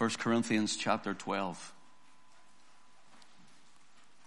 1 0.00 0.08
Corinthians 0.12 0.76
chapter 0.76 1.12
12. 1.12 1.74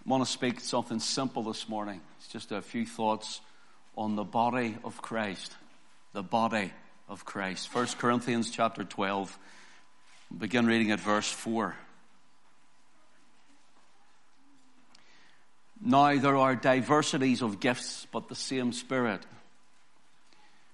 I 0.06 0.08
want 0.08 0.24
to 0.24 0.32
speak 0.32 0.60
something 0.60 1.00
simple 1.00 1.42
this 1.42 1.68
morning. 1.68 2.00
It's 2.20 2.28
just 2.28 2.52
a 2.52 2.62
few 2.62 2.86
thoughts 2.86 3.42
on 3.98 4.16
the 4.16 4.24
body 4.24 4.78
of 4.84 5.02
Christ. 5.02 5.52
The 6.14 6.22
body 6.22 6.72
of 7.10 7.26
Christ. 7.26 7.74
1 7.74 7.88
Corinthians 7.98 8.52
chapter 8.52 8.84
12. 8.84 9.36
Begin 10.38 10.68
reading 10.68 10.92
at 10.92 11.00
verse 11.00 11.32
4. 11.32 11.76
Now 15.84 16.16
there 16.20 16.38
are 16.38 16.56
diversities 16.56 17.42
of 17.42 17.60
gifts, 17.60 18.06
but 18.12 18.30
the 18.30 18.36
same 18.36 18.74
Spirit. 18.74 19.26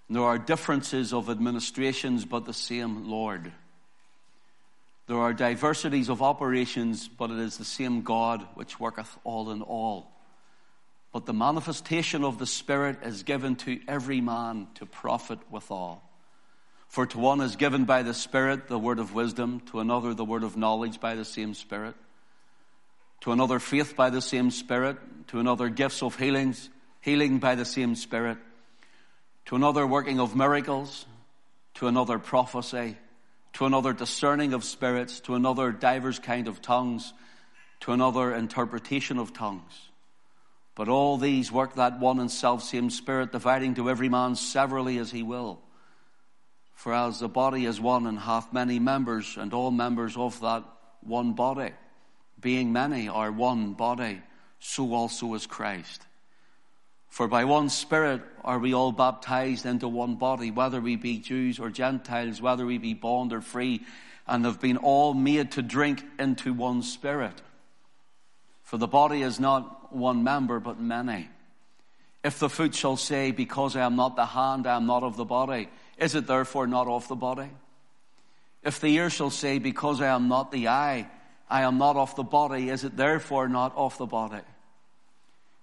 There 0.10 0.24
are 0.24 0.38
differences 0.38 1.14
of 1.14 1.30
administrations, 1.30 2.26
but 2.26 2.44
the 2.44 2.54
same 2.54 3.10
Lord. 3.10 3.54
There 5.10 5.18
are 5.18 5.34
diversities 5.34 6.08
of 6.08 6.22
operations, 6.22 7.10
but 7.10 7.32
it 7.32 7.40
is 7.40 7.58
the 7.58 7.66
same 7.66 8.04
God 8.04 8.48
which 8.54 8.80
worketh 8.80 9.18
all 9.26 9.52
in 9.52 9.62
all. 9.62 10.10
But 11.12 11.26
the 11.26 11.34
manifestation 11.34 12.24
of 12.24 12.38
the 12.38 12.46
Spirit 12.46 13.00
is 13.04 13.24
given 13.24 13.58
to 13.58 13.80
every 13.88 14.22
man 14.22 14.68
to 14.76 14.86
profit 14.86 15.40
withal. 15.52 16.02
For 16.88 17.06
to 17.08 17.18
one 17.18 17.42
is 17.42 17.58
given 17.58 17.86
by 17.86 18.04
the 18.04 18.14
Spirit 18.14 18.68
the 18.68 18.80
word 18.80 19.00
of 19.00 19.14
wisdom, 19.14 19.60
to 19.72 19.82
another 19.82 20.14
the 20.14 20.24
word 20.24 20.44
of 20.44 20.56
knowledge 20.56 21.00
by 21.02 21.16
the 21.16 21.26
same 21.26 21.54
Spirit 21.54 21.96
to 23.22 23.32
another 23.32 23.60
faith 23.60 23.96
by 23.96 24.10
the 24.10 24.22
same 24.22 24.52
Spirit, 24.52 24.98
to 25.28 25.40
another 25.40 25.70
gifts 25.70 26.02
of 26.02 26.18
healings, 26.18 26.70
healing 27.02 27.40
by 27.40 27.56
the 27.56 27.66
same 27.66 27.96
Spirit, 27.96 28.38
to 29.46 29.56
another 29.56 29.86
working 29.86 30.20
of 30.20 30.36
miracles, 30.36 31.06
to 31.76 31.88
another 31.88 32.18
prophecy, 32.20 32.98
to 33.54 33.66
another 33.66 33.94
discerning 33.94 34.54
of 34.54 34.64
spirits, 34.64 35.20
to 35.22 35.36
another 35.36 35.72
divers 35.72 36.20
kind 36.20 36.48
of 36.48 36.62
tongues, 36.62 37.14
to 37.82 37.92
another 37.92 38.34
interpretation 38.34 39.18
of 39.18 39.34
tongues. 39.34 39.90
But 40.76 40.88
all 40.88 41.18
these 41.18 41.52
work 41.52 41.76
that 41.76 42.00
one 42.00 42.20
and 42.20 42.32
self 42.32 42.64
same 42.64 42.90
Spirit, 42.90 43.32
dividing 43.32 43.76
to 43.76 43.90
every 43.90 44.10
man 44.10 44.36
severally 44.36 44.98
as 44.98 45.12
he 45.12 45.24
will. 45.24 45.60
For 46.74 46.94
as 46.94 47.20
the 47.20 47.28
body 47.28 47.66
is 47.66 47.82
one 47.82 48.08
and 48.08 48.18
hath 48.18 48.54
many 48.54 48.80
members, 48.80 49.36
and 49.36 49.54
all 49.54 49.72
members 49.72 50.16
of 50.16 50.40
that 50.40 50.64
one 51.02 51.34
body, 51.34 51.72
being 52.40 52.72
many 52.72 53.10
are 53.10 53.32
one 53.32 53.74
body, 53.74 54.22
so 54.60 54.94
also 54.94 55.34
is 55.34 55.46
Christ. 55.46 56.06
For 57.10 57.28
by 57.28 57.44
one 57.44 57.70
Spirit 57.70 58.22
are 58.44 58.60
we 58.60 58.74
all 58.74 58.92
baptized 58.92 59.66
into 59.66 59.88
one 59.88 60.16
body, 60.16 60.52
whether 60.52 60.80
we 60.80 60.96
be 60.96 61.18
Jews 61.18 61.60
or 61.60 61.70
Gentiles, 61.70 62.42
whether 62.42 62.66
we 62.66 62.78
be 62.78 62.94
bond 62.94 63.34
or 63.34 63.42
free, 63.42 63.82
and 64.28 64.46
have 64.46 64.62
been 64.62 64.78
all 64.78 65.14
made 65.14 65.52
to 65.54 65.62
drink 65.62 66.04
into 66.20 66.54
one 66.54 66.84
Spirit. 66.84 67.42
For 68.64 68.78
the 68.78 68.88
body 68.88 69.24
is 69.24 69.40
not 69.40 69.94
one 69.94 70.24
member, 70.24 70.60
but 70.60 70.80
many. 70.80 71.30
If 72.24 72.38
the 72.38 72.50
foot 72.50 72.76
shall 72.76 72.98
say, 72.98 73.32
Because 73.32 73.76
I 73.76 73.82
am 73.82 73.96
not 73.96 74.16
the 74.16 74.28
hand, 74.28 74.68
I 74.68 74.76
am 74.76 74.86
not 74.86 75.04
of 75.04 75.18
the 75.18 75.26
body, 75.26 75.70
is 75.98 76.14
it 76.14 76.28
therefore 76.28 76.68
not 76.68 76.88
of 76.88 77.08
the 77.08 77.16
body? 77.16 77.50
If 78.62 78.80
the 78.80 78.88
ear 78.88 79.10
shall 79.10 79.32
say, 79.32 79.58
Because 79.58 80.02
I 80.02 80.08
am 80.08 80.28
not 80.28 80.52
the 80.52 80.68
eye, 80.68 81.10
I 81.50 81.64
am 81.64 81.80
not 81.80 81.96
of 81.96 82.16
the 82.16 82.24
body, 82.24 82.70
is 82.70 82.84
it 82.84 82.96
therefore 82.96 83.50
not 83.50 83.76
of 83.76 83.98
the 83.98 84.06
body? 84.06 84.44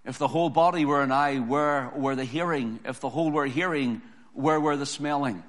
If 0.07 0.19
the 0.19 0.29
whole 0.29 0.51
body 0.51 0.85
were 0.85 1.03
an 1.03 1.11
eye, 1.11 1.39
where 1.39 1.91
were 1.97 2.15
the 2.15 2.25
hearing? 2.25 2.79
If 2.85 3.01
the 3.01 3.09
whole 3.09 3.33
were 3.33 3.47
hearing, 3.47 4.03
where 4.35 4.61
were 4.61 4.77
the 4.77 4.87
smelling? 4.87 5.43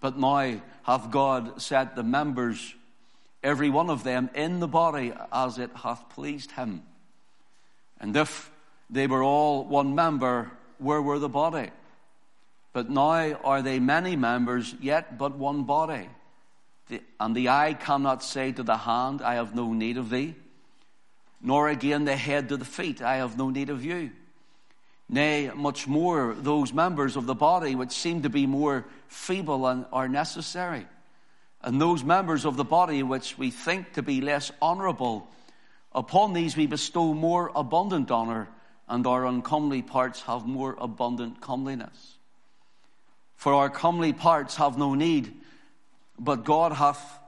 But 0.00 0.18
now 0.18 0.62
hath 0.82 1.10
God 1.10 1.60
set 1.60 1.94
the 1.94 2.02
members, 2.02 2.74
every 3.42 3.68
one 3.68 3.90
of 3.90 4.02
them, 4.02 4.30
in 4.34 4.60
the 4.60 4.68
body 4.68 5.12
as 5.30 5.58
it 5.58 5.70
hath 5.74 6.08
pleased 6.08 6.52
him. 6.52 6.84
And 8.00 8.16
if 8.16 8.50
they 8.88 9.06
were 9.06 9.22
all 9.22 9.64
one 9.64 9.94
member, 9.94 10.50
where 10.78 11.02
were 11.02 11.18
the 11.18 11.28
body? 11.28 11.70
But 12.72 12.88
now 12.88 13.34
are 13.44 13.60
they 13.60 13.78
many 13.78 14.16
members, 14.16 14.74
yet 14.80 15.18
but 15.18 15.36
one 15.36 15.64
body. 15.64 16.08
The, 16.88 17.02
and 17.20 17.34
the 17.34 17.50
eye 17.50 17.74
cannot 17.74 18.22
say 18.22 18.52
to 18.52 18.62
the 18.62 18.76
hand, 18.76 19.20
I 19.20 19.34
have 19.34 19.54
no 19.54 19.72
need 19.74 19.98
of 19.98 20.08
thee, 20.08 20.34
nor 21.46 21.70
again 21.70 22.04
the 22.04 22.14
head 22.16 22.50
to 22.50 22.58
the 22.58 22.66
feet, 22.66 23.00
I 23.00 23.16
have 23.16 23.38
no 23.38 23.48
need 23.48 23.70
of 23.70 23.82
you. 23.82 24.10
Nay, 25.08 25.50
much 25.54 25.86
more 25.86 26.34
those 26.36 26.74
members 26.74 27.16
of 27.16 27.24
the 27.24 27.34
body 27.34 27.74
which 27.74 27.92
seem 27.92 28.22
to 28.22 28.28
be 28.28 28.46
more 28.46 28.84
feeble 29.08 29.66
and 29.66 29.86
are 29.92 30.08
necessary. 30.08 30.86
And 31.62 31.80
those 31.80 32.04
members 32.04 32.44
of 32.44 32.58
the 32.58 32.64
body 32.64 33.02
which 33.02 33.38
we 33.38 33.50
think 33.50 33.94
to 33.94 34.02
be 34.02 34.20
less 34.20 34.52
honorable, 34.60 35.26
upon 35.94 36.34
these 36.34 36.56
we 36.56 36.66
bestow 36.66 37.14
more 37.14 37.50
abundant 37.54 38.10
honor, 38.10 38.48
and 38.88 39.06
our 39.06 39.24
uncomely 39.24 39.80
parts 39.80 40.20
have 40.22 40.46
more 40.46 40.76
abundant 40.78 41.40
comeliness. 41.40 42.16
For 43.36 43.54
our 43.54 43.70
comely 43.70 44.12
parts 44.12 44.56
have 44.56 44.76
no 44.76 44.94
need 44.94 45.32
but 46.18 46.44
God 46.44 46.72
hath 46.72 47.18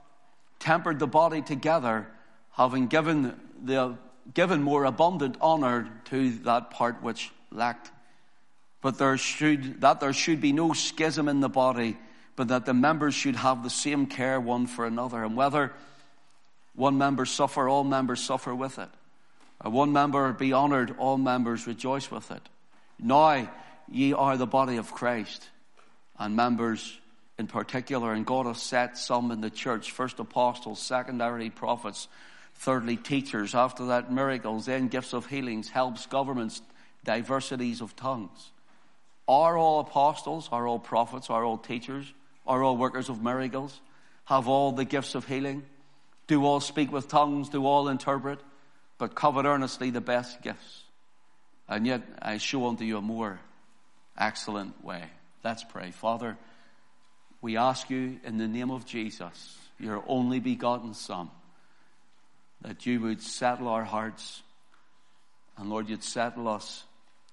tempered 0.58 0.98
the 0.98 1.06
body 1.06 1.42
together, 1.42 2.06
having 2.52 2.86
given, 2.86 3.38
the, 3.62 3.96
given 4.34 4.62
more 4.62 4.84
abundant 4.84 5.36
honor 5.40 5.88
to 6.06 6.30
that 6.40 6.70
part 6.70 7.02
which 7.02 7.30
lacked. 7.50 7.90
But 8.80 8.98
there 8.98 9.16
should, 9.16 9.80
that 9.80 10.00
there 10.00 10.12
should 10.12 10.40
be 10.40 10.52
no 10.52 10.72
schism 10.72 11.28
in 11.28 11.40
the 11.40 11.48
body, 11.48 11.96
but 12.36 12.48
that 12.48 12.66
the 12.66 12.74
members 12.74 13.14
should 13.14 13.36
have 13.36 13.62
the 13.62 13.70
same 13.70 14.06
care 14.06 14.40
one 14.40 14.66
for 14.66 14.86
another. 14.86 15.24
And 15.24 15.36
whether 15.36 15.72
one 16.74 16.98
member 16.98 17.24
suffer, 17.26 17.68
all 17.68 17.84
members 17.84 18.20
suffer 18.20 18.54
with 18.54 18.78
it. 18.78 18.88
Or 19.64 19.70
one 19.72 19.92
member 19.92 20.32
be 20.32 20.52
honored, 20.52 20.94
all 20.98 21.18
members 21.18 21.66
rejoice 21.66 22.10
with 22.10 22.30
it. 22.30 22.42
Now 23.00 23.50
ye 23.90 24.12
are 24.12 24.36
the 24.36 24.46
body 24.46 24.76
of 24.76 24.92
Christ, 24.92 25.48
and 26.18 26.36
members 26.36 26.98
in 27.38 27.46
particular, 27.46 28.12
and 28.12 28.26
God 28.26 28.46
has 28.46 28.60
set 28.60 28.98
some 28.98 29.30
in 29.30 29.40
the 29.40 29.50
church 29.50 29.92
first 29.92 30.18
apostles, 30.18 30.80
secondary 30.80 31.50
prophets, 31.50 32.08
thirdly 32.58 32.96
teachers, 32.96 33.54
after 33.54 33.86
that 33.86 34.12
miracles, 34.12 34.66
then 34.66 34.88
gifts 34.88 35.14
of 35.14 35.26
healings, 35.26 35.68
helps, 35.68 36.06
governments, 36.06 36.60
diversities 37.04 37.80
of 37.80 37.94
tongues. 37.96 38.50
Are 39.26 39.56
all 39.56 39.80
apostles, 39.80 40.48
are 40.50 40.66
all 40.66 40.78
prophets, 40.78 41.30
are 41.30 41.44
all 41.44 41.58
teachers, 41.58 42.12
are 42.46 42.62
all 42.62 42.76
workers 42.76 43.08
of 43.08 43.22
miracles, 43.22 43.80
have 44.24 44.48
all 44.48 44.72
the 44.72 44.84
gifts 44.84 45.14
of 45.14 45.26
healing, 45.26 45.62
do 46.26 46.44
all 46.44 46.60
speak 46.60 46.90
with 46.90 47.08
tongues, 47.08 47.48
do 47.48 47.64
all 47.64 47.88
interpret, 47.88 48.40
but 48.98 49.14
covet 49.14 49.46
earnestly 49.46 49.90
the 49.90 50.00
best 50.00 50.42
gifts. 50.42 50.82
And 51.68 51.86
yet 51.86 52.02
I 52.20 52.38
show 52.38 52.66
unto 52.66 52.84
you 52.84 52.98
a 52.98 53.02
more 53.02 53.38
excellent 54.16 54.84
way. 54.84 55.04
Let's 55.44 55.62
pray. 55.62 55.92
Father, 55.92 56.36
we 57.40 57.56
ask 57.56 57.88
you 57.88 58.18
in 58.24 58.38
the 58.38 58.48
name 58.48 58.70
of 58.70 58.84
Jesus, 58.84 59.56
your 59.78 60.02
only 60.08 60.40
begotten 60.40 60.94
Son, 60.94 61.30
that 62.62 62.86
you 62.86 63.00
would 63.00 63.22
settle 63.22 63.68
our 63.68 63.84
hearts 63.84 64.42
and 65.58 65.70
Lord, 65.70 65.88
you'd 65.88 66.04
settle 66.04 66.48
us 66.48 66.84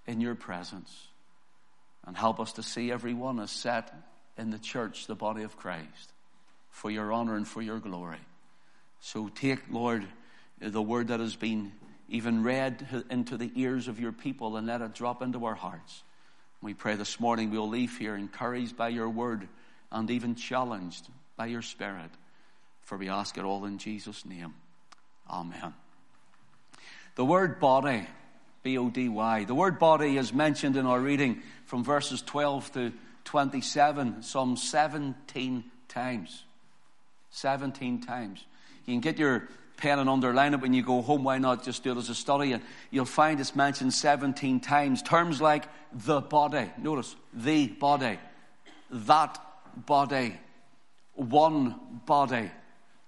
in 0.07 0.19
your 0.19 0.35
presence 0.35 1.07
and 2.05 2.17
help 2.17 2.39
us 2.39 2.53
to 2.53 2.63
see 2.63 2.91
everyone 2.91 3.39
as 3.39 3.51
set 3.51 3.93
in 4.37 4.49
the 4.49 4.57
church, 4.57 5.05
the 5.05 5.15
body 5.15 5.43
of 5.43 5.57
Christ, 5.57 6.11
for 6.71 6.89
your 6.89 7.13
honor 7.13 7.35
and 7.35 7.47
for 7.47 7.61
your 7.61 7.79
glory. 7.79 8.19
So 8.99 9.29
take, 9.29 9.59
Lord, 9.69 10.05
the 10.59 10.81
word 10.81 11.09
that 11.09 11.19
has 11.19 11.35
been 11.35 11.71
even 12.09 12.43
read 12.43 13.05
into 13.09 13.37
the 13.37 13.51
ears 13.55 13.87
of 13.87 13.99
your 13.99 14.11
people 14.11 14.57
and 14.57 14.67
let 14.67 14.81
it 14.81 14.95
drop 14.95 15.21
into 15.21 15.45
our 15.45 15.55
hearts. 15.55 16.03
We 16.61 16.73
pray 16.73 16.95
this 16.95 17.19
morning 17.19 17.51
we'll 17.51 17.69
leave 17.69 17.97
here 17.97 18.15
encouraged 18.15 18.75
by 18.75 18.89
your 18.89 19.09
word 19.09 19.47
and 19.91 20.09
even 20.09 20.33
challenged 20.33 21.07
by 21.37 21.45
your 21.47 21.61
Spirit. 21.61 22.09
For 22.81 22.97
we 22.97 23.09
ask 23.09 23.37
it 23.37 23.43
all 23.43 23.65
in 23.65 23.77
Jesus' 23.77 24.25
name. 24.25 24.55
Amen. 25.29 25.73
The 27.15 27.25
word 27.25 27.59
body, 27.59 28.07
B 28.63 28.77
O 28.77 28.89
D 28.89 29.09
Y, 29.09 29.45
the 29.45 29.55
word 29.55 29.79
body 29.79 30.17
is 30.17 30.33
mentioned 30.33 30.75
in 30.75 30.85
our 30.85 30.99
reading 30.99 31.41
from 31.65 31.83
verses 31.83 32.21
12 32.21 32.71
to 32.73 32.93
27 33.23 34.21
some 34.23 34.57
17 34.57 35.63
times. 35.87 36.43
17 37.31 38.01
times. 38.01 38.45
You 38.85 38.93
can 38.93 39.01
get 39.01 39.17
your 39.17 39.49
pen 39.77 39.99
and 39.99 40.09
underline 40.09 40.53
it 40.53 40.61
when 40.61 40.73
you 40.73 40.83
go 40.83 41.01
home. 41.01 41.23
Why 41.23 41.37
not 41.37 41.63
just 41.63 41.83
do 41.83 41.91
it 41.91 41.97
as 41.97 42.09
a 42.09 42.15
study? 42.15 42.53
And 42.53 42.63
you'll 42.91 43.05
find 43.05 43.39
it's 43.39 43.55
mentioned 43.55 43.93
17 43.93 44.59
times. 44.59 45.01
Terms 45.01 45.41
like 45.41 45.65
the 45.91 46.21
body. 46.21 46.71
Notice, 46.77 47.15
the 47.33 47.67
body. 47.67 48.19
That 48.91 49.37
body, 49.85 50.37
one 51.13 51.75
body, 52.05 52.51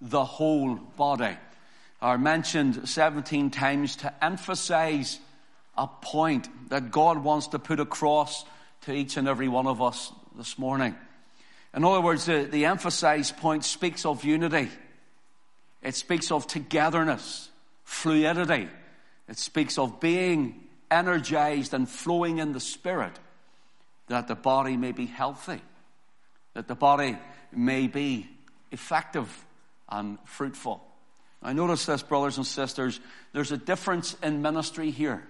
the 0.01 0.25
whole 0.25 0.75
body, 0.75 1.37
are 2.01 2.17
mentioned 2.17 2.87
17 2.87 3.49
times 3.49 3.95
to 3.97 4.13
emphasize 4.23 5.19
a 5.77 5.87
point 5.87 6.47
that 6.69 6.91
God 6.91 7.23
wants 7.23 7.47
to 7.47 7.59
put 7.59 7.79
across 7.79 8.45
to 8.81 8.93
each 8.93 9.17
and 9.17 9.27
every 9.27 9.47
one 9.47 9.67
of 9.67 9.81
us 9.81 10.11
this 10.35 10.57
morning. 10.57 10.95
In 11.73 11.83
other 11.83 12.01
words, 12.01 12.25
the, 12.25 12.43
the 12.43 12.65
emphasized 12.65 13.37
point 13.37 13.63
speaks 13.63 14.05
of 14.05 14.23
unity. 14.23 14.69
It 15.81 15.95
speaks 15.95 16.31
of 16.31 16.47
togetherness, 16.47 17.49
fluidity. 17.83 18.69
It 19.27 19.37
speaks 19.37 19.77
of 19.77 19.99
being 19.99 20.63
energized 20.89 21.73
and 21.73 21.87
flowing 21.87 22.37
in 22.39 22.53
the 22.53 22.59
Spirit 22.59 23.19
that 24.07 24.27
the 24.27 24.35
body 24.35 24.77
may 24.77 24.91
be 24.91 25.05
healthy, 25.05 25.61
that 26.53 26.67
the 26.67 26.75
body 26.75 27.17
may 27.51 27.87
be 27.87 28.29
effective 28.71 29.45
and 29.89 30.17
fruitful. 30.25 30.86
I 31.41 31.53
notice 31.53 31.85
this, 31.85 32.01
brothers 32.01 32.37
and 32.37 32.45
sisters, 32.45 32.99
there's 33.33 33.51
a 33.51 33.57
difference 33.57 34.15
in 34.23 34.41
ministry 34.41 34.91
here, 34.91 35.23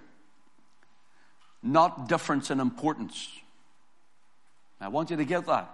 not 1.61 2.07
difference 2.07 2.49
in 2.49 2.59
importance. 2.59 3.29
I 4.79 4.87
want 4.87 5.09
you 5.09 5.17
to 5.17 5.25
get 5.25 5.45
that. 5.47 5.73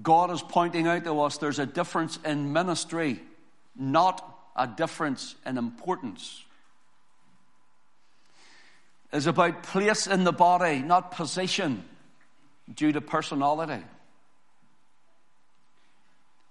God 0.00 0.30
is 0.30 0.42
pointing 0.42 0.86
out 0.86 1.04
to 1.04 1.20
us 1.20 1.38
there's 1.38 1.58
a 1.58 1.66
difference 1.66 2.18
in 2.24 2.52
ministry, 2.52 3.20
not 3.74 4.24
a 4.54 4.66
difference 4.66 5.34
in 5.44 5.58
importance. 5.58 6.44
It's 9.12 9.26
about 9.26 9.62
place 9.62 10.06
in 10.06 10.24
the 10.24 10.32
body, 10.32 10.80
not 10.80 11.12
position 11.12 11.82
due 12.72 12.92
to 12.92 13.00
personality. 13.00 13.82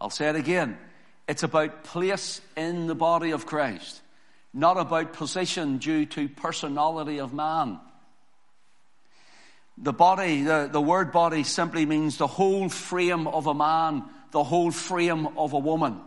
I'll 0.01 0.09
say 0.09 0.29
it 0.29 0.35
again. 0.35 0.77
It's 1.27 1.44
about 1.44 1.83
place 1.83 2.41
in 2.56 2.88
the 2.88 2.95
body 2.95 3.31
of 3.31 3.45
Christ, 3.45 4.01
not 4.53 4.77
about 4.77 5.13
position 5.13 5.77
due 5.77 6.06
to 6.07 6.29
personality 6.29 7.19
of 7.19 7.33
man. 7.33 7.79
The 9.77 9.94
body, 9.94 10.44
the, 10.44 10.69
the 10.71 10.81
word 10.81 11.12
body 11.12 11.44
simply 11.44 11.85
means 11.85 12.18
the 12.18 12.27
whole 12.27 12.69
frame 12.69 13.27
of 13.27 13.45
a 13.45 13.53
man, 13.53 14.06
the 14.31 14.44
whole 14.44 14.71
frame 14.71 15.27
of 15.38 15.53
a 15.53 15.59
woman. 15.59 16.00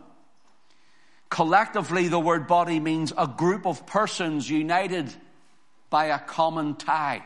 Collectively, 1.28 2.08
the 2.08 2.18
word 2.18 2.48
body 2.48 2.80
means 2.80 3.12
a 3.16 3.28
group 3.28 3.66
of 3.66 3.86
persons 3.86 4.50
united 4.50 5.12
by 5.88 6.06
a 6.06 6.18
common 6.18 6.74
tie. 6.74 7.22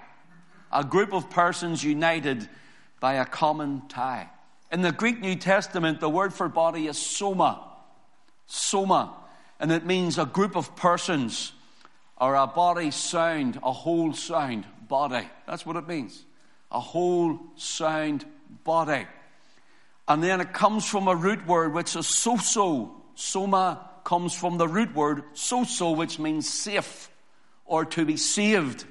A 0.70 0.84
group 0.84 1.14
of 1.14 1.30
persons 1.30 1.82
united 1.82 2.46
by 3.00 3.14
a 3.14 3.24
common 3.24 3.82
tie. 3.88 4.28
In 4.70 4.82
the 4.82 4.92
Greek 4.92 5.20
New 5.20 5.36
Testament, 5.36 6.00
the 6.00 6.08
word 6.10 6.34
for 6.34 6.48
body 6.48 6.88
is 6.88 6.98
soma. 6.98 7.70
Soma. 8.46 9.14
And 9.60 9.72
it 9.72 9.86
means 9.86 10.18
a 10.18 10.26
group 10.26 10.56
of 10.56 10.74
persons 10.76 11.52
or 12.20 12.34
a 12.34 12.46
body 12.46 12.90
sound, 12.90 13.58
a 13.62 13.72
whole 13.72 14.12
sound 14.12 14.64
body. 14.88 15.28
That's 15.46 15.64
what 15.64 15.76
it 15.76 15.88
means. 15.88 16.24
A 16.70 16.80
whole 16.80 17.40
sound 17.56 18.24
body. 18.64 19.06
And 20.06 20.22
then 20.22 20.40
it 20.40 20.52
comes 20.52 20.86
from 20.86 21.08
a 21.08 21.16
root 21.16 21.46
word 21.46 21.72
which 21.72 21.96
is 21.96 22.06
soso. 22.06 22.90
Soma 23.14 23.88
comes 24.04 24.34
from 24.34 24.58
the 24.58 24.68
root 24.68 24.94
word 24.94 25.22
soso, 25.34 25.96
which 25.96 26.18
means 26.18 26.48
safe 26.48 27.10
or 27.64 27.84
to 27.84 28.04
be 28.04 28.16
saved. 28.16 28.84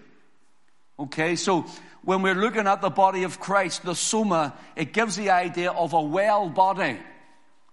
Okay, 1.00 1.36
so 1.36 1.66
when 2.04 2.22
we're 2.22 2.36
looking 2.36 2.68
at 2.68 2.82
the 2.82 2.90
body 2.90 3.24
of 3.24 3.40
Christ, 3.40 3.84
the 3.84 3.96
soma, 3.96 4.54
it 4.76 4.94
gives 4.94 5.16
the 5.16 5.30
idea 5.30 5.72
of 5.72 5.94
a 5.94 6.02
well 6.02 6.50
body, 6.50 6.98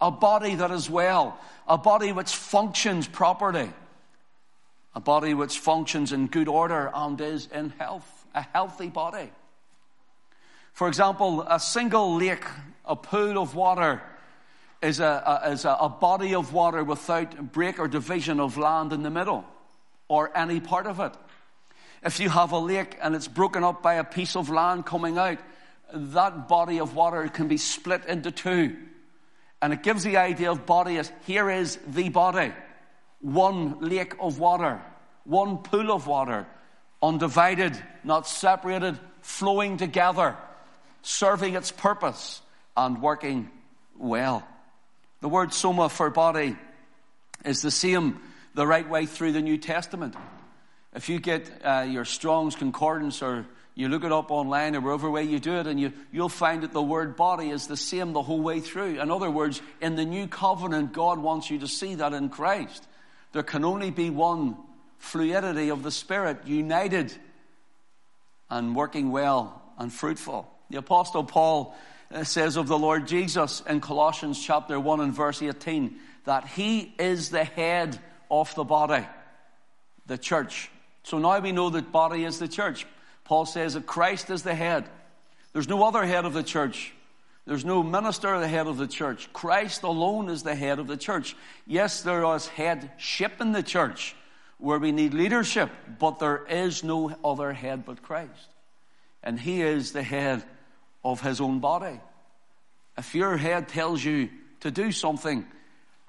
a 0.00 0.10
body 0.10 0.54
that 0.54 0.70
is 0.70 0.88
well, 0.88 1.38
a 1.68 1.76
body 1.76 2.12
which 2.12 2.34
functions 2.34 3.06
properly, 3.06 3.70
a 4.94 5.00
body 5.00 5.34
which 5.34 5.58
functions 5.58 6.12
in 6.12 6.26
good 6.26 6.48
order 6.48 6.90
and 6.94 7.20
is 7.20 7.48
in 7.52 7.70
health, 7.70 8.26
a 8.34 8.42
healthy 8.42 8.88
body. 8.88 9.30
For 10.72 10.88
example, 10.88 11.42
a 11.42 11.60
single 11.60 12.16
lake, 12.16 12.44
a 12.84 12.96
pool 12.96 13.38
of 13.38 13.54
water, 13.54 14.02
is 14.82 15.00
a, 15.00 15.42
a 15.44 15.50
is 15.52 15.64
a, 15.64 15.76
a 15.80 15.88
body 15.88 16.34
of 16.34 16.52
water 16.52 16.82
without 16.82 17.52
break 17.52 17.78
or 17.78 17.86
division 17.86 18.40
of 18.40 18.56
land 18.56 18.92
in 18.92 19.02
the 19.02 19.10
middle 19.10 19.44
or 20.08 20.36
any 20.36 20.58
part 20.58 20.86
of 20.86 21.00
it. 21.00 21.12
If 22.02 22.18
you 22.18 22.30
have 22.30 22.52
a 22.52 22.58
lake 22.58 22.96
and 23.02 23.14
it's 23.14 23.28
broken 23.28 23.62
up 23.62 23.82
by 23.82 23.94
a 23.94 24.04
piece 24.04 24.36
of 24.36 24.48
land 24.48 24.86
coming 24.86 25.18
out, 25.18 25.38
that 25.92 26.48
body 26.48 26.80
of 26.80 26.94
water 26.94 27.28
can 27.28 27.46
be 27.46 27.58
split 27.58 28.06
into 28.06 28.30
two. 28.30 28.76
And 29.62 29.72
it 29.72 29.82
gives 29.82 30.04
the 30.04 30.16
idea 30.16 30.50
of 30.50 30.66
body 30.66 30.98
as 30.98 31.12
here 31.26 31.50
is 31.50 31.78
the 31.86 32.08
body. 32.08 32.52
One 33.20 33.80
lake 33.80 34.14
of 34.18 34.38
water, 34.38 34.80
one 35.24 35.58
pool 35.58 35.92
of 35.92 36.06
water, 36.06 36.46
undivided, 37.02 37.76
not 38.02 38.26
separated, 38.26 38.98
flowing 39.20 39.76
together, 39.76 40.36
serving 41.02 41.54
its 41.54 41.70
purpose 41.70 42.40
and 42.76 43.02
working 43.02 43.50
well. 43.98 44.46
The 45.20 45.28
word 45.28 45.52
soma 45.52 45.90
for 45.90 46.08
body 46.08 46.56
is 47.44 47.60
the 47.60 47.70
same 47.70 48.20
the 48.54 48.66
right 48.66 48.88
way 48.88 49.06
through 49.06 49.32
the 49.32 49.42
New 49.42 49.58
Testament. 49.58 50.14
If 50.94 51.08
you 51.08 51.20
get 51.20 51.50
uh, 51.64 51.86
your 51.88 52.04
Strong's 52.04 52.56
Concordance 52.56 53.22
or 53.22 53.46
you 53.74 53.88
look 53.88 54.04
it 54.04 54.12
up 54.12 54.30
online 54.30 54.76
or 54.76 54.80
wherever 54.80 55.10
way 55.10 55.24
you 55.24 55.38
do 55.38 55.56
it, 55.56 55.66
and 55.66 55.80
you, 55.80 55.92
you'll 56.12 56.28
find 56.28 56.62
that 56.62 56.72
the 56.72 56.82
word 56.82 57.16
body 57.16 57.50
is 57.50 57.66
the 57.66 57.76
same 57.76 58.12
the 58.12 58.22
whole 58.22 58.40
way 58.40 58.60
through. 58.60 59.00
In 59.00 59.10
other 59.10 59.30
words, 59.30 59.62
in 59.80 59.96
the 59.96 60.04
new 60.04 60.26
covenant, 60.26 60.92
God 60.92 61.18
wants 61.18 61.50
you 61.50 61.60
to 61.60 61.68
see 61.68 61.94
that 61.96 62.12
in 62.12 62.28
Christ. 62.28 62.86
There 63.32 63.42
can 63.42 63.64
only 63.64 63.90
be 63.90 64.10
one 64.10 64.56
fluidity 64.98 65.70
of 65.70 65.82
the 65.82 65.90
Spirit, 65.90 66.46
united 66.46 67.12
and 68.50 68.74
working 68.74 69.10
well 69.10 69.62
and 69.78 69.92
fruitful. 69.92 70.50
The 70.68 70.78
Apostle 70.78 71.24
Paul 71.24 71.74
uh, 72.12 72.24
says 72.24 72.56
of 72.56 72.68
the 72.68 72.78
Lord 72.78 73.06
Jesus 73.06 73.62
in 73.68 73.80
Colossians 73.80 74.44
chapter 74.44 74.78
1 74.78 75.00
and 75.00 75.14
verse 75.14 75.42
18 75.42 75.96
that 76.24 76.46
he 76.46 76.92
is 76.98 77.30
the 77.30 77.44
head 77.44 77.98
of 78.30 78.54
the 78.54 78.64
body, 78.64 79.06
the 80.06 80.18
church. 80.18 80.70
So 81.02 81.18
now 81.18 81.38
we 81.38 81.52
know 81.52 81.70
that 81.70 81.92
body 81.92 82.24
is 82.24 82.38
the 82.38 82.48
church. 82.48 82.86
Paul 83.30 83.46
says 83.46 83.74
that 83.74 83.86
Christ 83.86 84.28
is 84.30 84.42
the 84.42 84.56
head. 84.56 84.88
There's 85.52 85.68
no 85.68 85.84
other 85.84 86.04
head 86.04 86.24
of 86.24 86.32
the 86.32 86.42
church. 86.42 86.92
There's 87.46 87.64
no 87.64 87.84
minister 87.84 88.36
the 88.40 88.48
head 88.48 88.66
of 88.66 88.76
the 88.76 88.88
church. 88.88 89.32
Christ 89.32 89.84
alone 89.84 90.28
is 90.28 90.42
the 90.42 90.56
head 90.56 90.80
of 90.80 90.88
the 90.88 90.96
church. 90.96 91.36
Yes, 91.64 92.02
there 92.02 92.24
is 92.34 92.48
headship 92.48 93.40
in 93.40 93.52
the 93.52 93.62
church 93.62 94.16
where 94.58 94.80
we 94.80 94.90
need 94.90 95.14
leadership, 95.14 95.70
but 96.00 96.18
there 96.18 96.44
is 96.44 96.82
no 96.82 97.14
other 97.24 97.52
head 97.52 97.84
but 97.84 98.02
Christ. 98.02 98.48
And 99.22 99.38
He 99.38 99.62
is 99.62 99.92
the 99.92 100.02
head 100.02 100.42
of 101.04 101.20
His 101.20 101.40
own 101.40 101.60
body. 101.60 102.00
If 102.98 103.14
your 103.14 103.36
head 103.36 103.68
tells 103.68 104.04
you 104.04 104.28
to 104.62 104.72
do 104.72 104.90
something, 104.90 105.46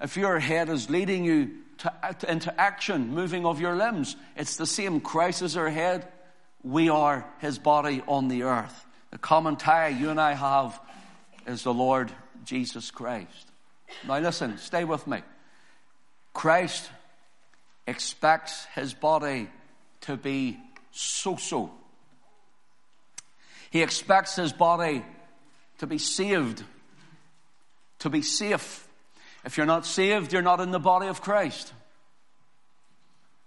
if 0.00 0.16
your 0.16 0.40
head 0.40 0.68
is 0.68 0.90
leading 0.90 1.24
you 1.24 1.52
to, 1.78 1.92
into 2.28 2.60
action, 2.60 3.14
moving 3.14 3.46
of 3.46 3.60
your 3.60 3.76
limbs. 3.76 4.16
It's 4.36 4.56
the 4.56 4.66
same. 4.66 5.00
Christ 5.00 5.42
is 5.42 5.56
our 5.56 5.70
head. 5.70 6.08
We 6.62 6.88
are 6.88 7.26
his 7.40 7.58
body 7.58 8.02
on 8.06 8.28
the 8.28 8.44
earth. 8.44 8.86
The 9.10 9.18
common 9.18 9.56
tie 9.56 9.88
you 9.88 10.10
and 10.10 10.20
I 10.20 10.32
have 10.32 10.78
is 11.46 11.64
the 11.64 11.74
Lord 11.74 12.12
Jesus 12.44 12.90
Christ. 12.90 13.48
Now 14.06 14.18
listen, 14.18 14.58
stay 14.58 14.84
with 14.84 15.06
me. 15.06 15.22
Christ 16.32 16.88
expects 17.86 18.64
his 18.74 18.94
body 18.94 19.50
to 20.02 20.16
be 20.16 20.58
so 20.92 21.36
so. 21.36 21.70
He 23.70 23.82
expects 23.82 24.36
his 24.36 24.52
body 24.52 25.04
to 25.78 25.86
be 25.86 25.98
saved, 25.98 26.62
to 28.00 28.10
be 28.10 28.22
safe, 28.22 28.86
if 29.44 29.56
you're 29.56 29.66
not 29.66 29.86
saved, 29.86 30.32
you're 30.32 30.42
not 30.42 30.60
in 30.60 30.70
the 30.70 30.78
body 30.78 31.08
of 31.08 31.20
Christ. 31.20 31.72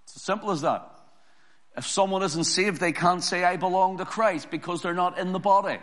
It's 0.03 0.17
as 0.17 0.21
simple 0.21 0.51
as 0.51 0.61
that. 0.61 0.91
If 1.77 1.87
someone 1.87 2.23
isn't 2.23 2.45
saved, 2.45 2.79
they 2.79 2.93
can't 2.93 3.23
say, 3.23 3.43
I 3.43 3.57
belong 3.57 3.97
to 3.97 4.05
Christ 4.05 4.49
because 4.49 4.81
they're 4.81 4.93
not 4.93 5.17
in 5.17 5.33
the 5.33 5.39
body. 5.39 5.79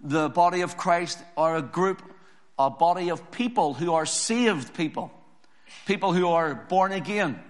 The 0.00 0.28
body 0.28 0.62
of 0.62 0.76
Christ 0.76 1.18
are 1.36 1.56
a 1.56 1.62
group, 1.62 2.02
a 2.58 2.70
body 2.70 3.10
of 3.10 3.30
people 3.30 3.74
who 3.74 3.94
are 3.94 4.06
saved 4.06 4.74
people. 4.74 5.12
People 5.86 6.12
who 6.12 6.28
are 6.28 6.54
born 6.54 6.92
again. 6.92 7.40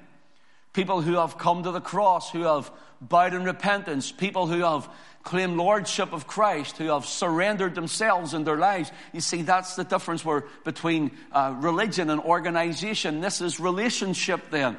People 0.73 1.03
who 1.03 1.15
have 1.15 1.39
come 1.39 1.63
to 1.63 1.71
the 1.71 1.81
cross, 1.81 2.31
who 2.31 2.43
have 2.43 2.71
bowed 3.01 3.35
in 3.35 3.45
repentance. 3.45 4.11
People 4.11 4.47
who 4.47 4.61
have 4.63 4.89
claimed 5.23 5.57
lordship 5.57 6.13
of 6.13 6.27
Christ, 6.27 6.79
who 6.79 6.87
have 6.87 7.05
surrendered 7.05 7.75
themselves 7.75 8.35
and 8.35 8.47
their 8.47 8.57
lives. 8.57 8.91
You 9.13 9.21
see, 9.21 9.43
that's 9.43 9.77
the 9.77 9.85
difference 9.85 10.25
where, 10.25 10.45
between 10.65 11.13
uh, 11.33 11.55
religion 11.59 12.11
and 12.11 12.21
organization. 12.21 13.21
This 13.21 13.41
is 13.41 13.61
relationship 13.61 14.51
then. 14.51 14.79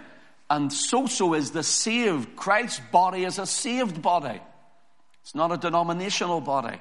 And 0.50 0.74
so 0.74 1.06
so 1.06 1.34
is 1.34 1.52
the 1.52 1.64
saved. 1.64 2.36
Christ's 2.36 2.82
body 2.92 3.24
is 3.24 3.38
a 3.38 3.46
saved 3.46 4.02
body. 4.02 4.40
It's 5.22 5.36
not 5.36 5.52
a 5.52 5.58
denominational 5.58 6.42
body. 6.42 6.80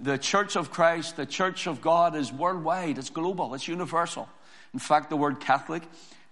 The 0.00 0.18
church 0.18 0.56
of 0.56 0.70
Christ, 0.70 1.16
the 1.16 1.26
church 1.26 1.66
of 1.66 1.80
God 1.80 2.16
is 2.16 2.32
worldwide, 2.32 2.98
it's 2.98 3.10
global, 3.10 3.54
it's 3.54 3.68
universal. 3.68 4.28
In 4.74 4.80
fact, 4.80 5.08
the 5.08 5.16
word 5.16 5.40
Catholic 5.40 5.82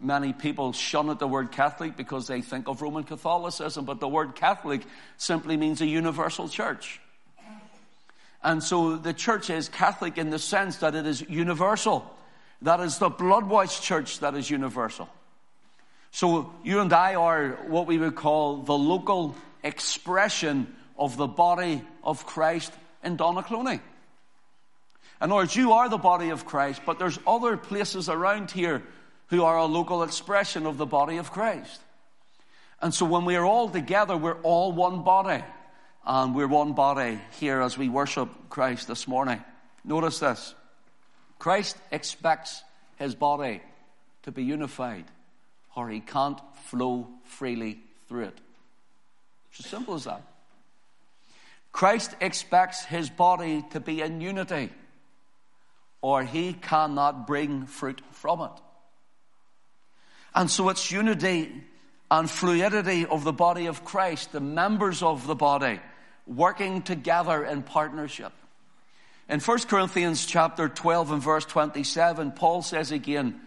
Many 0.00 0.32
people 0.32 0.72
shun 0.72 1.08
at 1.08 1.18
the 1.18 1.26
word 1.26 1.52
Catholic 1.52 1.96
because 1.96 2.26
they 2.26 2.42
think 2.42 2.68
of 2.68 2.82
Roman 2.82 3.04
Catholicism, 3.04 3.86
but 3.86 4.00
the 4.00 4.08
word 4.08 4.34
Catholic 4.34 4.82
simply 5.16 5.56
means 5.56 5.80
a 5.80 5.86
universal 5.86 6.48
church. 6.48 7.00
And 8.42 8.62
so 8.62 8.96
the 8.96 9.14
church 9.14 9.48
is 9.48 9.70
Catholic 9.70 10.18
in 10.18 10.28
the 10.28 10.38
sense 10.38 10.76
that 10.78 10.94
it 10.94 11.06
is 11.06 11.22
universal. 11.22 12.04
that 12.62 12.80
is 12.80 12.98
the 12.98 13.08
blood 13.08 13.44
washed 13.44 13.82
church 13.82 14.20
that 14.20 14.34
is 14.34 14.50
universal. 14.50 15.08
So 16.14 16.52
you 16.62 16.78
and 16.78 16.92
I 16.92 17.16
are 17.16 17.58
what 17.66 17.88
we 17.88 17.98
would 17.98 18.14
call 18.14 18.58
the 18.58 18.78
local 18.78 19.34
expression 19.64 20.72
of 20.96 21.16
the 21.16 21.26
body 21.26 21.82
of 22.04 22.24
Christ 22.24 22.72
in 23.02 23.16
Donaghcloney. 23.16 23.80
In 23.80 23.80
other 25.20 25.34
words, 25.34 25.56
you 25.56 25.72
are 25.72 25.88
the 25.88 25.98
body 25.98 26.30
of 26.30 26.46
Christ, 26.46 26.82
but 26.86 27.00
there's 27.00 27.18
other 27.26 27.56
places 27.56 28.08
around 28.08 28.52
here 28.52 28.84
who 29.26 29.42
are 29.42 29.58
a 29.58 29.64
local 29.64 30.04
expression 30.04 30.66
of 30.66 30.78
the 30.78 30.86
body 30.86 31.16
of 31.16 31.32
Christ. 31.32 31.80
And 32.80 32.94
so 32.94 33.06
when 33.06 33.24
we 33.24 33.34
are 33.34 33.44
all 33.44 33.68
together, 33.68 34.16
we're 34.16 34.40
all 34.42 34.70
one 34.70 35.02
body. 35.02 35.42
And 36.06 36.32
we're 36.32 36.46
one 36.46 36.74
body 36.74 37.20
here 37.40 37.60
as 37.60 37.76
we 37.76 37.88
worship 37.88 38.28
Christ 38.50 38.86
this 38.86 39.08
morning. 39.08 39.42
Notice 39.84 40.20
this. 40.20 40.54
Christ 41.40 41.76
expects 41.90 42.62
his 43.00 43.16
body 43.16 43.62
to 44.22 44.30
be 44.30 44.44
unified, 44.44 45.06
or 45.76 45.88
he 45.88 46.00
can't 46.00 46.38
flow 46.64 47.08
freely 47.24 47.78
through 48.08 48.24
it. 48.24 48.38
It's 49.50 49.60
as 49.60 49.70
simple 49.70 49.94
as 49.94 50.04
that. 50.04 50.22
Christ 51.72 52.14
expects 52.20 52.84
his 52.84 53.10
body 53.10 53.64
to 53.70 53.80
be 53.80 54.00
in 54.00 54.20
unity, 54.20 54.70
or 56.00 56.22
he 56.22 56.52
cannot 56.52 57.26
bring 57.26 57.66
fruit 57.66 58.00
from 58.12 58.42
it. 58.42 58.60
And 60.34 60.50
so 60.50 60.68
it's 60.68 60.90
unity 60.90 61.52
and 62.10 62.30
fluidity 62.30 63.06
of 63.06 63.24
the 63.24 63.32
body 63.32 63.66
of 63.66 63.84
Christ, 63.84 64.32
the 64.32 64.40
members 64.40 65.02
of 65.02 65.26
the 65.26 65.34
body, 65.34 65.80
working 66.26 66.82
together 66.82 67.44
in 67.44 67.62
partnership. 67.62 68.32
In 69.28 69.40
1 69.40 69.58
Corinthians 69.62 70.26
chapter 70.26 70.68
12 70.68 71.12
and 71.12 71.22
verse 71.22 71.44
27, 71.44 72.32
Paul 72.32 72.62
says 72.62 72.92
again, 72.92 73.40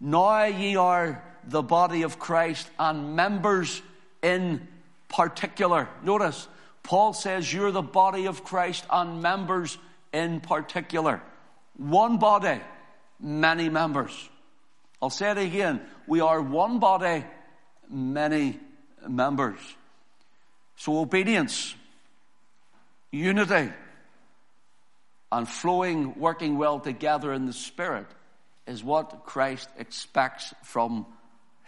Now 0.00 0.44
ye 0.44 0.76
are 0.76 1.22
the 1.46 1.62
body 1.62 2.02
of 2.02 2.18
Christ 2.18 2.68
and 2.78 3.16
members 3.16 3.80
in 4.22 4.66
particular. 5.08 5.88
Notice, 6.02 6.48
Paul 6.82 7.12
says 7.12 7.52
you're 7.52 7.70
the 7.70 7.82
body 7.82 8.26
of 8.26 8.44
Christ 8.44 8.84
and 8.90 9.22
members 9.22 9.78
in 10.12 10.40
particular. 10.40 11.22
One 11.76 12.18
body, 12.18 12.60
many 13.20 13.68
members. 13.68 14.12
I'll 15.00 15.10
say 15.10 15.30
it 15.30 15.38
again. 15.38 15.80
We 16.06 16.20
are 16.20 16.40
one 16.40 16.78
body, 16.78 17.24
many 17.88 18.58
members. 19.06 19.60
So 20.76 20.98
obedience, 20.98 21.74
unity, 23.10 23.72
and 25.32 25.48
flowing, 25.48 26.18
working 26.18 26.56
well 26.56 26.80
together 26.80 27.32
in 27.32 27.46
the 27.46 27.52
Spirit 27.52 28.06
is 28.66 28.82
what 28.82 29.24
Christ 29.24 29.68
expects 29.78 30.54
from 30.62 31.06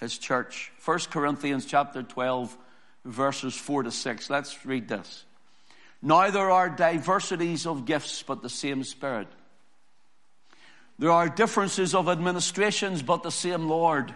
his 0.00 0.19
church. 0.19 0.73
1 0.85 0.99
Corinthians 1.11 1.67
chapter 1.67 2.02
12, 2.02 2.57
verses 3.05 3.55
4 3.55 3.85
to 3.85 3.90
6. 3.90 4.31
Let's 4.31 4.64
read 4.64 4.88
this. 4.88 5.25
Now 6.00 6.31
there 6.31 6.50
are 6.50 6.69
diversities 6.69 7.67
of 7.67 7.85
gifts, 7.85 8.23
but 8.23 8.43
the 8.43 8.49
same 8.49 8.85
Spirit. 8.85 9.28
There 10.99 11.11
are 11.11 11.28
differences 11.28 11.95
of 11.95 12.09
administrations, 12.09 13.02
but 13.02 13.23
the 13.23 13.31
same 13.31 13.69
Lord. 13.69 14.14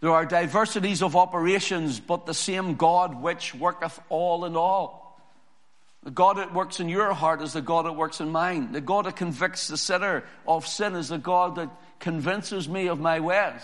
There 0.00 0.12
are 0.12 0.24
diversities 0.24 1.02
of 1.02 1.16
operations, 1.16 1.98
but 2.00 2.24
the 2.24 2.34
same 2.34 2.76
God 2.76 3.20
which 3.20 3.54
worketh 3.54 4.00
all 4.08 4.44
in 4.44 4.56
all. 4.56 5.20
The 6.04 6.10
God 6.10 6.36
that 6.36 6.54
works 6.54 6.80
in 6.80 6.88
your 6.88 7.12
heart 7.12 7.42
is 7.42 7.54
the 7.54 7.60
God 7.60 7.84
that 7.84 7.92
works 7.92 8.20
in 8.20 8.30
mine. 8.30 8.72
The 8.72 8.80
God 8.80 9.06
that 9.06 9.16
convicts 9.16 9.68
the 9.68 9.76
sinner 9.76 10.24
of 10.46 10.66
sin 10.66 10.94
is 10.94 11.08
the 11.08 11.18
God 11.18 11.56
that 11.56 11.70
convinces 11.98 12.68
me 12.68 12.86
of 12.86 13.00
my 13.00 13.20
ways. 13.20 13.62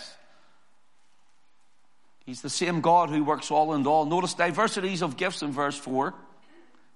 He's 2.24 2.40
the 2.40 2.50
same 2.50 2.80
God 2.80 3.10
who 3.10 3.22
works 3.22 3.50
all 3.50 3.74
in 3.74 3.86
all. 3.86 4.06
Notice 4.06 4.34
diversities 4.34 5.02
of 5.02 5.16
gifts 5.16 5.42
in 5.42 5.52
verse 5.52 5.76
4, 5.76 6.14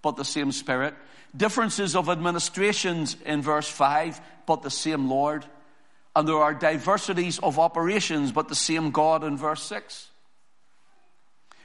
but 0.01 0.17
the 0.17 0.25
same 0.25 0.53
Spirit. 0.53 0.95
Differences 1.37 1.95
of 1.95 2.09
administrations 2.09 3.17
in 3.27 3.43
verse 3.43 3.69
5, 3.69 4.21
but 4.47 4.63
the 4.63 4.71
same 4.71 5.11
Lord. 5.11 5.45
And 6.17 6.27
there 6.27 6.39
are 6.39 6.55
diversities 6.55 7.39
of 7.39 7.59
operations, 7.59 8.33
but 8.33 8.49
the 8.49 8.55
same 8.55 8.91
God 8.91 9.23
in 9.23 9.37
verse 9.37 9.63
6. 9.65 10.09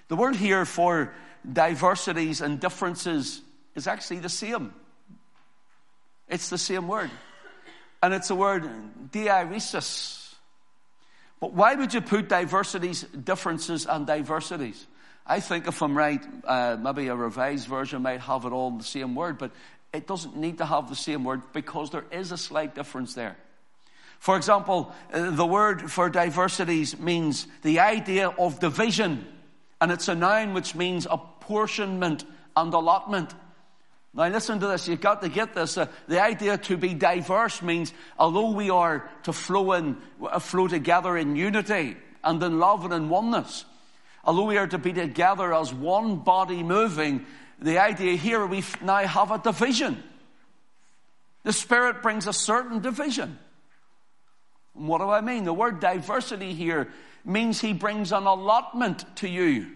The 0.10 0.16
word 0.18 0.36
here 0.36 0.66
for 0.66 1.14
diversities 1.52 2.42
and 2.42 2.60
differences 2.60 3.42
is 3.76 3.88
actually 3.88 4.20
the 4.20 4.30
same. 4.30 4.74
It's 6.28 6.50
the 6.50 6.58
same 6.58 6.88
word. 6.88 7.12
And 8.02 8.14
it's 8.14 8.28
the 8.28 8.36
word 8.36 8.70
diairesis. 9.12 10.23
But 11.44 11.56
why 11.56 11.76
would 11.76 11.94
you 11.94 12.00
put 12.00 12.30
diversities, 12.30 13.02
differences, 13.02 13.86
and 13.86 14.08
diversities? 14.08 14.88
I 15.28 15.42
think 15.42 15.68
if 15.68 15.82
I'm 15.84 15.94
right, 15.94 16.26
uh, 16.46 16.78
maybe 16.80 17.10
a 17.10 17.18
revised 17.18 17.68
version 17.68 18.02
might 18.02 18.22
have 18.22 18.46
it 18.46 18.54
all 18.54 18.70
in 18.70 18.78
the 18.78 18.86
same 18.86 19.14
word, 19.14 19.40
but 19.40 19.52
it 19.92 20.08
doesn't 20.08 20.38
need 20.38 20.60
to 20.60 20.66
have 20.66 20.88
the 20.88 20.96
same 20.96 21.26
word 21.26 21.42
because 21.52 21.90
there 21.90 22.06
is 22.12 22.32
a 22.32 22.38
slight 22.38 22.76
difference 22.76 23.14
there. 23.14 23.36
For 24.20 24.38
example, 24.38 24.94
uh, 25.12 25.32
the 25.32 25.46
word 25.46 25.92
for 25.92 26.10
diversities 26.10 26.98
means 26.98 27.46
the 27.62 27.82
idea 27.82 28.30
of 28.30 28.62
division, 28.62 29.28
and 29.82 29.92
it's 29.92 30.08
a 30.08 30.16
noun 30.16 30.54
which 30.54 30.76
means 30.76 31.06
apportionment 31.12 32.24
and 32.56 32.74
allotment. 32.74 33.34
Now 34.16 34.28
listen 34.28 34.60
to 34.60 34.68
this, 34.68 34.88
you've 34.88 35.02
got 35.02 35.24
to 35.24 35.30
get 35.30 35.56
this. 35.56 35.78
Uh, 35.78 35.88
the 36.08 36.22
idea 36.22 36.58
to 36.60 36.78
be 36.78 36.94
diverse 36.94 37.64
means 37.64 37.92
although 38.20 38.52
we 38.52 38.70
are 38.70 39.10
to 39.24 39.34
flow 39.34 39.74
in, 39.74 39.98
uh, 40.22 40.38
flow 40.38 40.68
together 40.68 41.18
in 41.18 41.36
unity 41.36 41.98
and 42.24 42.42
in 42.44 42.60
love 42.60 42.86
and 42.86 42.94
in 42.94 43.10
oneness, 43.10 43.66
although 44.24 44.46
we 44.46 44.58
are 44.58 44.68
to 44.68 44.78
be 44.78 44.94
together 44.94 45.52
as 45.54 45.74
one 45.74 46.18
body 46.18 46.62
moving, 46.62 47.26
the 47.60 47.80
idea 47.80 48.16
here 48.16 48.46
we 48.46 48.64
now 48.84 48.98
have 48.98 49.32
a 49.32 49.40
division. 49.40 50.04
The 51.42 51.54
Spirit 51.54 52.04
brings 52.04 52.28
a 52.28 52.34
certain 52.34 52.82
division. 52.82 53.40
And 54.76 54.88
what 54.88 55.00
do 55.00 55.10
I 55.10 55.22
mean? 55.22 55.44
The 55.44 55.54
word 55.54 55.80
diversity 55.80 56.54
here 56.54 56.90
means 57.26 57.60
He 57.60 57.74
brings 57.74 58.12
an 58.12 58.28
allotment 58.28 59.04
to 59.18 59.28
you. 59.28 59.72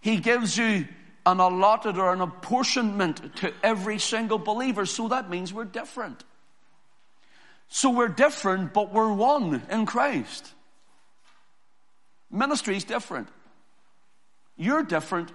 He 0.00 0.18
gives 0.18 0.56
you 0.56 0.86
an 1.26 1.40
allotted 1.40 1.98
or 1.98 2.12
an 2.12 2.20
apportionment 2.20 3.36
to 3.36 3.52
every 3.62 3.98
single 3.98 4.38
believer. 4.38 4.86
So 4.86 5.08
that 5.08 5.28
means 5.28 5.52
we're 5.52 5.64
different. 5.64 6.24
So 7.68 7.90
we're 7.90 8.08
different, 8.08 8.72
but 8.72 8.92
we're 8.92 9.12
one 9.12 9.62
in 9.68 9.86
Christ. 9.86 10.52
Ministry 12.30 12.76
is 12.76 12.84
different. 12.84 13.28
You're 14.56 14.84
different, 14.84 15.32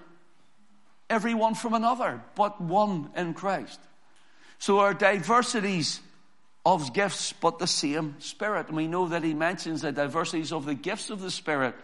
everyone 1.10 1.56
from 1.56 1.74
another, 1.74 2.24
but 2.36 2.60
one 2.62 3.12
in 3.16 3.34
Christ. 3.34 3.80
So 4.60 4.80
our 4.80 4.94
diversities 4.94 6.00
of 6.66 6.94
gifts, 6.94 7.34
but 7.34 7.60
the 7.60 7.68
same 7.68 8.16
Spirit. 8.20 8.68
And 8.68 8.78
we 8.78 8.88
know 8.88 9.10
that 9.10 9.24
he 9.24 9.34
mentions 9.34 9.82
the 9.82 9.92
diversities 9.92 10.54
of 10.54 10.66
the 10.66 10.76
gifts 10.76 11.10
of 11.10 11.22
the 11.22 11.32
Spirit 11.32 11.76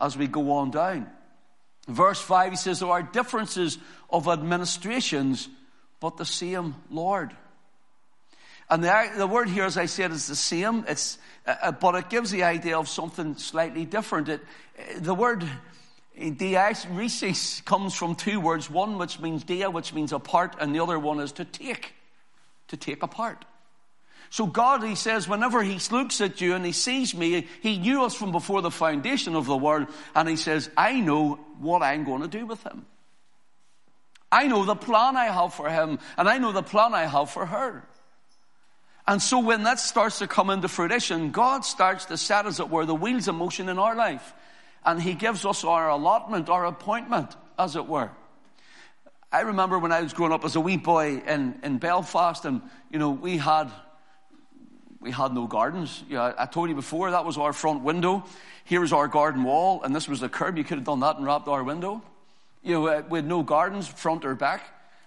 as 0.00 0.16
we 0.16 0.26
go 0.26 0.52
on 0.52 0.70
down. 0.70 1.10
Verse 1.90 2.20
5, 2.20 2.52
he 2.52 2.56
says, 2.56 2.80
There 2.80 2.88
are 2.88 3.02
differences 3.02 3.78
of 4.08 4.28
administrations, 4.28 5.48
but 5.98 6.16
the 6.16 6.24
same 6.24 6.76
Lord. 6.90 7.34
And 8.68 8.84
the, 8.84 9.10
the 9.16 9.26
word 9.26 9.48
here, 9.48 9.64
as 9.64 9.76
I 9.76 9.86
said, 9.86 10.12
is 10.12 10.28
the 10.28 10.36
same, 10.36 10.84
it's, 10.86 11.18
uh, 11.46 11.56
uh 11.62 11.72
but 11.72 11.96
it 11.96 12.08
gives 12.08 12.30
the 12.30 12.44
idea 12.44 12.78
of 12.78 12.88
something 12.88 13.36
slightly 13.36 13.84
different. 13.84 14.28
It, 14.28 14.40
uh, 14.78 15.00
the 15.00 15.14
word 15.14 15.44
diairesis 16.16 17.64
comes 17.64 17.94
from 17.94 18.14
two 18.14 18.40
words, 18.40 18.70
one 18.70 18.96
which 18.96 19.18
means 19.18 19.42
dia, 19.42 19.70
which 19.70 19.92
means 19.92 20.12
apart, 20.12 20.56
and 20.60 20.74
the 20.74 20.80
other 20.80 20.98
one 20.98 21.18
is 21.18 21.32
to 21.32 21.44
take, 21.44 21.94
to 22.68 22.76
take 22.76 23.02
apart. 23.02 23.44
So 24.32 24.46
God, 24.46 24.84
he 24.84 24.94
says, 24.94 25.28
whenever 25.28 25.60
he 25.60 25.80
looks 25.90 26.20
at 26.20 26.40
you 26.40 26.54
and 26.54 26.64
he 26.64 26.70
sees 26.70 27.14
me, 27.14 27.48
he 27.62 27.78
knew 27.78 28.04
us 28.04 28.14
from 28.14 28.30
before 28.30 28.62
the 28.62 28.70
foundation 28.70 29.34
of 29.34 29.46
the 29.46 29.56
world, 29.56 29.88
and 30.14 30.28
he 30.28 30.36
says, 30.36 30.70
I 30.76 31.00
know 31.00 31.34
what 31.58 31.82
I'm 31.82 32.04
going 32.04 32.22
to 32.22 32.28
do 32.28 32.46
with 32.46 32.62
him. 32.62 32.86
I 34.30 34.46
know 34.46 34.64
the 34.64 34.76
plan 34.76 35.16
I 35.16 35.24
have 35.24 35.52
for 35.52 35.68
him, 35.68 35.98
and 36.16 36.28
I 36.28 36.38
know 36.38 36.52
the 36.52 36.62
plan 36.62 36.94
I 36.94 37.06
have 37.06 37.30
for 37.30 37.44
her. 37.44 37.84
And 39.04 39.20
so 39.20 39.40
when 39.40 39.64
that 39.64 39.80
starts 39.80 40.20
to 40.20 40.28
come 40.28 40.50
into 40.50 40.68
fruition, 40.68 41.32
God 41.32 41.64
starts 41.64 42.04
to 42.04 42.16
set, 42.16 42.46
as 42.46 42.60
it 42.60 42.70
were, 42.70 42.86
the 42.86 42.94
wheels 42.94 43.26
of 43.26 43.34
motion 43.34 43.68
in 43.68 43.80
our 43.80 43.96
life. 43.96 44.32
And 44.86 45.02
he 45.02 45.14
gives 45.14 45.44
us 45.44 45.64
our 45.64 45.88
allotment, 45.88 46.48
our 46.48 46.64
appointment, 46.66 47.34
as 47.58 47.74
it 47.74 47.86
were. 47.88 48.12
I 49.32 49.40
remember 49.40 49.80
when 49.80 49.90
I 49.90 50.02
was 50.02 50.12
growing 50.12 50.32
up 50.32 50.44
as 50.44 50.54
a 50.54 50.60
wee 50.60 50.76
boy 50.76 51.22
in, 51.26 51.58
in 51.64 51.78
Belfast, 51.78 52.44
and, 52.44 52.62
you 52.92 53.00
know, 53.00 53.10
we 53.10 53.36
had 53.36 53.72
we 55.00 55.10
had 55.10 55.32
no 55.32 55.46
gardens. 55.46 56.04
Yeah, 56.08 56.34
I 56.36 56.46
told 56.46 56.68
you 56.68 56.74
before 56.74 57.10
that 57.10 57.24
was 57.24 57.38
our 57.38 57.52
front 57.52 57.82
window. 57.82 58.24
Here 58.64 58.80
was 58.80 58.92
our 58.92 59.08
garden 59.08 59.42
wall, 59.44 59.82
and 59.82 59.96
this 59.96 60.06
was 60.06 60.20
the 60.20 60.28
curb. 60.28 60.58
You 60.58 60.64
could 60.64 60.78
have 60.78 60.84
done 60.84 61.00
that 61.00 61.16
and 61.16 61.24
wrapped 61.24 61.48
our 61.48 61.64
window. 61.64 62.02
You 62.62 62.74
know, 62.74 62.86
uh, 62.86 63.02
we 63.08 63.18
had 63.18 63.26
no 63.26 63.42
gardens, 63.42 63.88
front 63.88 64.24
or 64.24 64.34
back. 64.34 64.62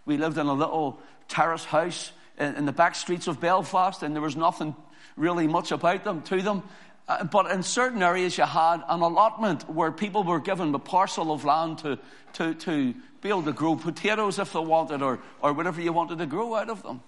We 0.06 0.18
lived 0.18 0.38
in 0.38 0.48
a 0.48 0.54
little 0.54 1.00
terrace 1.28 1.64
house 1.64 2.12
in, 2.40 2.56
in 2.56 2.66
the 2.66 2.72
back 2.72 2.96
streets 2.96 3.28
of 3.28 3.40
Belfast, 3.40 4.02
and 4.02 4.16
there 4.16 4.22
was 4.22 4.36
nothing 4.36 4.76
really 5.16 5.48
much 5.48 5.72
about 5.72 6.04
them 6.04 6.24
to 6.24 6.42
them. 6.42 6.64
Uh, 7.08 7.24
but 7.26 7.52
in 7.52 7.62
certain 7.62 8.02
areas, 8.02 8.38
you 8.38 8.46
had 8.46 8.82
an 8.88 9.02
allotment 9.02 9.70
where 9.70 9.92
people 9.92 10.24
were 10.24 10.40
given 10.40 10.74
a 10.74 10.80
parcel 10.80 11.32
of 11.32 11.46
land 11.46 11.78
to, 11.80 12.00
to, 12.34 12.56
to 12.56 12.96
be 13.22 13.30
able 13.30 13.44
to 13.44 13.54
grow 13.54 13.76
potatoes 13.76 14.40
if 14.40 14.54
they 14.54 14.60
wanted, 14.60 15.04
or, 15.04 15.20
or 15.42 15.54
whatever 15.54 15.82
you 15.82 15.94
wanted 15.94 16.18
to 16.18 16.26
grow 16.26 16.56
out 16.56 16.70
of 16.70 16.82
them. 16.82 17.02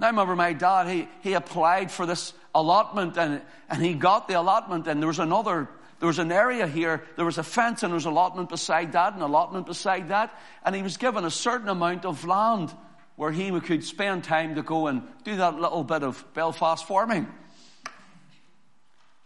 Now, 0.00 0.06
I 0.06 0.10
remember 0.10 0.34
my 0.34 0.54
dad, 0.54 0.88
he, 0.88 1.08
he 1.20 1.34
applied 1.34 1.92
for 1.92 2.06
this 2.06 2.32
allotment 2.54 3.18
and, 3.18 3.42
and 3.68 3.84
he 3.84 3.92
got 3.92 4.28
the 4.28 4.40
allotment, 4.40 4.86
and 4.86 4.98
there 4.98 5.06
was 5.06 5.18
another, 5.18 5.68
there 5.98 6.06
was 6.06 6.18
an 6.18 6.32
area 6.32 6.66
here, 6.66 7.04
there 7.16 7.26
was 7.26 7.36
a 7.36 7.42
fence, 7.42 7.82
and 7.82 7.90
there 7.90 7.96
was 7.96 8.06
an 8.06 8.12
allotment 8.12 8.48
beside 8.48 8.92
that, 8.92 9.14
an 9.14 9.20
allotment 9.20 9.66
beside 9.66 10.08
that, 10.08 10.34
and 10.64 10.74
he 10.74 10.80
was 10.80 10.96
given 10.96 11.26
a 11.26 11.30
certain 11.30 11.68
amount 11.68 12.06
of 12.06 12.24
land 12.24 12.72
where 13.16 13.30
he 13.30 13.50
could 13.60 13.84
spend 13.84 14.24
time 14.24 14.54
to 14.54 14.62
go 14.62 14.86
and 14.86 15.02
do 15.22 15.36
that 15.36 15.60
little 15.60 15.84
bit 15.84 16.02
of 16.02 16.24
Belfast 16.32 16.86
farming. 16.86 17.28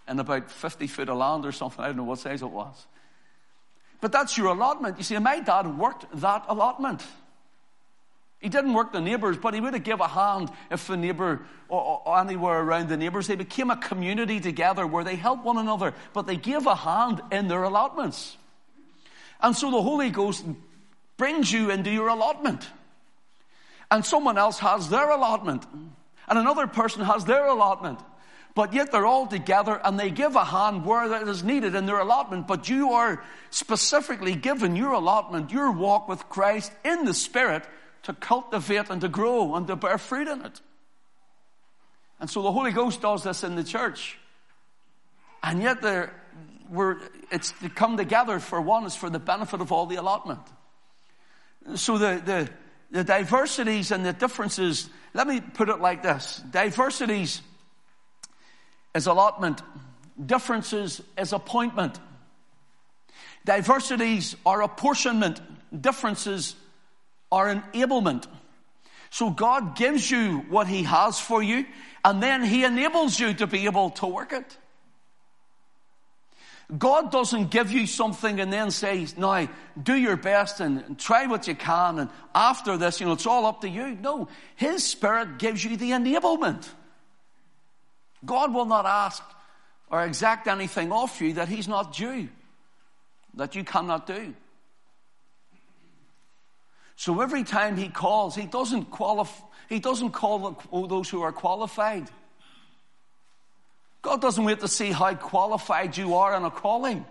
And 0.09 0.19
about 0.19 0.51
50 0.51 0.89
foot 0.89 1.09
of 1.09 1.19
land 1.19 1.47
or 1.47 1.53
something, 1.53 1.85
I 1.85 1.87
don't 1.87 1.99
know 1.99 2.03
what 2.05 2.19
size 2.19 2.43
it 2.43 2.51
was. 2.51 2.85
But 4.01 4.11
that's 4.11 4.37
your 4.37 4.49
allotment. 4.49 4.99
You 4.99 5.05
see, 5.05 5.17
my 5.19 5.39
dad 5.39 5.79
worked 5.79 6.07
that 6.21 6.47
allotment. 6.49 7.05
He 8.45 8.51
didn't 8.51 8.75
work 8.75 8.93
the 8.93 9.01
neighbours, 9.01 9.39
but 9.39 9.55
he 9.55 9.61
would 9.63 9.73
have 9.73 9.85
give 9.85 10.01
a 10.01 10.07
hand 10.07 10.51
if 10.71 10.87
the 10.87 10.99
neighbour 10.99 11.41
or, 11.67 12.03
or 12.05 12.19
anywhere 12.19 12.61
around 12.61 12.91
the 12.91 12.97
neighbours. 12.99 13.27
They 13.27 13.37
became 13.37 13.71
a 13.71 13.77
community 13.79 14.39
together 14.39 14.87
where 14.87 15.03
they 15.03 15.17
helped 15.17 15.47
one 15.47 15.57
another, 15.57 15.95
but 16.13 16.27
they 16.27 16.37
gave 16.37 16.67
a 16.67 16.75
hand 16.75 17.23
in 17.33 17.49
their 17.49 17.63
allotments. 17.63 18.37
And 19.41 19.57
so 19.57 19.71
the 19.71 19.81
Holy 19.81 20.11
Ghost 20.11 20.45
brings 21.17 21.51
you 21.51 21.71
into 21.71 21.91
your 21.91 22.09
allotment. 22.09 22.69
And 23.91 24.05
someone 24.05 24.37
else 24.37 24.59
has 24.59 24.91
their 24.91 25.09
allotment. 25.09 25.65
And 26.29 26.39
another 26.39 26.67
person 26.67 27.03
has 27.03 27.25
their 27.25 27.47
allotment. 27.47 27.99
But 28.55 28.75
yet 28.75 28.93
they're 28.93 29.07
all 29.07 29.27
together 29.27 29.81
and 29.83 29.99
they 29.99 30.11
give 30.11 30.37
a 30.37 30.45
hand 30.45 30.85
where 30.85 31.23
it 31.23 31.29
is 31.29 31.43
needed 31.43 31.75
in 31.75 31.87
their 31.87 31.99
allotment. 31.99 32.47
But 32.47 32.69
you 32.69 32.93
are 32.93 33.25
specifically 33.49 34.35
given 34.35 34.77
your 34.77 34.93
allotment, 34.93 35.51
your 35.51 35.71
walk 35.71 36.11
with 36.11 36.29
Christ 36.29 36.73
in 36.85 37.07
the 37.07 37.15
Spirit 37.15 37.65
to 38.05 38.13
cultivate 38.13 38.91
and 38.91 39.01
to 39.01 39.09
grow 39.09 39.55
and 39.55 39.67
to 39.67 39.77
bear 39.77 39.99
fruit 39.99 40.29
in 40.29 40.43
it. 40.43 40.61
And 42.21 42.31
so 42.31 42.43
the 42.43 42.53
Holy 42.53 42.71
Ghost 42.71 43.03
does 43.03 43.23
this 43.23 43.45
in 43.45 43.57
the 43.57 43.65
church. 43.65 44.19
And 45.43 45.63
yet 45.63 45.83
there, 45.83 46.15
we're, 46.71 46.99
it's 47.31 47.53
to 47.61 47.69
come 47.69 47.97
together 47.97 48.39
for 48.39 48.61
one 48.61 48.85
is 48.85 48.95
for 48.95 49.11
the 49.11 49.19
benefit 49.19 49.61
of 49.61 49.73
all 49.73 49.87
the 49.87 49.97
allotment. 49.97 50.41
So 51.75 51.99
the, 51.99 52.23
the, 52.25 52.51
the 52.91 53.05
diversities 53.05 53.91
and 53.91 54.05
the 54.05 54.13
differences, 54.13 54.89
let 55.13 55.27
me 55.27 55.41
put 55.41 55.69
it 55.69 55.81
like 55.81 56.03
this. 56.03 56.43
Diversities 56.51 57.43
is 58.95 59.07
allotment. 59.07 59.63
Differences 60.25 61.03
is 61.19 61.33
appointment. 61.33 61.99
Diversities 63.45 64.37
are 64.47 64.63
apportionment. 64.63 65.41
Differences 65.79 66.55
are 67.35 67.55
enablement. 67.55 68.27
So 69.11 69.31
God 69.31 69.77
gives 69.77 70.11
you 70.11 70.39
what 70.49 70.67
He 70.69 70.85
has 70.85 71.21
for 71.21 71.43
you, 71.43 71.67
and 72.05 72.23
then 72.23 72.45
He 72.45 72.65
enables 72.65 73.19
you 73.19 73.35
to 73.35 73.47
be 73.47 73.67
able 73.67 73.91
to 73.91 74.07
work 74.07 74.33
it. 74.33 74.59
God 76.79 77.13
doesn't 77.13 77.51
give 77.51 77.71
you 77.71 77.87
something 77.87 78.41
and 78.41 78.53
then 78.53 78.71
says, 78.71 79.19
now 79.19 79.49
do 79.81 79.95
your 79.95 80.17
best 80.17 80.61
and 80.61 80.99
try 80.99 81.27
what 81.27 81.47
you 81.47 81.55
can, 81.55 81.99
and 81.99 82.11
after 82.35 82.77
this, 82.77 83.01
you 83.01 83.07
know, 83.07 83.13
it's 83.13 83.27
all 83.27 83.47
up 83.47 83.61
to 83.63 83.69
you. 83.69 83.95
No, 84.01 84.29
His 84.57 84.85
Spirit 84.85 85.39
gives 85.39 85.65
you 85.65 85.77
the 85.77 85.91
enablement. 85.91 86.69
God 88.25 88.55
will 88.55 88.65
not 88.65 88.87
ask 88.87 89.23
or 89.91 90.05
exact 90.05 90.47
anything 90.49 90.93
off 90.93 91.21
you 91.21 91.35
that 91.35 91.49
He's 91.49 91.69
not 91.69 91.95
due, 91.95 92.29
that 93.35 93.55
you 93.55 93.65
cannot 93.65 94.07
do. 94.07 94.35
So 97.05 97.21
every 97.21 97.45
time 97.45 97.77
he 97.77 97.91
calls, 97.91 98.35
he 98.35 98.47
doesn't 98.47 98.87
qualify, 98.87 99.45
he 99.69 99.79
doesn't 99.79 100.13
call 100.13 100.59
those 100.89 101.11
who 101.11 101.21
are 101.21 101.33
qualified. 101.33 102.09
God 104.01 104.23
doesn't 104.23 104.43
wait 104.43 104.61
to 104.61 104.69
see 104.69 104.91
how 104.91 105.15
qualified 105.15 105.99
you 105.99 106.15
are 106.15 106.35
in 106.35 106.45
a 106.45 106.51
calling. 106.51 107.05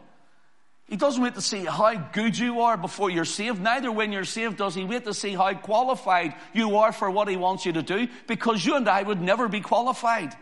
He 0.85 0.95
doesn't 0.95 1.21
wait 1.21 1.35
to 1.35 1.41
see 1.41 1.63
how 1.63 1.93
good 2.11 2.35
you 2.35 2.61
are 2.61 2.75
before 2.75 3.11
you're 3.11 3.23
saved. 3.23 3.61
Neither 3.61 3.91
when 3.91 4.11
you're 4.11 4.25
saved 4.25 4.57
does 4.57 4.73
he 4.73 4.83
wait 4.83 5.05
to 5.05 5.13
see 5.13 5.35
how 5.35 5.53
qualified 5.53 6.33
you 6.55 6.77
are 6.77 6.91
for 6.91 7.11
what 7.11 7.27
he 7.27 7.37
wants 7.37 7.63
you 7.67 7.73
to 7.73 7.83
do, 7.83 8.07
because 8.25 8.65
you 8.65 8.75
and 8.75 8.89
I 8.89 9.03
would 9.03 9.21
never 9.21 9.47
be 9.47 9.61
qualified. 9.61 10.33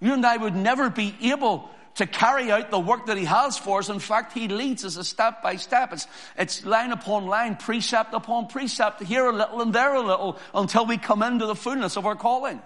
You 0.00 0.12
and 0.12 0.26
I 0.26 0.36
would 0.36 0.54
never 0.54 0.90
be 0.90 1.16
able 1.30 1.70
to 1.96 2.06
carry 2.06 2.50
out 2.50 2.70
the 2.70 2.78
work 2.78 3.06
that 3.06 3.18
he 3.18 3.24
has 3.24 3.58
for 3.58 3.78
us. 3.78 3.88
In 3.88 3.98
fact, 3.98 4.32
he 4.32 4.48
leads 4.48 4.84
us 4.84 4.96
a 4.96 5.04
step 5.04 5.42
by 5.42 5.56
step. 5.56 5.92
It's, 5.92 6.06
it's 6.38 6.64
line 6.64 6.90
upon 6.90 7.26
line, 7.26 7.56
precept 7.56 8.14
upon 8.14 8.46
precept, 8.46 9.02
here 9.02 9.26
a 9.26 9.32
little 9.32 9.60
and 9.60 9.74
there 9.74 9.94
a 9.94 10.00
little, 10.00 10.38
until 10.54 10.86
we 10.86 10.96
come 10.96 11.22
into 11.22 11.46
the 11.46 11.54
fullness 11.54 11.96
of 11.96 12.06
our 12.06 12.16
calling. 12.16 12.60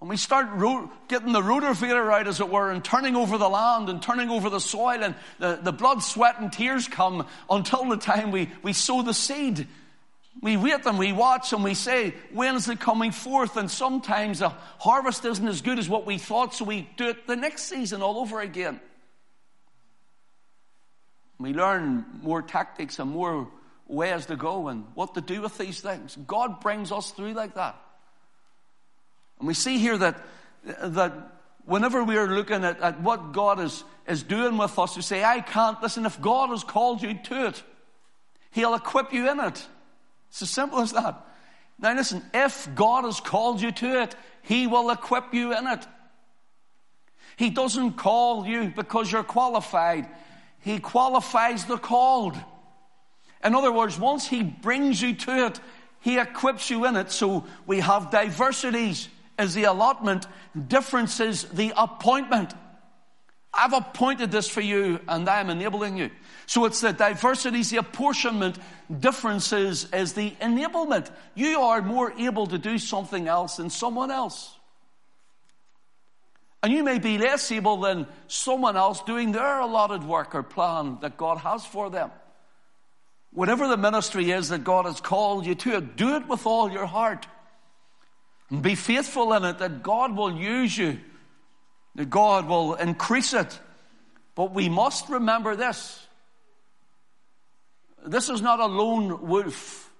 And 0.00 0.10
we 0.10 0.16
start 0.16 0.48
ro- 0.52 0.90
getting 1.08 1.32
the 1.32 1.40
rotavator 1.40 2.12
out, 2.12 2.28
as 2.28 2.38
it 2.38 2.48
were, 2.48 2.70
and 2.70 2.84
turning 2.84 3.16
over 3.16 3.38
the 3.38 3.48
land 3.48 3.88
and 3.88 4.02
turning 4.02 4.28
over 4.28 4.50
the 4.50 4.60
soil, 4.60 5.02
and 5.02 5.14
the, 5.38 5.58
the 5.62 5.72
blood, 5.72 6.02
sweat, 6.02 6.38
and 6.38 6.52
tears 6.52 6.88
come 6.88 7.26
until 7.48 7.86
the 7.86 7.96
time 7.96 8.30
we, 8.30 8.50
we 8.62 8.72
sow 8.72 9.02
the 9.02 9.14
seed. 9.14 9.66
We 10.40 10.56
wait 10.56 10.84
and 10.84 10.98
we 10.98 11.12
watch 11.12 11.52
and 11.52 11.64
we 11.64 11.74
say, 11.74 12.14
when's 12.32 12.68
it 12.68 12.80
coming 12.80 13.12
forth? 13.12 13.56
And 13.56 13.70
sometimes 13.70 14.40
the 14.40 14.50
harvest 14.78 15.24
isn't 15.24 15.46
as 15.46 15.62
good 15.62 15.78
as 15.78 15.88
what 15.88 16.06
we 16.06 16.18
thought, 16.18 16.54
so 16.54 16.64
we 16.64 16.88
do 16.96 17.08
it 17.08 17.26
the 17.26 17.36
next 17.36 17.64
season 17.64 18.02
all 18.02 18.18
over 18.18 18.40
again. 18.40 18.80
We 21.38 21.52
learn 21.52 22.04
more 22.22 22.42
tactics 22.42 22.98
and 22.98 23.10
more 23.10 23.48
ways 23.86 24.26
to 24.26 24.36
go 24.36 24.68
and 24.68 24.84
what 24.94 25.14
to 25.14 25.20
do 25.20 25.42
with 25.42 25.56
these 25.58 25.80
things. 25.80 26.16
God 26.26 26.60
brings 26.60 26.90
us 26.90 27.10
through 27.10 27.34
like 27.34 27.54
that. 27.54 27.76
And 29.38 29.48
we 29.48 29.54
see 29.54 29.78
here 29.78 29.98
that, 29.98 30.20
that 30.82 31.12
whenever 31.64 32.02
we 32.02 32.16
are 32.16 32.28
looking 32.28 32.64
at, 32.64 32.80
at 32.80 33.00
what 33.00 33.32
God 33.32 33.60
is, 33.60 33.84
is 34.06 34.22
doing 34.22 34.56
with 34.56 34.78
us, 34.78 34.96
we 34.96 35.02
say, 35.02 35.24
I 35.24 35.40
can't. 35.40 35.80
Listen, 35.82 36.06
if 36.06 36.20
God 36.20 36.50
has 36.50 36.64
called 36.64 37.02
you 37.02 37.14
to 37.14 37.46
it, 37.48 37.62
He'll 38.50 38.74
equip 38.74 39.12
you 39.12 39.30
in 39.30 39.40
it. 39.40 39.66
It's 40.34 40.42
as 40.42 40.50
simple 40.50 40.80
er 40.80 40.82
as 40.82 40.90
that. 40.90 41.24
Now 41.78 41.94
listen, 41.94 42.20
if 42.34 42.68
God 42.74 43.04
has 43.04 43.20
called 43.20 43.60
you 43.60 43.70
to 43.70 44.02
it, 44.02 44.16
He 44.42 44.66
will 44.66 44.90
equip 44.90 45.32
you 45.32 45.56
in 45.56 45.68
it. 45.68 45.86
He 47.36 47.50
doesn't 47.50 47.92
call 47.92 48.44
you 48.44 48.72
because 48.74 49.12
you're 49.12 49.22
qualified. 49.22 50.08
He 50.58 50.80
qualifies 50.80 51.66
the 51.66 51.78
called. 51.78 52.34
In 53.44 53.54
other 53.54 53.70
words, 53.70 53.96
once 53.96 54.26
He 54.26 54.42
brings 54.42 55.00
you 55.00 55.14
to 55.14 55.46
it, 55.46 55.60
He 56.00 56.18
equips 56.18 56.68
you 56.68 56.84
in 56.84 56.96
it. 56.96 57.12
So 57.12 57.44
we 57.64 57.78
have 57.78 58.10
diversities 58.10 59.08
as 59.38 59.54
the 59.54 59.64
allotment, 59.64 60.26
differences 60.66 61.44
the 61.44 61.72
appointment. 61.76 62.54
I've 63.52 63.72
appointed 63.72 64.32
this 64.32 64.48
for 64.48 64.62
you 64.62 64.98
and 65.06 65.28
I 65.28 65.38
am 65.38 65.48
enabling 65.48 65.96
you. 65.96 66.10
So 66.46 66.64
it's 66.66 66.80
the 66.80 66.92
diversities, 66.92 67.70
the 67.70 67.78
apportionment, 67.78 68.58
differences 69.00 69.88
is 69.92 70.12
the 70.12 70.32
enablement. 70.42 71.10
You 71.34 71.60
are 71.60 71.80
more 71.80 72.12
able 72.18 72.46
to 72.48 72.58
do 72.58 72.78
something 72.78 73.28
else 73.28 73.56
than 73.56 73.70
someone 73.70 74.10
else. 74.10 74.54
And 76.62 76.72
you 76.72 76.82
may 76.82 76.98
be 76.98 77.18
less 77.18 77.52
able 77.52 77.78
than 77.78 78.06
someone 78.26 78.76
else 78.76 79.02
doing 79.02 79.32
their 79.32 79.60
allotted 79.60 80.02
work 80.02 80.34
or 80.34 80.42
plan 80.42 80.98
that 81.02 81.16
God 81.16 81.38
has 81.38 81.64
for 81.64 81.90
them. 81.90 82.10
Whatever 83.32 83.68
the 83.68 83.76
ministry 83.76 84.30
is 84.30 84.50
that 84.50 84.64
God 84.64 84.86
has 84.86 85.00
called 85.00 85.44
you 85.44 85.54
to, 85.56 85.80
do 85.80 86.16
it 86.16 86.28
with 86.28 86.46
all 86.46 86.70
your 86.70 86.86
heart. 86.86 87.26
And 88.48 88.62
be 88.62 88.74
faithful 88.74 89.32
in 89.32 89.44
it 89.44 89.58
that 89.58 89.82
God 89.82 90.16
will 90.16 90.34
use 90.34 90.76
you, 90.76 91.00
that 91.96 92.10
God 92.10 92.46
will 92.46 92.74
increase 92.74 93.34
it. 93.34 93.58
But 94.34 94.54
we 94.54 94.68
must 94.68 95.08
remember 95.08 95.56
this 95.56 96.03
this 98.04 98.28
is 98.28 98.42
not 98.42 98.60
a 98.60 98.66
lone 98.66 99.26
wolf. 99.26 99.90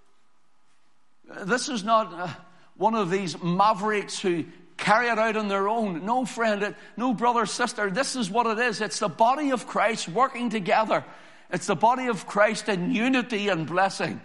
This 1.44 1.68
is 1.68 1.82
not 1.82 2.12
uh, 2.12 2.28
one 2.76 2.94
of 2.94 3.10
these 3.10 3.42
mavericks 3.42 4.18
who 4.18 4.44
carry 4.76 5.08
it 5.08 5.18
out 5.18 5.36
on 5.36 5.48
their 5.48 5.68
own. 5.68 6.04
No 6.04 6.24
friend, 6.24 6.74
no 6.96 7.14
brother, 7.14 7.46
sister. 7.46 7.90
This 7.90 8.16
is 8.16 8.30
what 8.30 8.46
it 8.46 8.58
is. 8.58 8.80
It's 8.80 8.98
the 8.98 9.08
body 9.08 9.50
of 9.50 9.66
Christ 9.66 10.08
working 10.08 10.50
together. 10.50 11.04
It's 11.50 11.66
the 11.66 11.76
body 11.76 12.06
of 12.06 12.26
Christ 12.26 12.68
in 12.68 12.92
unity 12.92 13.48
and 13.48 13.66
blessing. 13.66 14.20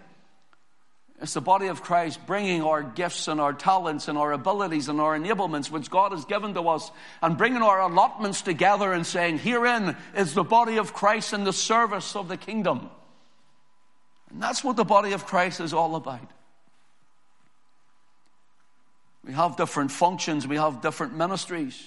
It's 1.22 1.34
the 1.34 1.42
body 1.42 1.68
of 1.68 1.82
Christ 1.82 2.26
bringing 2.26 2.64
our 2.64 2.82
gifts 2.82 3.28
and 3.28 3.42
our 3.42 3.54
talents 3.54 4.08
and 4.08 4.18
our 4.18 4.32
abilities 4.32 4.88
and 4.88 5.02
our 5.02 5.18
enablements, 5.18 5.70
which 5.70 5.90
God 5.90 6.14
has 6.14 6.24
given 6.24 6.54
to 6.54 6.62
us, 6.70 6.92
and 7.22 7.38
bringing 7.38 7.62
our 7.62 7.82
allotments 7.82 8.42
together 8.42 8.94
and 8.94 9.06
saying, 9.06 9.40
Herein 9.40 9.98
is 10.16 10.34
the 10.34 10.44
body 10.44 10.78
of 10.78 10.94
Christ 10.94 11.34
in 11.34 11.44
the 11.44 11.54
service 11.54 12.16
of 12.16 12.30
the 12.30 12.38
kingdom. 12.38 12.90
And 14.32 14.42
that's 14.42 14.64
what 14.64 14.76
the 14.76 14.84
body 14.84 15.14
of 15.14 15.26
Christ 15.26 15.60
is 15.60 15.74
all 15.74 15.96
about. 15.96 16.30
We 19.26 19.34
have 19.34 19.58
different 19.58 19.92
functions, 19.92 20.48
we 20.48 20.56
have 20.56 20.82
different 20.82 21.16
ministries, 21.16 21.82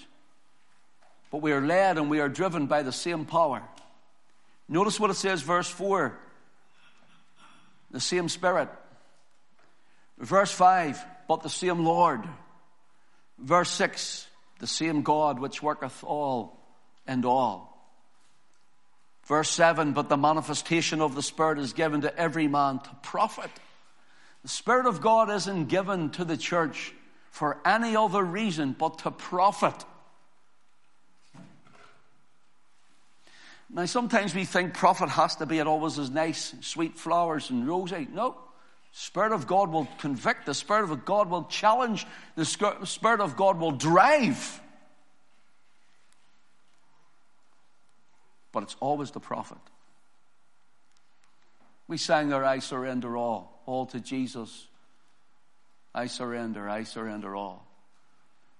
but 1.31 1.42
we 1.42 1.52
are 1.52 1.61
led 1.61 1.98
and 1.98 2.11
we 2.11 2.20
are 2.20 2.28
driven 2.28 2.66
by 2.66 2.83
the 2.83 2.92
same 2.92 3.24
power. 3.24 3.62
Notice 4.68 5.00
what 5.00 5.11
it 5.11 5.16
says, 5.16 5.42
verse 5.42 5.68
4 5.68 6.18
the 7.92 8.00
same 8.00 8.28
Spirit. 8.28 8.68
Verse 10.18 10.50
5, 10.50 11.05
but 11.28 11.42
the 11.42 11.50
same 11.50 11.85
Lord. 11.85 12.24
Verse 13.38 13.70
6, 13.70 14.26
the 14.59 14.66
same 14.66 15.02
God 15.02 15.38
which 15.38 15.62
worketh 15.62 16.02
all 16.02 16.59
and 17.07 17.24
all. 17.24 17.72
Verse 19.25 19.51
7, 19.51 19.93
but 19.93 20.09
the 20.09 20.17
manifestation 20.17 21.01
of 21.01 21.15
the 21.15 21.23
Spirit 21.23 21.59
is 21.59 21.73
given 21.73 22.01
to 22.01 22.17
every 22.19 22.49
man 22.49 22.81
to 22.81 22.91
profit. 23.03 23.51
The 24.43 24.49
Spirit 24.49 24.87
of 24.87 25.01
God 25.01 25.31
isn't 25.31 25.67
given 25.67 26.11
to 26.11 26.25
the 26.25 26.37
church 26.37 26.93
for 27.31 27.59
any 27.65 27.95
other 27.95 28.23
reason 28.23 28.75
but 28.77 28.99
to 29.01 29.11
profit. 29.11 29.85
Now, 33.71 33.87
sometimes 33.87 34.35
we 34.35 34.45
think 34.45 34.75
profit 34.75 35.09
has 35.09 35.37
to 35.37 35.47
be, 35.47 35.59
it 35.59 35.67
always 35.67 35.97
is 35.97 36.11
nice, 36.11 36.55
sweet 36.61 36.99
flowers 36.99 37.49
and 37.49 37.67
rosy. 37.67 38.07
No. 38.13 38.37
Spirit 38.91 39.33
of 39.33 39.47
God 39.47 39.71
will 39.71 39.89
convict. 39.99 40.45
The 40.45 40.53
Spirit 40.53 40.91
of 40.91 41.05
God 41.07 41.31
will 41.31 41.45
challenge. 41.45 42.07
The 42.35 42.45
Spirit 42.45 43.21
of 43.21 43.37
God 43.37 43.59
will 43.59 43.73
drive. 43.73 44.61
But 48.53 48.65
it's 48.65 48.77
always 48.81 49.11
the 49.11 49.21
profit. 49.21 49.59
We 51.88 51.97
sang 51.99 52.29
there, 52.29 52.45
I 52.45 52.61
surrender 52.61 53.17
all, 53.17 53.62
all 53.67 53.87
to 53.87 54.01
Jesus. 54.01 54.69
I 55.95 56.07
surrender, 56.07 56.69
I 56.69 56.85
surrender 56.85 57.35
all. 57.35 57.67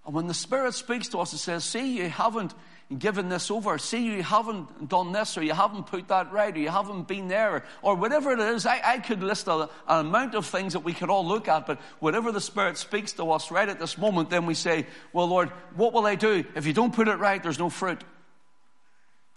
And 0.05 0.15
when 0.15 0.27
the 0.27 0.35
Spirit 0.35 0.75
speaks 0.75 1.09
to 1.09 1.19
us, 1.19 1.33
it 1.33 1.39
says, 1.39 1.65
See, 1.65 1.99
you 1.99 2.09
haven't 2.09 2.55
given 2.99 3.29
this 3.29 3.51
over. 3.51 3.79
See, 3.79 4.05
you 4.05 4.23
haven't 4.23 4.89
done 4.89 5.13
this, 5.13 5.39
or 5.39 5.43
you 5.43 5.53
haven't 5.53 5.87
put 5.87 6.09
that 6.09 6.33
right, 6.33 6.55
or 6.55 6.59
you 6.59 6.69
haven't 6.69 7.07
been 7.07 7.29
there, 7.29 7.65
or 7.83 7.95
whatever 7.95 8.33
it 8.33 8.41
is. 8.41 8.67
I, 8.67 8.81
I 8.85 8.99
could 8.99 9.23
list 9.23 9.47
a, 9.47 9.71
an 9.87 10.07
amount 10.07 10.35
of 10.35 10.45
things 10.47 10.73
that 10.73 10.81
we 10.81 10.93
could 10.93 11.09
all 11.09 11.27
look 11.27 11.49
at, 11.49 11.67
but 11.67 11.81
whatever 12.01 12.33
the 12.33 12.41
Spirit 12.41 12.79
speaks 12.79 13.13
to 13.15 13.31
us 13.31 13.51
right 13.51 13.69
at 13.69 13.79
this 13.79 13.97
moment, 13.97 14.31
then 14.31 14.45
we 14.45 14.55
say, 14.55 14.87
Well, 15.13 15.29
Lord, 15.29 15.51
what 15.77 15.93
will 15.93 16.07
I 16.07 16.17
do? 16.17 16.45
If 16.55 16.67
you 16.67 16.73
don't 16.73 16.95
put 16.95 17.09
it 17.09 17.17
right, 17.17 17.43
there's 17.43 17.61
no 17.61 17.71
fruit. 17.71 18.03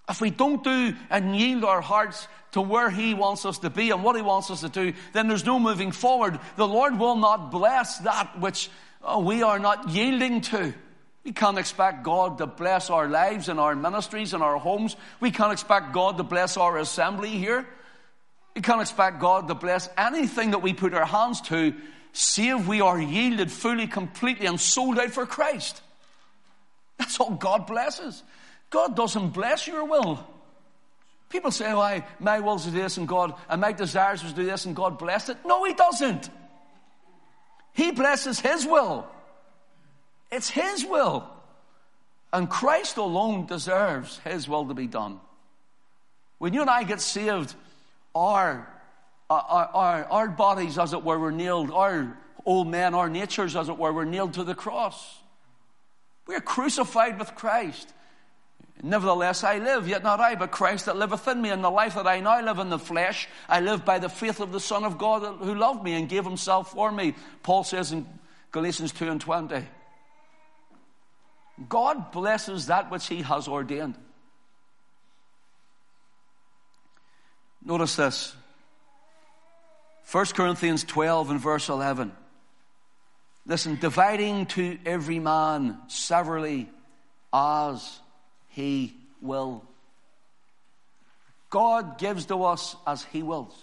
If 0.07 0.21
we 0.21 0.29
don't 0.29 0.63
do 0.63 0.95
and 1.09 1.35
yield 1.35 1.63
our 1.63 1.81
hearts 1.81 2.27
to 2.51 2.61
where 2.61 2.89
He 2.89 3.13
wants 3.13 3.45
us 3.45 3.59
to 3.59 3.69
be 3.69 3.89
and 3.89 4.03
what 4.03 4.15
He 4.15 4.21
wants 4.21 4.51
us 4.51 4.61
to 4.61 4.69
do, 4.69 4.93
then 5.13 5.27
there's 5.27 5.45
no 5.45 5.59
moving 5.59 5.91
forward. 5.91 6.39
The 6.57 6.67
Lord 6.67 6.99
will 6.99 7.15
not 7.15 7.51
bless 7.51 7.99
that 7.99 8.39
which 8.39 8.69
uh, 9.03 9.19
we 9.19 9.41
are 9.43 9.59
not 9.59 9.89
yielding 9.89 10.41
to. 10.41 10.73
We 11.23 11.31
can't 11.31 11.57
expect 11.57 12.03
God 12.03 12.37
to 12.37 12.45
bless 12.45 12.91
our 12.91 13.07
lives 13.07 13.49
and 13.49 13.59
our 13.59 13.75
ministries 13.75 14.35
and 14.35 14.43
our 14.43 14.57
homes. 14.57 14.95
We 15.19 15.31
can't 15.31 15.51
expect 15.51 15.91
God 15.91 16.17
to 16.17 16.23
bless 16.23 16.55
our 16.55 16.77
assembly 16.77 17.31
here. 17.31 17.67
We 18.55 18.61
can't 18.61 18.81
expect 18.81 19.19
God 19.19 19.47
to 19.47 19.55
bless 19.55 19.89
anything 19.97 20.51
that 20.51 20.61
we 20.61 20.73
put 20.73 20.93
our 20.93 21.05
hands 21.05 21.41
to, 21.41 21.73
save 22.13 22.67
we 22.67 22.79
are 22.79 23.01
yielded 23.01 23.51
fully, 23.51 23.87
completely, 23.87 24.45
and 24.45 24.59
sold 24.59 24.99
out 24.99 25.11
for 25.11 25.25
Christ. 25.25 25.81
That's 26.97 27.19
all 27.19 27.31
God 27.31 27.65
blesses. 27.65 28.23
God 28.69 28.95
doesn't 28.95 29.29
bless 29.29 29.67
your 29.67 29.85
will. 29.85 30.25
People 31.29 31.51
say, 31.51 31.73
"Why 31.73 32.03
oh, 32.05 32.11
my 32.19 32.39
will 32.39 32.55
is 32.55 32.71
this 32.71 32.97
and 32.97 33.07
God, 33.07 33.33
and 33.49 33.61
my 33.61 33.71
desires 33.71 34.23
was 34.23 34.33
to 34.33 34.41
do 34.41 34.45
this 34.45 34.65
and 34.65 34.75
God 34.75 34.97
blessed 34.97 35.29
it." 35.29 35.37
No, 35.45 35.63
He 35.63 35.73
doesn't. 35.73 36.29
He 37.73 37.91
blesses 37.91 38.39
His 38.39 38.65
will. 38.65 39.07
It's 40.31 40.49
His 40.49 40.85
will. 40.85 41.29
And 42.31 42.49
Christ 42.49 42.97
alone 42.97 43.45
deserves 43.45 44.19
His 44.19 44.47
will 44.47 44.67
to 44.67 44.73
be 44.73 44.87
done. 44.87 45.19
When 46.37 46.53
you 46.53 46.61
and 46.61 46.69
I 46.69 46.83
get 46.83 47.01
saved, 47.01 47.53
our, 48.13 48.67
uh, 49.29 49.33
our, 49.33 49.65
our, 49.73 50.05
our 50.05 50.27
bodies, 50.29 50.77
as 50.77 50.93
it 50.93 51.03
were, 51.03 51.17
were 51.17 51.31
nailed, 51.31 51.71
our 51.71 52.17
old 52.45 52.67
men, 52.67 52.93
our 52.93 53.09
natures, 53.09 53.55
as 53.55 53.69
it 53.69 53.77
were, 53.77 53.91
were 53.91 54.05
nailed 54.05 54.33
to 54.33 54.43
the 54.43 54.55
cross. 54.55 55.17
We 56.27 56.35
are 56.35 56.41
crucified 56.41 57.19
with 57.19 57.35
Christ. 57.35 57.93
Nevertheless, 58.83 59.43
I 59.43 59.57
live, 59.57 59.87
yet 59.87 60.03
not 60.03 60.19
I, 60.19 60.35
but 60.35 60.51
Christ 60.51 60.85
that 60.85 60.97
liveth 60.97 61.27
in 61.27 61.41
me. 61.41 61.49
And 61.49 61.63
the 61.63 61.69
life 61.69 61.95
that 61.95 62.07
I 62.07 62.19
now 62.19 62.41
live 62.41 62.59
in 62.59 62.69
the 62.69 62.79
flesh, 62.79 63.27
I 63.47 63.61
live 63.61 63.85
by 63.85 63.99
the 63.99 64.09
faith 64.09 64.39
of 64.39 64.51
the 64.51 64.59
Son 64.59 64.83
of 64.83 64.97
God 64.97 65.37
who 65.39 65.55
loved 65.55 65.83
me 65.83 65.93
and 65.93 66.09
gave 66.09 66.25
himself 66.25 66.71
for 66.71 66.91
me. 66.91 67.15
Paul 67.41 67.63
says 67.63 67.91
in 67.91 68.05
Galatians 68.51 68.91
2 68.91 69.09
and 69.09 69.21
20. 69.21 69.65
God 71.69 72.11
blesses 72.11 72.67
that 72.67 72.91
which 72.91 73.07
he 73.07 73.21
has 73.21 73.47
ordained. 73.47 73.95
Notice 77.63 77.95
this 77.95 78.35
1 80.11 80.25
Corinthians 80.27 80.83
12 80.83 81.31
and 81.31 81.39
verse 81.39 81.69
11. 81.69 82.11
Listen, 83.47 83.77
dividing 83.79 84.47
to 84.47 84.77
every 84.85 85.19
man 85.19 85.77
severally 85.87 86.69
as 87.33 87.99
he 88.55 88.95
will. 89.21 89.65
God 91.49 91.97
gives 91.97 92.27
to 92.27 92.45
us 92.45 92.77
as 92.87 93.03
He 93.03 93.21
wills. 93.21 93.53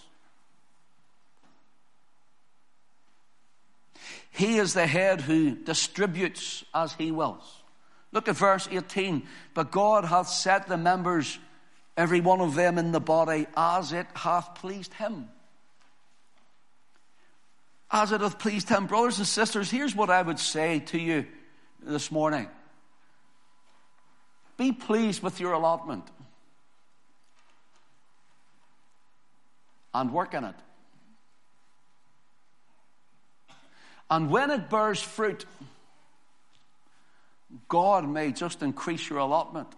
He 4.30 4.58
is 4.58 4.74
the 4.74 4.86
head 4.86 5.22
who 5.22 5.56
distributes 5.56 6.62
as 6.74 6.92
He 6.92 7.10
wills. 7.10 7.62
Look 8.12 8.28
at 8.28 8.36
verse 8.36 8.68
18. 8.70 9.26
But 9.54 9.70
God 9.70 10.04
hath 10.04 10.28
set 10.28 10.68
the 10.68 10.76
members, 10.76 11.38
every 11.96 12.20
one 12.20 12.42
of 12.42 12.54
them 12.54 12.76
in 12.76 12.92
the 12.92 13.00
body, 13.00 13.46
as 13.56 13.94
it 13.94 14.06
hath 14.12 14.56
pleased 14.56 14.92
Him. 14.92 15.30
As 17.90 18.12
it 18.12 18.20
hath 18.20 18.38
pleased 18.38 18.68
Him. 18.68 18.86
Brothers 18.86 19.16
and 19.16 19.26
sisters, 19.26 19.70
here's 19.70 19.96
what 19.96 20.10
I 20.10 20.20
would 20.20 20.38
say 20.38 20.80
to 20.80 20.98
you 20.98 21.24
this 21.82 22.10
morning. 22.10 22.46
Be 24.56 24.72
pleased 24.72 25.22
with 25.22 25.40
your 25.40 25.52
allotment 25.52 26.04
and 29.94 30.12
work 30.12 30.34
in 30.34 30.44
it. 30.44 30.54
And 34.10 34.30
when 34.30 34.50
it 34.50 34.68
bears 34.68 35.00
fruit, 35.00 35.46
God 37.68 38.08
may 38.08 38.32
just 38.32 38.62
increase 38.62 39.08
your 39.08 39.18
allotment, 39.20 39.68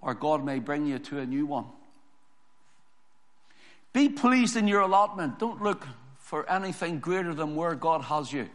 or 0.00 0.14
God 0.14 0.44
may 0.44 0.58
bring 0.60 0.86
you 0.86 0.98
to 1.00 1.18
a 1.18 1.26
new 1.26 1.46
one. 1.46 1.66
Be 3.92 4.08
pleased 4.08 4.56
in 4.56 4.68
your 4.68 4.80
allotment. 4.80 5.38
Don't 5.38 5.62
look 5.62 5.86
for 6.18 6.48
anything 6.50 7.00
greater 7.00 7.34
than 7.34 7.56
where 7.56 7.74
God 7.74 8.02
has 8.02 8.32
you, 8.32 8.48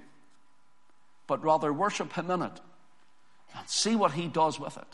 but 1.28 1.44
rather 1.44 1.74
worship 1.74 2.14
Him 2.14 2.32
in 2.32 2.42
it 2.42 2.60
and 3.58 3.68
see 3.68 3.96
what 3.96 4.12
He 4.12 4.28
does 4.28 4.60
with 4.60 4.78
it. 4.78 4.88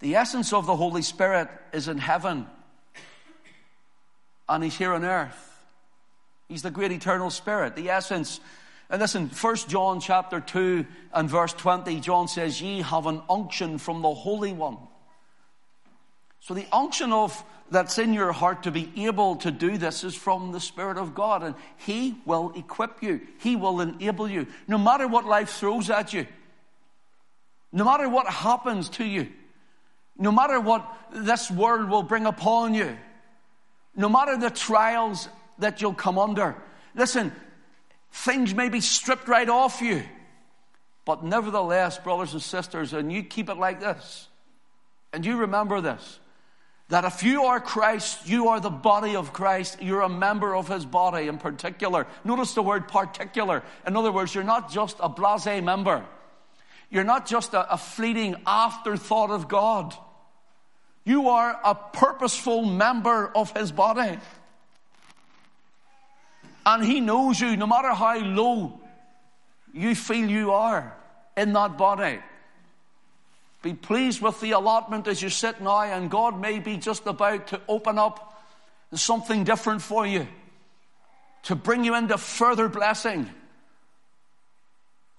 The 0.00 0.16
essence 0.16 0.52
of 0.52 0.66
the 0.66 0.76
Holy 0.76 1.02
Spirit 1.02 1.48
is 1.72 1.88
in 1.88 1.98
heaven, 1.98 2.46
and 4.48 4.64
He's 4.64 4.76
here 4.76 4.92
on 4.92 5.04
earth. 5.04 5.44
He's 6.48 6.62
the 6.62 6.70
great 6.70 6.92
eternal 6.92 7.30
Spirit. 7.30 7.76
The 7.76 7.90
essence, 7.90 8.40
and 8.88 9.00
listen, 9.00 9.28
1 9.28 9.56
John 9.68 10.00
chapter 10.00 10.40
2 10.40 10.86
and 11.12 11.28
verse 11.28 11.52
20, 11.52 12.00
John 12.00 12.28
says, 12.28 12.60
Ye 12.60 12.80
have 12.82 13.06
an 13.06 13.22
unction 13.28 13.78
from 13.78 14.00
the 14.02 14.14
Holy 14.14 14.52
One. 14.52 14.78
So 16.40 16.54
the 16.54 16.66
unction 16.72 17.12
of 17.12 17.44
that's 17.70 17.98
in 17.98 18.14
your 18.14 18.32
heart 18.32 18.62
to 18.62 18.70
be 18.70 18.90
able 19.04 19.36
to 19.36 19.50
do 19.50 19.76
this 19.76 20.04
is 20.04 20.14
from 20.14 20.52
the 20.52 20.60
Spirit 20.60 20.96
of 20.96 21.14
God, 21.14 21.42
and 21.42 21.54
He 21.76 22.16
will 22.24 22.52
equip 22.56 23.02
you. 23.02 23.20
He 23.40 23.56
will 23.56 23.80
enable 23.80 24.28
you. 24.28 24.46
No 24.66 24.78
matter 24.78 25.06
what 25.06 25.26
life 25.26 25.50
throws 25.50 25.90
at 25.90 26.14
you, 26.14 26.26
no 27.72 27.84
matter 27.84 28.08
what 28.08 28.26
happens 28.26 28.88
to 28.90 29.04
you, 29.04 29.28
no 30.16 30.32
matter 30.32 30.60
what 30.60 30.84
this 31.12 31.50
world 31.50 31.88
will 31.88 32.02
bring 32.02 32.26
upon 32.26 32.74
you, 32.74 32.96
no 33.94 34.08
matter 34.08 34.36
the 34.36 34.50
trials 34.50 35.28
that 35.58 35.80
you'll 35.80 35.94
come 35.94 36.18
under, 36.18 36.56
listen, 36.94 37.32
things 38.12 38.54
may 38.54 38.68
be 38.68 38.80
stripped 38.80 39.28
right 39.28 39.48
off 39.48 39.80
you. 39.80 40.02
But 41.04 41.24
nevertheless, 41.24 41.98
brothers 41.98 42.32
and 42.32 42.42
sisters, 42.42 42.92
and 42.92 43.12
you 43.12 43.22
keep 43.22 43.48
it 43.48 43.56
like 43.56 43.80
this, 43.80 44.28
and 45.12 45.24
you 45.24 45.38
remember 45.38 45.80
this, 45.80 46.20
that 46.88 47.04
if 47.04 47.22
you 47.22 47.44
are 47.44 47.60
Christ, 47.60 48.28
you 48.28 48.48
are 48.48 48.60
the 48.60 48.70
body 48.70 49.14
of 49.14 49.32
Christ, 49.32 49.82
you're 49.82 50.02
a 50.02 50.08
member 50.08 50.54
of 50.54 50.68
his 50.68 50.84
body 50.84 51.28
in 51.28 51.38
particular. 51.38 52.06
Notice 52.24 52.54
the 52.54 52.62
word 52.62 52.88
particular. 52.88 53.62
In 53.86 53.96
other 53.96 54.10
words, 54.10 54.34
you're 54.34 54.44
not 54.44 54.70
just 54.70 54.96
a 55.00 55.08
blase 55.08 55.62
member. 55.62 56.04
You're 56.90 57.04
not 57.04 57.26
just 57.26 57.54
a, 57.54 57.72
a 57.72 57.76
fleeting 57.76 58.36
afterthought 58.46 59.30
of 59.30 59.48
God. 59.48 59.94
You 61.04 61.28
are 61.30 61.58
a 61.64 61.74
purposeful 61.74 62.64
member 62.64 63.30
of 63.34 63.56
His 63.56 63.72
body. 63.72 64.18
And 66.64 66.84
He 66.84 67.00
knows 67.00 67.40
you 67.40 67.56
no 67.56 67.66
matter 67.66 67.92
how 67.92 68.18
low 68.18 68.80
you 69.72 69.94
feel 69.94 70.28
you 70.28 70.52
are 70.52 70.94
in 71.36 71.52
that 71.52 71.78
body. 71.78 72.18
Be 73.62 73.74
pleased 73.74 74.22
with 74.22 74.40
the 74.40 74.52
allotment 74.52 75.08
as 75.08 75.20
you 75.20 75.30
sit 75.30 75.60
now, 75.60 75.82
and 75.82 76.10
God 76.10 76.40
may 76.40 76.58
be 76.58 76.76
just 76.76 77.06
about 77.06 77.48
to 77.48 77.60
open 77.68 77.98
up 77.98 78.42
something 78.94 79.44
different 79.44 79.82
for 79.82 80.06
you 80.06 80.26
to 81.44 81.54
bring 81.54 81.84
you 81.84 81.94
into 81.94 82.18
further 82.18 82.68
blessing. 82.68 83.28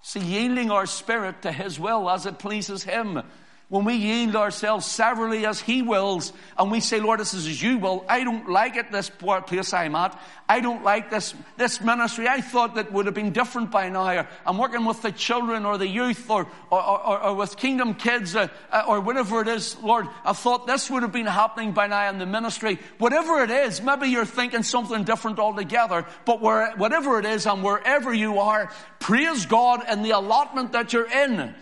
See, 0.01 0.19
yielding 0.19 0.71
our 0.71 0.85
spirit 0.85 1.41
to 1.41 1.51
His 1.51 1.79
will 1.79 2.09
as 2.09 2.25
it 2.25 2.39
pleases 2.39 2.83
Him 2.83 3.21
when 3.69 3.85
we 3.85 3.93
yield 3.93 4.35
ourselves 4.35 4.87
severally 4.87 5.45
as 5.45 5.61
He 5.61 5.83
wills, 5.83 6.33
and 6.57 6.71
we 6.71 6.79
say, 6.79 6.99
Lord, 6.99 7.19
this 7.19 7.35
is 7.35 7.45
as 7.47 7.61
you 7.61 7.77
will, 7.77 8.03
I 8.09 8.23
don't 8.23 8.49
like 8.49 8.75
it, 8.75 8.91
this 8.91 9.09
place 9.09 9.73
I'm 9.73 9.95
at. 9.95 10.19
I 10.49 10.59
don't 10.59 10.83
like 10.83 11.11
this, 11.11 11.35
this 11.55 11.79
ministry. 11.79 12.27
I 12.27 12.41
thought 12.41 12.73
that 12.75 12.91
would 12.91 13.05
have 13.05 13.13
been 13.13 13.31
different 13.31 13.69
by 13.69 13.89
now. 13.89 14.27
I'm 14.43 14.57
working 14.57 14.85
with 14.85 15.03
the 15.03 15.11
children 15.11 15.67
or 15.67 15.77
the 15.77 15.87
youth 15.87 16.27
or, 16.31 16.47
or, 16.71 16.81
or, 16.81 17.23
or 17.25 17.35
with 17.35 17.57
Kingdom 17.57 17.93
Kids 17.93 18.35
uh, 18.35 18.47
uh, 18.71 18.85
or 18.87 19.01
whatever 19.01 19.39
it 19.41 19.47
is. 19.47 19.77
Lord, 19.83 20.07
I 20.25 20.33
thought 20.33 20.65
this 20.65 20.89
would 20.89 21.03
have 21.03 21.11
been 21.11 21.27
happening 21.27 21.71
by 21.71 21.85
now 21.85 22.09
in 22.09 22.17
the 22.17 22.25
ministry. 22.25 22.79
Whatever 22.97 23.43
it 23.43 23.51
is, 23.51 23.83
maybe 23.83 24.07
you're 24.07 24.25
thinking 24.25 24.63
something 24.63 25.03
different 25.03 25.37
altogether, 25.37 26.07
but 26.25 26.41
where, 26.41 26.75
whatever 26.77 27.19
it 27.19 27.25
is 27.25 27.45
and 27.45 27.63
wherever 27.63 28.11
you 28.11 28.39
are, 28.39 28.71
praise 28.97 29.45
God 29.45 29.87
in 29.87 30.01
the 30.01 30.11
allotment 30.11 30.71
that 30.71 30.91
you're 30.91 31.09
in 31.09 31.53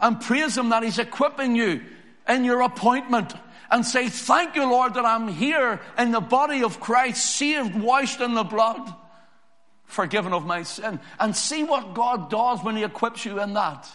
and 0.00 0.20
praise 0.20 0.56
Him 0.56 0.70
that 0.70 0.82
He's 0.82 0.98
equipping 0.98 1.56
you 1.56 1.82
in 2.28 2.44
your 2.44 2.62
appointment 2.62 3.34
and 3.70 3.84
say, 3.84 4.08
Thank 4.08 4.56
you, 4.56 4.62
Lord, 4.62 4.94
that 4.94 5.04
I'm 5.04 5.28
here 5.28 5.80
in 5.98 6.10
the 6.10 6.20
body 6.20 6.62
of 6.62 6.80
Christ, 6.80 7.24
saved, 7.36 7.74
washed 7.74 8.20
in 8.20 8.34
the 8.34 8.44
blood, 8.44 8.94
forgiven 9.84 10.32
of 10.32 10.46
my 10.46 10.62
sin. 10.62 11.00
And 11.18 11.34
see 11.34 11.64
what 11.64 11.94
God 11.94 12.30
does 12.30 12.62
when 12.62 12.76
He 12.76 12.84
equips 12.84 13.24
you 13.24 13.40
in 13.40 13.54
that. 13.54 13.88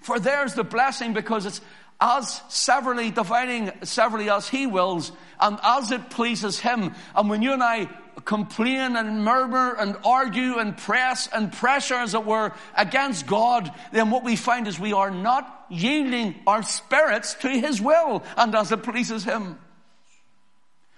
For 0.00 0.18
there's 0.18 0.54
the 0.54 0.64
blessing 0.64 1.12
because 1.12 1.46
it's 1.46 1.60
as 2.00 2.42
severally 2.48 3.12
dividing 3.12 3.70
severally 3.84 4.28
as 4.28 4.48
He 4.48 4.66
wills 4.66 5.12
and 5.40 5.58
as 5.62 5.92
it 5.92 6.10
pleases 6.10 6.58
Him. 6.58 6.94
And 7.14 7.30
when 7.30 7.42
you 7.42 7.52
and 7.52 7.62
I 7.62 7.88
complain 8.24 8.96
and 8.96 9.24
murmur 9.24 9.74
and 9.74 9.96
argue 10.04 10.58
and 10.58 10.76
press 10.76 11.28
and 11.32 11.52
pressure, 11.52 11.94
as 11.94 12.14
it 12.14 12.24
were, 12.24 12.52
against 12.76 13.26
God, 13.26 13.72
then 13.92 14.10
what 14.10 14.24
we 14.24 14.36
find 14.36 14.68
is 14.68 14.78
we 14.78 14.92
are 14.92 15.10
not 15.10 15.66
yielding 15.70 16.34
our 16.46 16.62
spirits 16.62 17.34
to 17.34 17.48
His 17.48 17.80
will 17.80 18.22
and 18.36 18.54
as 18.54 18.72
it 18.72 18.82
pleases 18.82 19.24
Him. 19.24 19.58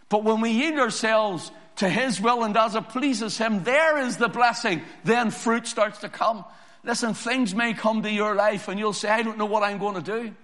But 0.08 0.24
when 0.24 0.40
we 0.40 0.50
yield 0.50 0.78
ourselves 0.78 1.50
to 1.76 1.88
His 1.88 2.20
will 2.20 2.44
and 2.44 2.56
as 2.56 2.74
it 2.74 2.88
pleases 2.88 3.38
Him, 3.38 3.64
there 3.64 3.98
is 3.98 4.16
the 4.16 4.28
blessing. 4.28 4.82
Then 5.04 5.30
fruit 5.30 5.66
starts 5.66 5.98
to 6.00 6.08
come. 6.08 6.44
Listen, 6.84 7.14
things 7.14 7.54
may 7.54 7.72
come 7.72 8.02
to 8.02 8.10
your 8.10 8.34
life 8.34 8.68
and 8.68 8.78
you'll 8.78 8.92
say, 8.92 9.08
I 9.08 9.22
don't 9.22 9.38
know 9.38 9.46
what 9.46 9.62
I'm 9.62 9.78
going 9.78 9.94
to 9.94 10.02
do. 10.02 10.34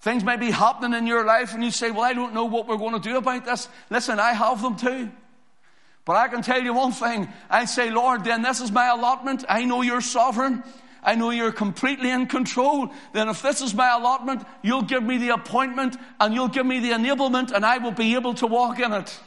Things 0.00 0.24
may 0.24 0.36
be 0.36 0.50
happening 0.50 0.98
in 0.98 1.06
your 1.06 1.24
life 1.24 1.54
and 1.54 1.64
you 1.64 1.70
say, 1.70 1.90
well, 1.90 2.02
I 2.02 2.12
don't 2.12 2.34
know 2.34 2.44
what 2.44 2.68
we're 2.68 2.76
going 2.76 2.92
to 2.92 3.00
do 3.00 3.16
about 3.16 3.44
this. 3.44 3.68
Listen, 3.90 4.20
I 4.20 4.32
have 4.32 4.62
them 4.62 4.76
too. 4.76 5.10
But 6.06 6.16
I 6.16 6.28
can 6.28 6.40
tell 6.40 6.62
you 6.62 6.72
one 6.72 6.92
thing. 6.92 7.28
I 7.50 7.64
say, 7.64 7.90
Lord, 7.90 8.24
then 8.24 8.40
this 8.40 8.60
is 8.60 8.70
my 8.70 8.86
allotment. 8.86 9.44
I 9.48 9.64
know 9.64 9.82
you're 9.82 10.00
sovereign. 10.00 10.62
I 11.02 11.16
know 11.16 11.30
you're 11.30 11.52
completely 11.52 12.10
in 12.10 12.26
control. 12.26 12.92
Then 13.12 13.28
if 13.28 13.42
this 13.42 13.60
is 13.60 13.74
my 13.74 13.92
allotment, 13.92 14.44
you'll 14.62 14.82
give 14.82 15.02
me 15.02 15.18
the 15.18 15.30
appointment 15.30 15.96
and 16.20 16.32
you'll 16.32 16.48
give 16.48 16.64
me 16.64 16.78
the 16.78 16.92
enablement 16.92 17.50
and 17.50 17.66
I 17.66 17.78
will 17.78 17.90
be 17.90 18.14
able 18.14 18.34
to 18.34 18.46
walk 18.46 18.78
in 18.78 18.92
it. 18.92 19.18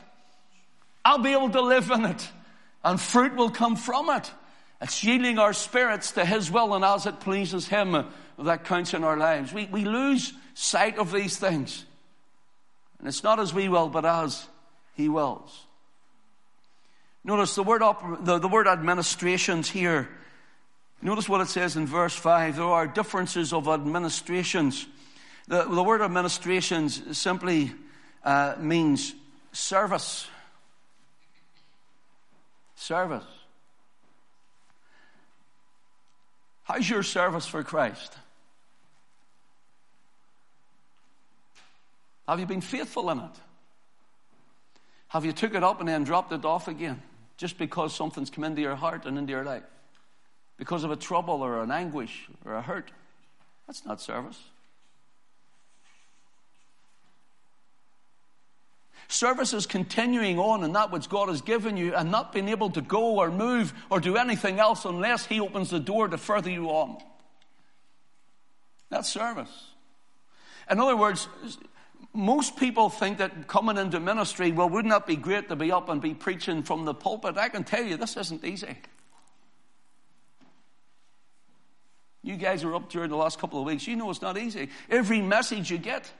I'll 1.03 1.19
be 1.19 1.33
able 1.33 1.49
to 1.49 1.61
live 1.61 1.91
in 1.91 2.05
it 2.05 2.29
and 2.83 2.99
fruit 2.99 3.35
will 3.35 3.49
come 3.49 3.75
from 3.75 4.09
it. 4.11 4.31
It's 4.81 5.03
yielding 5.03 5.37
our 5.37 5.51
spirits 5.51 6.13
to 6.13 6.23
His 6.23 6.49
will 6.49 6.75
and 6.75 6.85
as 6.85 7.05
it 7.05 7.19
pleases 7.19 7.67
Him 7.67 8.05
that 8.37 8.63
counts 8.63 8.93
in 8.93 9.03
our 9.03 9.17
lives. 9.17 9.51
We, 9.51 9.65
we 9.65 9.83
lose 9.83 10.31
sight 10.53 10.97
of 10.97 11.11
these 11.11 11.37
things. 11.37 11.83
And 12.99 13.07
it's 13.07 13.23
not 13.23 13.39
as 13.39 13.53
we 13.53 13.67
will, 13.67 13.89
but 13.89 14.05
as 14.05 14.47
He 14.95 15.09
wills. 15.09 15.65
Notice 17.29 17.53
the 17.53 17.61
word, 17.61 17.83
op- 17.83 18.25
the, 18.25 18.39
the 18.39 18.47
word 18.47 18.65
administrations 18.65 19.69
here. 19.69 20.09
Notice 20.99 21.29
what 21.29 21.41
it 21.41 21.47
says 21.47 21.75
in 21.77 21.85
verse 21.85 22.15
5. 22.15 22.55
There 22.55 22.65
are 22.65 22.87
differences 22.87 23.53
of 23.53 23.67
administrations. 23.67 24.87
The, 25.47 25.61
the 25.65 25.83
word 25.83 26.01
administrations 26.01 27.15
simply 27.15 27.71
uh, 28.23 28.55
means 28.57 29.13
service. 29.51 30.27
Service. 32.73 33.23
How's 36.63 36.89
your 36.89 37.03
service 37.03 37.45
for 37.45 37.63
Christ? 37.63 38.17
Have 42.27 42.39
you 42.39 42.47
been 42.47 42.61
faithful 42.61 43.11
in 43.11 43.19
it? 43.19 43.35
Have 45.09 45.25
you 45.25 45.31
took 45.31 45.53
it 45.53 45.63
up 45.63 45.79
and 45.79 45.87
then 45.87 46.03
dropped 46.03 46.33
it 46.33 46.43
off 46.43 46.67
again? 46.67 47.03
Just 47.39 47.57
because 47.57 47.95
something's 47.95 48.29
come 48.29 48.43
into 48.43 48.61
your 48.61 48.75
heart 48.75 49.05
and 49.05 49.17
into 49.17 49.31
your 49.31 49.45
life. 49.45 49.63
Because 50.57 50.83
of 50.83 50.91
a 50.91 50.97
trouble 50.97 51.41
or 51.41 51.63
an 51.63 51.71
anguish 51.71 52.27
or 52.45 52.53
a 52.53 52.61
hurt. 52.61 52.91
That's 53.65 53.85
not 53.85 54.01
service. 54.01 54.37
Service 59.07 59.53
is 59.53 59.65
continuing 59.65 60.37
on 60.37 60.65
in 60.65 60.73
that 60.73 60.91
which 60.91 61.07
God 61.07 61.29
has 61.29 61.39
given 61.41 61.77
you 61.77 61.95
and 61.95 62.11
not 62.11 62.33
being 62.33 62.49
able 62.49 62.71
to 62.71 62.81
go 62.81 63.19
or 63.19 63.31
move 63.31 63.73
or 63.89 64.01
do 64.01 64.17
anything 64.17 64.59
else 64.59 64.83
unless 64.83 65.25
He 65.25 65.39
opens 65.39 65.69
the 65.69 65.79
door 65.79 66.09
to 66.09 66.17
further 66.17 66.49
you 66.49 66.67
on. 66.67 66.97
That's 68.89 69.07
service. 69.07 69.67
In 70.69 70.77
other 70.77 70.97
words, 70.97 71.29
most 72.13 72.57
people 72.57 72.89
think 72.89 73.19
that 73.19 73.47
coming 73.47 73.77
into 73.77 73.99
ministry, 73.99 74.51
well, 74.51 74.69
wouldn't 74.69 74.91
that 74.91 75.05
be 75.05 75.15
great 75.15 75.47
to 75.49 75.55
be 75.55 75.71
up 75.71 75.89
and 75.89 76.01
be 76.01 76.13
preaching 76.13 76.63
from 76.63 76.85
the 76.85 76.93
pulpit? 76.93 77.37
I 77.37 77.49
can 77.49 77.63
tell 77.63 77.83
you, 77.83 77.97
this 77.97 78.17
isn't 78.17 78.43
easy. 78.43 78.77
You 82.23 82.35
guys 82.35 82.63
are 82.63 82.75
up 82.75 82.89
during 82.89 83.09
the 83.09 83.15
last 83.15 83.39
couple 83.39 83.59
of 83.59 83.65
weeks. 83.65 83.87
You 83.87 83.95
know 83.95 84.09
it's 84.09 84.21
not 84.21 84.37
easy. 84.37 84.69
Every 84.89 85.21
message 85.21 85.71
you 85.71 85.77
get, 85.77 86.11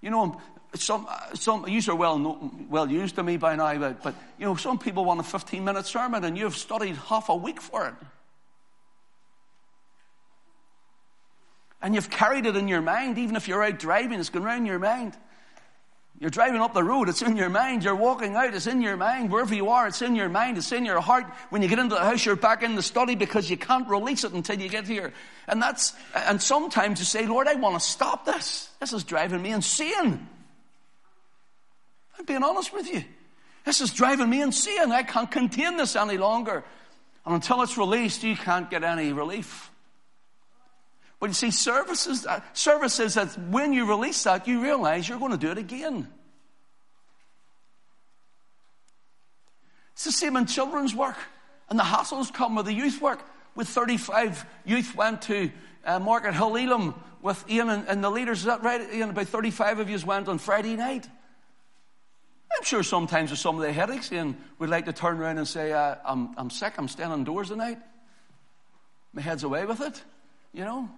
you 0.00 0.10
know, 0.10 0.40
some, 0.74 1.06
some, 1.34 1.66
you 1.68 1.80
are 1.90 1.96
well, 1.96 2.52
well 2.68 2.90
used 2.90 3.14
to 3.14 3.22
me 3.22 3.36
by 3.36 3.56
now, 3.56 3.78
but, 3.78 4.02
but, 4.02 4.14
you 4.38 4.44
know, 4.44 4.56
some 4.56 4.78
people 4.78 5.04
want 5.04 5.20
a 5.20 5.22
15 5.22 5.64
minute 5.64 5.86
sermon 5.86 6.24
and 6.24 6.36
you've 6.36 6.56
studied 6.56 6.96
half 6.96 7.28
a 7.28 7.36
week 7.36 7.60
for 7.60 7.86
it. 7.86 7.94
And 11.86 11.94
you've 11.94 12.10
carried 12.10 12.46
it 12.46 12.56
in 12.56 12.66
your 12.66 12.82
mind, 12.82 13.16
even 13.16 13.36
if 13.36 13.46
you're 13.46 13.62
out 13.62 13.78
driving, 13.78 14.18
it's 14.18 14.28
going 14.28 14.44
around 14.44 14.66
your 14.66 14.80
mind. 14.80 15.16
You're 16.18 16.30
driving 16.30 16.60
up 16.60 16.74
the 16.74 16.82
road, 16.82 17.08
it's 17.08 17.22
in 17.22 17.36
your 17.36 17.48
mind. 17.48 17.84
You're 17.84 17.94
walking 17.94 18.34
out, 18.34 18.52
it's 18.52 18.66
in 18.66 18.82
your 18.82 18.96
mind. 18.96 19.30
Wherever 19.30 19.54
you 19.54 19.68
are, 19.68 19.86
it's 19.86 20.02
in 20.02 20.16
your 20.16 20.28
mind, 20.28 20.58
it's 20.58 20.72
in 20.72 20.84
your 20.84 21.00
heart. 21.00 21.26
When 21.50 21.62
you 21.62 21.68
get 21.68 21.78
into 21.78 21.94
the 21.94 22.00
house, 22.00 22.26
you're 22.26 22.34
back 22.34 22.64
in 22.64 22.74
the 22.74 22.82
study 22.82 23.14
because 23.14 23.48
you 23.48 23.56
can't 23.56 23.88
release 23.88 24.24
it 24.24 24.32
until 24.32 24.60
you 24.60 24.68
get 24.68 24.88
here. 24.88 25.12
And 25.46 25.62
that's, 25.62 25.92
and 26.12 26.42
sometimes 26.42 26.98
you 26.98 27.04
say, 27.04 27.24
Lord, 27.24 27.46
I 27.46 27.54
want 27.54 27.80
to 27.80 27.80
stop 27.80 28.24
this. 28.24 28.68
This 28.80 28.92
is 28.92 29.04
driving 29.04 29.40
me 29.40 29.52
insane. 29.52 30.26
I'm 32.18 32.24
being 32.24 32.42
honest 32.42 32.74
with 32.74 32.92
you. 32.92 33.04
This 33.64 33.80
is 33.80 33.92
driving 33.92 34.28
me 34.28 34.42
insane. 34.42 34.90
I 34.90 35.04
can't 35.04 35.30
contain 35.30 35.76
this 35.76 35.94
any 35.94 36.18
longer. 36.18 36.64
And 37.24 37.36
until 37.36 37.62
it's 37.62 37.78
released, 37.78 38.24
you 38.24 38.34
can't 38.34 38.68
get 38.68 38.82
any 38.82 39.12
relief. 39.12 39.70
But 41.18 41.28
you 41.28 41.34
see, 41.34 41.50
services, 41.50 42.26
uh, 42.26 42.40
services 42.52 43.14
that 43.14 43.38
when 43.38 43.72
you 43.72 43.86
release 43.86 44.22
that, 44.24 44.46
you 44.46 44.62
realize 44.62 45.08
you're 45.08 45.18
going 45.18 45.32
to 45.32 45.38
do 45.38 45.50
it 45.50 45.58
again. 45.58 46.08
It's 49.92 50.04
the 50.04 50.12
same 50.12 50.36
in 50.36 50.44
children's 50.44 50.94
work. 50.94 51.16
And 51.70 51.78
the 51.78 51.84
hassles 51.84 52.32
come 52.32 52.54
with 52.54 52.66
the 52.66 52.74
youth 52.74 53.00
work. 53.00 53.24
With 53.54 53.68
35 53.68 54.44
youth 54.66 54.94
went 54.94 55.22
to 55.22 55.50
uh, 55.86 55.98
Markethill 55.98 56.62
Elim 56.62 56.94
with 57.22 57.42
Ian 57.48 57.70
and, 57.70 57.88
and, 57.88 58.04
the 58.04 58.10
leaders. 58.10 58.40
Is 58.40 58.44
that 58.44 58.62
right, 58.62 58.82
Ian? 58.92 59.10
About 59.10 59.28
35 59.28 59.80
of 59.80 59.88
you 59.88 59.98
went 60.04 60.28
on 60.28 60.36
Friday 60.36 60.76
night. 60.76 61.08
I'm 62.56 62.64
sure 62.64 62.82
sometimes 62.82 63.30
with 63.30 63.40
some 63.40 63.56
of 63.56 63.62
the 63.62 63.72
headaches, 63.72 64.12
Ian 64.12 64.36
would 64.58 64.68
like 64.68 64.84
to 64.84 64.92
turn 64.92 65.18
around 65.18 65.38
and 65.38 65.48
say, 65.48 65.72
uh, 65.72 65.96
I'm, 66.04 66.34
I'm 66.36 66.50
sick, 66.50 66.74
I'm 66.76 66.88
staying 66.88 67.10
indoors 67.10 67.48
tonight. 67.48 67.78
My 69.12 69.22
head's 69.22 69.44
away 69.44 69.64
with 69.64 69.80
it, 69.80 70.00
you 70.52 70.64
know. 70.64 70.90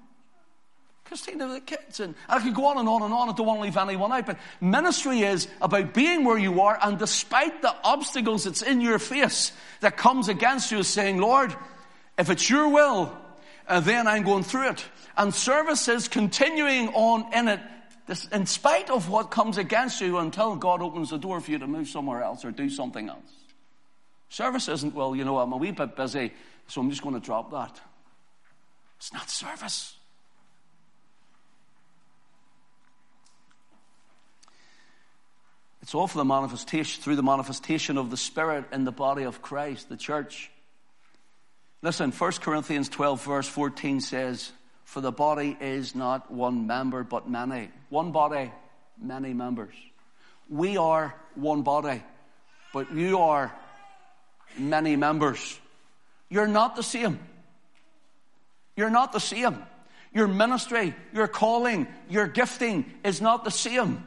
Christina, 1.08 1.48
the 1.48 1.60
kids, 1.60 2.00
and 2.00 2.14
I 2.28 2.38
could 2.38 2.54
go 2.54 2.66
on 2.66 2.76
and 2.76 2.86
on 2.86 3.02
and 3.02 3.14
on. 3.14 3.30
I 3.30 3.32
don't 3.32 3.46
want 3.46 3.60
to 3.60 3.64
leave 3.64 3.78
anyone 3.78 4.12
out, 4.12 4.26
but 4.26 4.38
ministry 4.60 5.22
is 5.22 5.48
about 5.62 5.94
being 5.94 6.24
where 6.24 6.36
you 6.36 6.60
are, 6.60 6.78
and 6.82 6.98
despite 6.98 7.62
the 7.62 7.74
obstacles 7.82 8.44
that's 8.44 8.60
in 8.60 8.82
your 8.82 8.98
face 8.98 9.52
that 9.80 9.96
comes 9.96 10.28
against 10.28 10.70
you, 10.70 10.82
saying, 10.82 11.18
Lord, 11.18 11.56
if 12.18 12.28
it's 12.28 12.48
your 12.50 12.68
will, 12.68 13.16
uh, 13.66 13.80
then 13.80 14.06
I'm 14.06 14.22
going 14.22 14.44
through 14.44 14.68
it. 14.68 14.84
And 15.16 15.34
service 15.34 15.88
is 15.88 16.08
continuing 16.08 16.88
on 16.88 17.32
in 17.32 17.48
it, 17.48 17.60
this, 18.06 18.28
in 18.28 18.44
spite 18.44 18.90
of 18.90 19.08
what 19.08 19.30
comes 19.30 19.56
against 19.56 20.02
you, 20.02 20.18
until 20.18 20.56
God 20.56 20.82
opens 20.82 21.08
the 21.08 21.18
door 21.18 21.40
for 21.40 21.50
you 21.50 21.58
to 21.58 21.66
move 21.66 21.88
somewhere 21.88 22.22
else 22.22 22.44
or 22.44 22.50
do 22.50 22.68
something 22.68 23.08
else. 23.08 23.32
Service 24.28 24.68
isn't, 24.68 24.94
well, 24.94 25.16
you 25.16 25.24
know, 25.24 25.38
I'm 25.38 25.52
a 25.52 25.56
wee 25.56 25.70
bit 25.70 25.96
busy, 25.96 26.34
so 26.66 26.82
I'm 26.82 26.90
just 26.90 27.02
going 27.02 27.14
to 27.14 27.20
drop 27.20 27.50
that. 27.52 27.80
It's 28.98 29.12
not 29.12 29.30
service. 29.30 29.94
It's 35.88 36.12
for 36.12 36.18
the 36.18 36.24
manifestation, 36.26 37.02
through 37.02 37.16
the 37.16 37.22
manifestation 37.22 37.96
of 37.96 38.10
the 38.10 38.18
Spirit 38.18 38.66
in 38.72 38.84
the 38.84 38.92
body 38.92 39.22
of 39.22 39.40
Christ, 39.40 39.88
the 39.88 39.96
church. 39.96 40.50
Listen, 41.80 42.12
1 42.12 42.32
Corinthians 42.42 42.90
12, 42.90 43.24
verse 43.24 43.48
14 43.48 44.02
says, 44.02 44.52
For 44.84 45.00
the 45.00 45.10
body 45.10 45.56
is 45.58 45.94
not 45.94 46.30
one 46.30 46.66
member, 46.66 47.04
but 47.04 47.30
many. 47.30 47.70
One 47.88 48.12
body, 48.12 48.52
many 49.00 49.32
members. 49.32 49.72
We 50.50 50.76
are 50.76 51.14
one 51.36 51.62
body, 51.62 52.02
but 52.74 52.92
you 52.92 53.20
are 53.20 53.50
many 54.58 54.94
members. 54.94 55.58
You're 56.28 56.48
not 56.48 56.76
the 56.76 56.82
same. 56.82 57.18
You're 58.76 58.90
not 58.90 59.12
the 59.12 59.20
same. 59.20 59.62
Your 60.12 60.28
ministry, 60.28 60.94
your 61.14 61.28
calling, 61.28 61.86
your 62.10 62.26
gifting 62.26 62.84
is 63.04 63.22
not 63.22 63.44
the 63.44 63.50
same. 63.50 64.04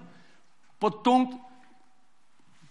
But 0.80 1.04
don't 1.04 1.42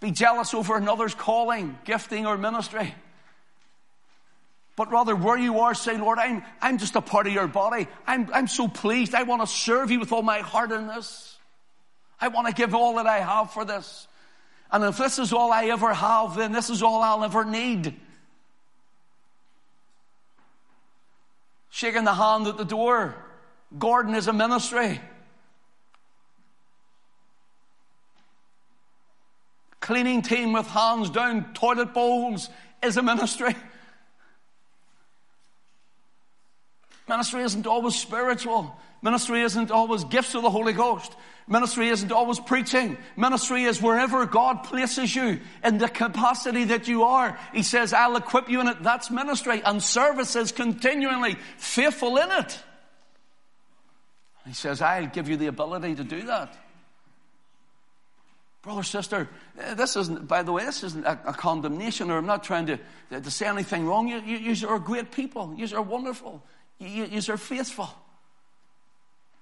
be 0.01 0.11
jealous 0.11 0.53
over 0.53 0.75
another's 0.75 1.15
calling, 1.15 1.77
gifting, 1.85 2.25
or 2.25 2.37
ministry. 2.37 2.93
But 4.75 4.91
rather, 4.91 5.15
where 5.15 5.37
you 5.37 5.59
are, 5.59 5.75
say, 5.75 5.97
Lord, 5.97 6.17
I'm, 6.17 6.43
I'm 6.59 6.79
just 6.79 6.95
a 6.95 7.01
part 7.01 7.27
of 7.27 7.33
your 7.33 7.47
body. 7.47 7.87
I'm, 8.07 8.29
I'm 8.33 8.47
so 8.47 8.67
pleased. 8.67 9.13
I 9.13 9.23
want 9.23 9.43
to 9.43 9.47
serve 9.47 9.91
you 9.91 9.99
with 9.99 10.11
all 10.11 10.23
my 10.23 10.39
heart 10.39 10.71
in 10.71 10.87
this. 10.87 11.37
I 12.19 12.29
want 12.29 12.47
to 12.47 12.53
give 12.53 12.73
all 12.73 12.95
that 12.95 13.05
I 13.05 13.19
have 13.19 13.51
for 13.51 13.63
this. 13.63 14.07
And 14.71 14.83
if 14.83 14.97
this 14.97 15.19
is 15.19 15.33
all 15.33 15.51
I 15.51 15.65
ever 15.65 15.93
have, 15.93 16.35
then 16.35 16.51
this 16.51 16.71
is 16.71 16.81
all 16.81 17.03
I'll 17.03 17.23
ever 17.23 17.45
need. 17.45 17.95
Shaking 21.69 22.05
the 22.05 22.13
hand 22.13 22.47
at 22.47 22.57
the 22.57 22.65
door. 22.65 23.13
Gordon 23.77 24.15
is 24.15 24.27
a 24.27 24.33
ministry. 24.33 24.99
Cleaning 29.81 30.21
team 30.21 30.53
with 30.53 30.67
hands 30.67 31.09
down 31.09 31.53
toilet 31.53 31.93
bowls 31.93 32.49
is 32.81 32.97
a 32.97 33.01
ministry. 33.01 33.55
Ministry 37.09 37.41
isn't 37.41 37.67
always 37.67 37.95
spiritual. 37.95 38.73
Ministry 39.01 39.41
isn't 39.41 39.71
always 39.71 40.03
gifts 40.05 40.35
of 40.35 40.43
the 40.43 40.49
Holy 40.49 40.73
Ghost. 40.73 41.13
Ministry 41.47 41.89
isn't 41.89 42.11
always 42.11 42.39
preaching. 42.39 42.97
Ministry 43.17 43.63
is 43.63 43.81
wherever 43.81 44.25
God 44.27 44.63
places 44.63 45.13
you 45.15 45.39
in 45.63 45.79
the 45.79 45.89
capacity 45.89 46.65
that 46.65 46.87
you 46.87 47.03
are. 47.03 47.37
He 47.51 47.63
says, 47.63 47.91
I'll 47.91 48.15
equip 48.15 48.49
you 48.49 48.61
in 48.61 48.67
it. 48.67 48.83
That's 48.83 49.09
ministry. 49.09 49.61
And 49.65 49.81
service 49.81 50.35
is 50.35 50.51
continually 50.51 51.35
faithful 51.57 52.17
in 52.17 52.31
it. 52.31 52.59
He 54.45 54.53
says, 54.53 54.81
I'll 54.81 55.07
give 55.07 55.27
you 55.27 55.37
the 55.37 55.47
ability 55.47 55.95
to 55.95 56.03
do 56.03 56.21
that. 56.23 56.55
Brother, 58.61 58.83
sister, 58.83 59.27
this 59.75 59.95
isn't, 59.95 60.27
by 60.27 60.43
the 60.43 60.51
way, 60.51 60.65
this 60.65 60.83
isn't 60.83 61.03
a, 61.03 61.19
a 61.25 61.33
condemnation 61.33 62.11
or 62.11 62.19
I'm 62.19 62.27
not 62.27 62.43
trying 62.43 62.67
to, 62.67 62.79
to 63.09 63.31
say 63.31 63.47
anything 63.47 63.87
wrong. 63.87 64.07
You, 64.07 64.19
you, 64.19 64.37
you 64.37 64.67
are 64.67 64.77
great 64.77 65.11
people. 65.11 65.55
You 65.57 65.75
are 65.75 65.81
wonderful. 65.81 66.43
You, 66.77 67.05
you 67.05 67.33
are 67.33 67.37
faithful. 67.37 67.89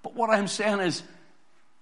But 0.03 0.15
what 0.15 0.29
I'm 0.29 0.47
saying 0.47 0.79
is, 0.79 1.03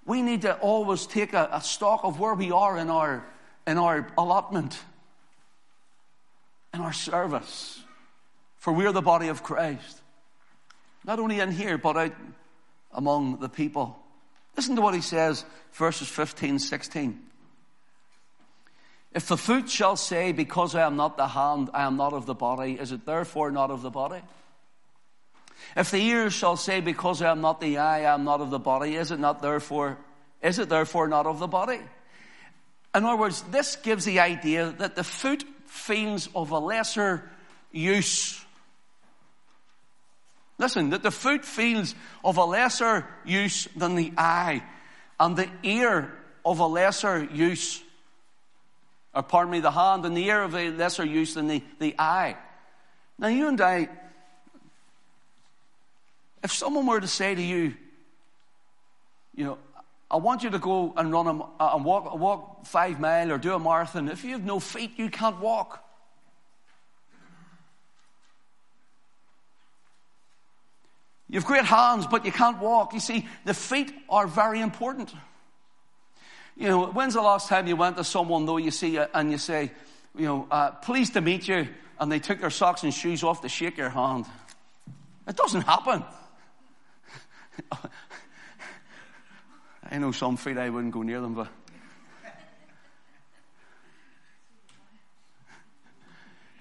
we 0.05 0.21
need 0.21 0.43
to 0.43 0.55
always 0.55 1.05
take 1.05 1.33
a, 1.33 1.49
a 1.51 1.61
stock 1.61 2.03
of 2.03 2.19
where 2.19 2.33
we 2.33 2.51
are 2.51 2.77
in 2.77 2.89
our, 2.89 3.23
in 3.67 3.77
our 3.77 4.07
allotment, 4.17 4.79
in 6.73 6.79
our 6.79 6.93
service. 6.93 7.79
For 8.57 8.73
we're 8.73 8.93
the 8.93 9.01
body 9.01 9.27
of 9.27 9.43
Christ. 9.43 10.01
Not 11.05 11.19
only 11.19 11.39
in 11.39 11.51
here, 11.51 11.77
but 11.77 11.97
out 11.97 12.13
among 12.91 13.39
the 13.39 13.49
people. 13.49 13.99
Listen 14.55 14.75
to 14.75 14.81
what 14.81 14.95
he 14.95 15.01
says, 15.01 15.45
verses 15.73 16.07
15, 16.07 16.57
16. 16.57 17.26
If 19.13 19.27
the 19.27 19.37
foot 19.37 19.69
shall 19.69 19.95
say, 19.95 20.31
Because 20.31 20.75
I 20.75 20.85
am 20.85 20.95
not 20.95 21.17
the 21.17 21.27
hand, 21.27 21.69
I 21.73 21.83
am 21.83 21.97
not 21.97 22.13
of 22.13 22.25
the 22.25 22.35
body, 22.35 22.73
is 22.73 22.91
it 22.91 23.05
therefore 23.05 23.51
not 23.51 23.71
of 23.71 23.81
the 23.81 23.89
body? 23.89 24.21
If 25.75 25.91
the 25.91 25.97
ear 25.97 26.29
shall 26.29 26.57
say, 26.57 26.81
Because 26.81 27.21
I 27.21 27.31
am 27.31 27.41
not 27.41 27.61
the 27.61 27.77
eye, 27.77 27.99
I 28.01 28.13
am 28.13 28.23
not 28.23 28.41
of 28.41 28.49
the 28.49 28.59
body, 28.59 28.95
is 28.95 29.11
it 29.11 29.19
not 29.19 29.41
therefore, 29.41 29.97
is 30.41 30.59
it 30.59 30.69
therefore 30.69 31.07
not 31.07 31.25
of 31.25 31.39
the 31.39 31.47
body? 31.47 31.79
In 32.95 33.05
other 33.05 33.17
words, 33.17 33.41
this 33.43 33.75
gives 33.75 34.05
the 34.05 34.19
idea 34.19 34.73
that 34.79 34.95
the 34.95 35.03
foot 35.03 35.43
feels 35.65 36.29
of 36.35 36.51
a 36.51 36.59
lesser 36.59 37.29
use. 37.71 38.43
Listen, 40.57 40.89
that 40.89 41.03
the 41.03 41.11
foot 41.11 41.45
feels 41.45 41.93
of 42.23 42.37
a 42.37 42.45
lesser 42.45 43.05
use 43.25 43.67
than 43.75 43.95
the 43.95 44.13
eye, 44.17 44.63
and 45.19 45.35
the 45.35 45.49
ear 45.63 46.11
of 46.43 46.59
a 46.59 46.65
lesser 46.65 47.23
use, 47.23 47.83
or 49.17 49.23
pardon 49.23 49.51
me, 49.51 49.59
the 49.59 49.71
hand 49.71 50.05
and 50.05 50.15
the 50.15 50.23
ear 50.25 50.43
of 50.43 50.55
a 50.55 50.69
lesser 50.69 51.03
use 51.03 51.33
than 51.33 51.47
the, 51.47 51.63
the 51.79 51.95
eye. 51.97 52.37
Now, 53.17 53.27
you 53.27 53.47
and 53.47 53.59
I 53.59 53.89
if 56.43 56.51
someone 56.53 56.85
were 56.85 57.01
to 57.01 57.07
say 57.07 57.33
to 57.33 57.41
you, 57.41 57.73
you 59.35 59.43
know, 59.43 59.57
I 60.09 60.17
want 60.17 60.43
you 60.43 60.49
to 60.51 60.59
go 60.59 60.93
and 60.95 61.11
run 61.11 61.27
a, 61.27 61.75
and 61.75 61.83
walk, 61.83 62.17
walk 62.17 62.65
five 62.65 62.99
mile 62.99 63.31
or 63.31 63.37
do 63.37 63.53
a 63.53 63.59
marathon. 63.59 64.07
If 64.07 64.23
you 64.23 64.31
have 64.31 64.45
no 64.45 64.59
feet, 64.59 64.91
you 64.97 65.09
can't 65.09 65.39
walk. 65.41 65.83
You 71.29 71.39
have 71.39 71.45
great 71.45 71.65
hands, 71.65 72.07
but 72.07 72.23
you 72.23 72.31
can't 72.31 72.59
walk. 72.59 72.93
You 72.93 73.01
see, 73.01 73.27
the 73.43 73.53
feet 73.53 73.93
are 74.07 74.27
very 74.27 74.61
important. 74.61 75.13
You 76.57 76.67
know, 76.69 76.87
when's 76.87 77.13
the 77.13 77.21
last 77.21 77.47
time 77.49 77.67
you 77.67 77.75
went 77.75 77.97
to 77.97 78.03
someone, 78.03 78.47
though, 78.47 78.57
you 78.57 78.71
see, 78.71 78.97
and 78.97 79.31
you 79.31 79.37
say, 79.37 79.71
you 80.15 80.25
know, 80.25 80.47
uh, 80.49 80.71
pleased 80.71 81.13
to 81.13 81.21
meet 81.21 81.47
you, 81.47 81.67
and 81.99 82.11
they 82.11 82.17
took 82.17 82.41
their 82.41 82.49
socks 82.49 82.81
and 82.81 82.91
shoes 82.91 83.23
off 83.23 83.41
to 83.41 83.49
shake 83.49 83.77
your 83.77 83.89
hand? 83.89 84.25
It 85.27 85.35
doesn't 85.35 85.61
happen. 85.61 86.03
I 89.91 89.99
know 89.99 90.11
some 90.11 90.35
feet 90.35 90.57
I 90.57 90.71
wouldn't 90.71 90.93
go 90.93 91.03
near 91.03 91.21
them, 91.21 91.35
but. 91.35 91.47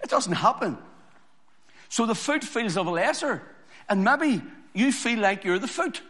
It 0.02 0.10
doesn't 0.10 0.34
happen. 0.34 0.76
So 1.88 2.04
the 2.04 2.14
foot 2.14 2.44
feels 2.44 2.76
of 2.76 2.86
a 2.86 2.90
lesser, 2.90 3.40
and 3.88 4.04
maybe 4.04 4.42
you 4.74 4.92
feel 4.92 5.20
like 5.20 5.42
you're 5.44 5.58
the 5.58 5.66
foot. 5.66 6.02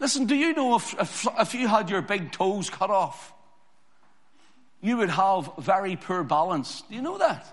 Listen, 0.00 0.26
do 0.26 0.34
you 0.34 0.52
know 0.54 0.76
if, 0.76 0.94
if, 1.00 1.26
if 1.38 1.54
you 1.54 1.68
had 1.68 1.90
your 1.90 2.02
big 2.02 2.32
toes 2.32 2.70
cut 2.70 2.90
off, 2.90 3.32
you 4.80 4.96
would 4.98 5.10
have 5.10 5.50
very 5.58 5.96
poor 5.96 6.24
balance? 6.24 6.82
Do 6.88 6.94
you 6.94 7.02
know 7.02 7.18
that? 7.18 7.50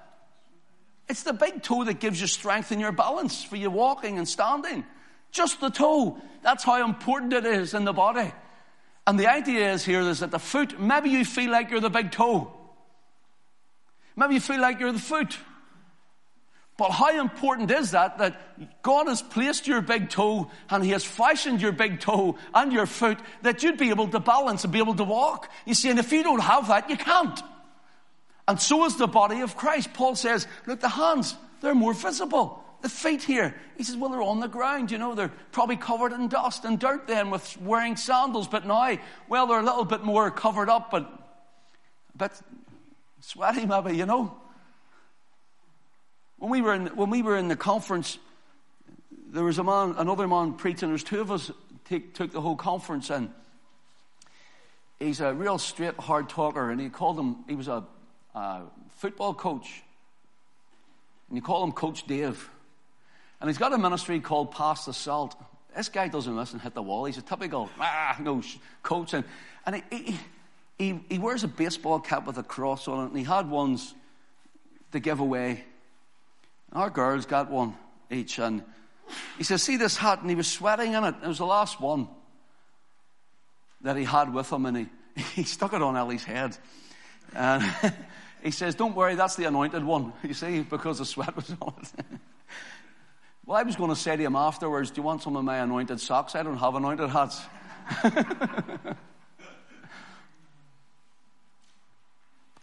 It's 1.08 1.23
the 1.23 1.34
big 1.34 1.62
toe 1.62 1.84
that 1.84 1.99
gives 1.99 2.19
you 2.19 2.27
strength 2.27 2.71
in 2.71 2.80
your 2.80 2.91
balance 2.91 3.43
for 3.43 3.56
your 3.56 3.71
walking 3.71 4.17
and 4.17 4.27
standing. 4.27 4.86
Just 5.32 5.62
the 5.62 5.69
toe. 5.69 6.17
That's 6.41 6.63
how 6.63 6.84
important 6.84 7.34
it 7.34 7.45
is 7.45 7.73
in 7.73 7.86
the 7.86 7.93
body. 7.93 8.32
And 9.08 9.19
the 9.19 9.27
idea 9.27 9.73
is 9.73 9.84
here 9.84 10.01
is 10.01 10.19
that 10.19 10.32
the 10.32 10.39
foot, 10.39 10.80
maybe 10.80 11.10
you 11.10 11.25
feel 11.25 11.51
like 11.51 11.69
you're 11.69 11.80
the 11.80 11.89
big 11.89 12.12
toe. 12.12 12.54
Maybe 14.15 14.36
you 14.36 14.39
feel 14.39 14.62
like 14.62 14.80
you're 14.80 14.91
the 14.91 14.99
foot. 14.99 15.38
But 16.82 16.94
how 16.94 17.22
important 17.22 17.70
is 17.70 17.91
that, 17.91 18.17
that 18.17 18.82
God 18.82 19.06
has 19.06 19.22
placed 19.22 19.67
your 19.67 19.82
big 19.82 20.10
toe 20.10 20.50
and 20.67 20.84
He 20.84 20.89
has 20.89 21.04
fashioned 21.04 21.62
your 21.62 21.74
big 21.74 22.00
toe 22.00 22.39
and 22.56 22.74
your 22.74 22.88
foot 22.88 23.20
that 23.44 23.62
you'd 23.62 23.78
be 23.78 23.91
able 23.91 24.08
to 24.08 24.20
balance 24.20 24.63
and 24.63 24.74
be 24.74 24.80
able 24.80 24.96
to 24.96 25.04
walk? 25.04 25.52
You 25.67 25.75
see, 25.75 25.92
and 25.92 26.00
if 26.00 26.12
you 26.12 26.23
don't 26.23 26.42
have 26.42 26.69
that, 26.69 26.90
you 26.90 26.98
can't. 26.98 27.40
And 28.48 28.60
so 28.60 28.86
is 28.86 28.96
the 28.96 29.06
body 29.06 29.42
of 29.42 29.56
Christ. 29.56 29.94
Paul 29.94 30.15
says, 30.15 30.48
look, 30.65 30.79
the 30.79 30.90
hands, 30.90 31.36
they're 31.62 31.75
more 31.75 31.94
visible 31.94 32.65
the 32.82 32.90
feet 32.90 33.21
here. 33.21 33.54
He 33.77 33.84
says, 33.84 33.96
well, 33.96 34.10
they're 34.10 34.23
on 34.23 34.40
the 34.40 34.48
ground, 34.48 34.90
you 34.90 34.98
know, 34.98 35.13
they're 35.13 35.32
probably 35.52 35.77
covered 35.77 36.13
in 36.13 36.29
dust 36.29 36.65
and 36.65 36.79
dirt 36.79 37.06
then 37.06 37.29
with 37.29 37.62
wearing 37.62 37.96
sandals, 37.96 38.48
but 38.48 38.65
now, 38.65 38.98
well, 39.29 39.46
they're 39.46 39.60
a 39.60 39.63
little 39.63 39.86
bit 39.86 40.04
more 40.04 40.32
covered 40.32 40.67
up, 40.67 40.90
but 40.90 41.04
a 41.04 42.17
bit 42.17 42.32
sweaty 43.19 43.67
maybe, 43.67 43.96
you 43.96 44.08
know. 44.08 44.40
When 46.42 46.50
we 46.50 46.62
were 46.63 46.73
in, 46.73 46.87
when 46.87 47.12
we 47.12 47.21
were 47.21 47.37
in 47.37 47.50
the 47.50 47.56
conference, 47.56 48.17
there 49.27 49.44
was 49.44 49.60
a 49.60 49.63
man, 49.63 49.94
another 50.00 50.27
man 50.27 50.54
preaching, 50.54 50.89
there's 50.89 51.04
two 51.04 51.21
of 51.21 51.29
us 51.29 51.52
take, 51.85 52.15
took 52.15 52.31
the 52.31 52.42
whole 52.42 52.56
conference 52.56 53.12
and 53.12 53.31
he's 54.98 55.21
a 55.21 55.35
real 55.35 55.60
straight, 55.60 55.94
hard 55.98 56.29
talker, 56.29 56.71
and 56.71 56.81
he 56.81 56.89
called 56.89 57.19
him, 57.19 57.35
he 57.48 57.54
was 57.54 57.67
a, 57.67 57.83
a 58.33 58.62
football 58.98 59.35
coach, 59.35 59.83
and 61.29 61.37
you 61.37 61.44
call 61.44 61.63
him 61.63 61.73
Coach 61.73 62.08
Dave. 62.08 62.50
And 63.39 63.48
he's 63.48 63.60
got 63.60 63.71
a 63.71 63.77
ministry 63.77 64.19
called 64.19 64.52
Pass 64.52 64.85
the 64.85 64.96
Salt. 64.96 65.35
This 65.77 65.89
guy 65.89 66.08
doesn't 66.08 66.35
miss 66.35 66.54
and 66.54 66.62
hit 66.62 66.73
the 66.73 66.81
wall. 66.81 67.06
He's 67.06 67.19
a 67.19 67.21
typical, 67.21 67.69
ah, 67.79 68.17
no, 68.19 68.42
coach. 68.81 69.13
And, 69.13 69.25
and 69.67 69.75
he, 69.75 69.83
he, 69.92 70.19
he, 70.79 71.00
he 71.08 71.19
wears 71.19 71.44
a 71.44 71.48
baseball 71.48 72.00
cap 72.00 72.25
with 72.25 72.39
a 72.39 72.44
cross 72.44 72.87
on 72.87 73.06
it, 73.06 73.10
and 73.10 73.17
he 73.19 73.25
had 73.25 73.48
ones 73.48 73.94
to 74.92 75.00
give 75.00 75.19
away. 75.19 75.65
Our 76.74 76.90
girls 76.90 77.26
got 77.26 77.52
one 77.52 77.76
each, 78.10 78.40
and 78.40 78.63
he 79.38 79.44
says, 79.44 79.62
See 79.63 79.78
this 79.78 79.98
hat? 79.98 80.22
And 80.22 80.30
he 80.30 80.36
was 80.36 80.48
sweating 80.48 80.94
in 80.94 81.04
it. 81.04 81.15
It 81.24 81.28
was 81.28 81.40
the 81.40 81.46
last 81.46 81.82
one 81.82 82.08
that 83.82 83.98
he 83.98 84.04
had 84.04 84.34
with 84.34 84.52
him, 84.52 84.65
and 84.65 84.78
he, 84.78 84.90
he 85.36 85.44
stuck 85.44 85.74
it 85.74 85.82
on 85.82 85.98
Ellie's 85.98 86.24
head. 86.24 86.58
And 87.36 87.63
he 88.44 88.52
says, 88.52 88.76
Don't 88.76 88.96
worry, 88.96 89.15
that's 89.15 89.36
the 89.36 89.46
anointed 89.46 89.84
one, 89.84 90.13
you 90.24 90.34
see, 90.34 90.62
because 90.62 91.00
the 91.00 91.06
sweat 91.06 91.36
was 91.36 91.54
on 91.62 91.74
it. 91.80 92.06
well, 93.46 93.58
I 93.58 93.63
was 93.63 93.76
going 93.76 93.90
to 93.90 93.96
say 93.96 94.15
to 94.15 94.24
him 94.24 94.36
afterwards, 94.36 94.92
Do 94.92 95.02
you 95.02 95.04
want 95.04 95.24
some 95.24 95.36
of 95.36 95.44
my 95.44 95.58
anointed 95.58 96.00
socks? 96.00 96.36
I 96.36 96.44
don't 96.44 96.58
have 96.58 96.76
anointed 96.76 97.10
hats. 97.10 97.42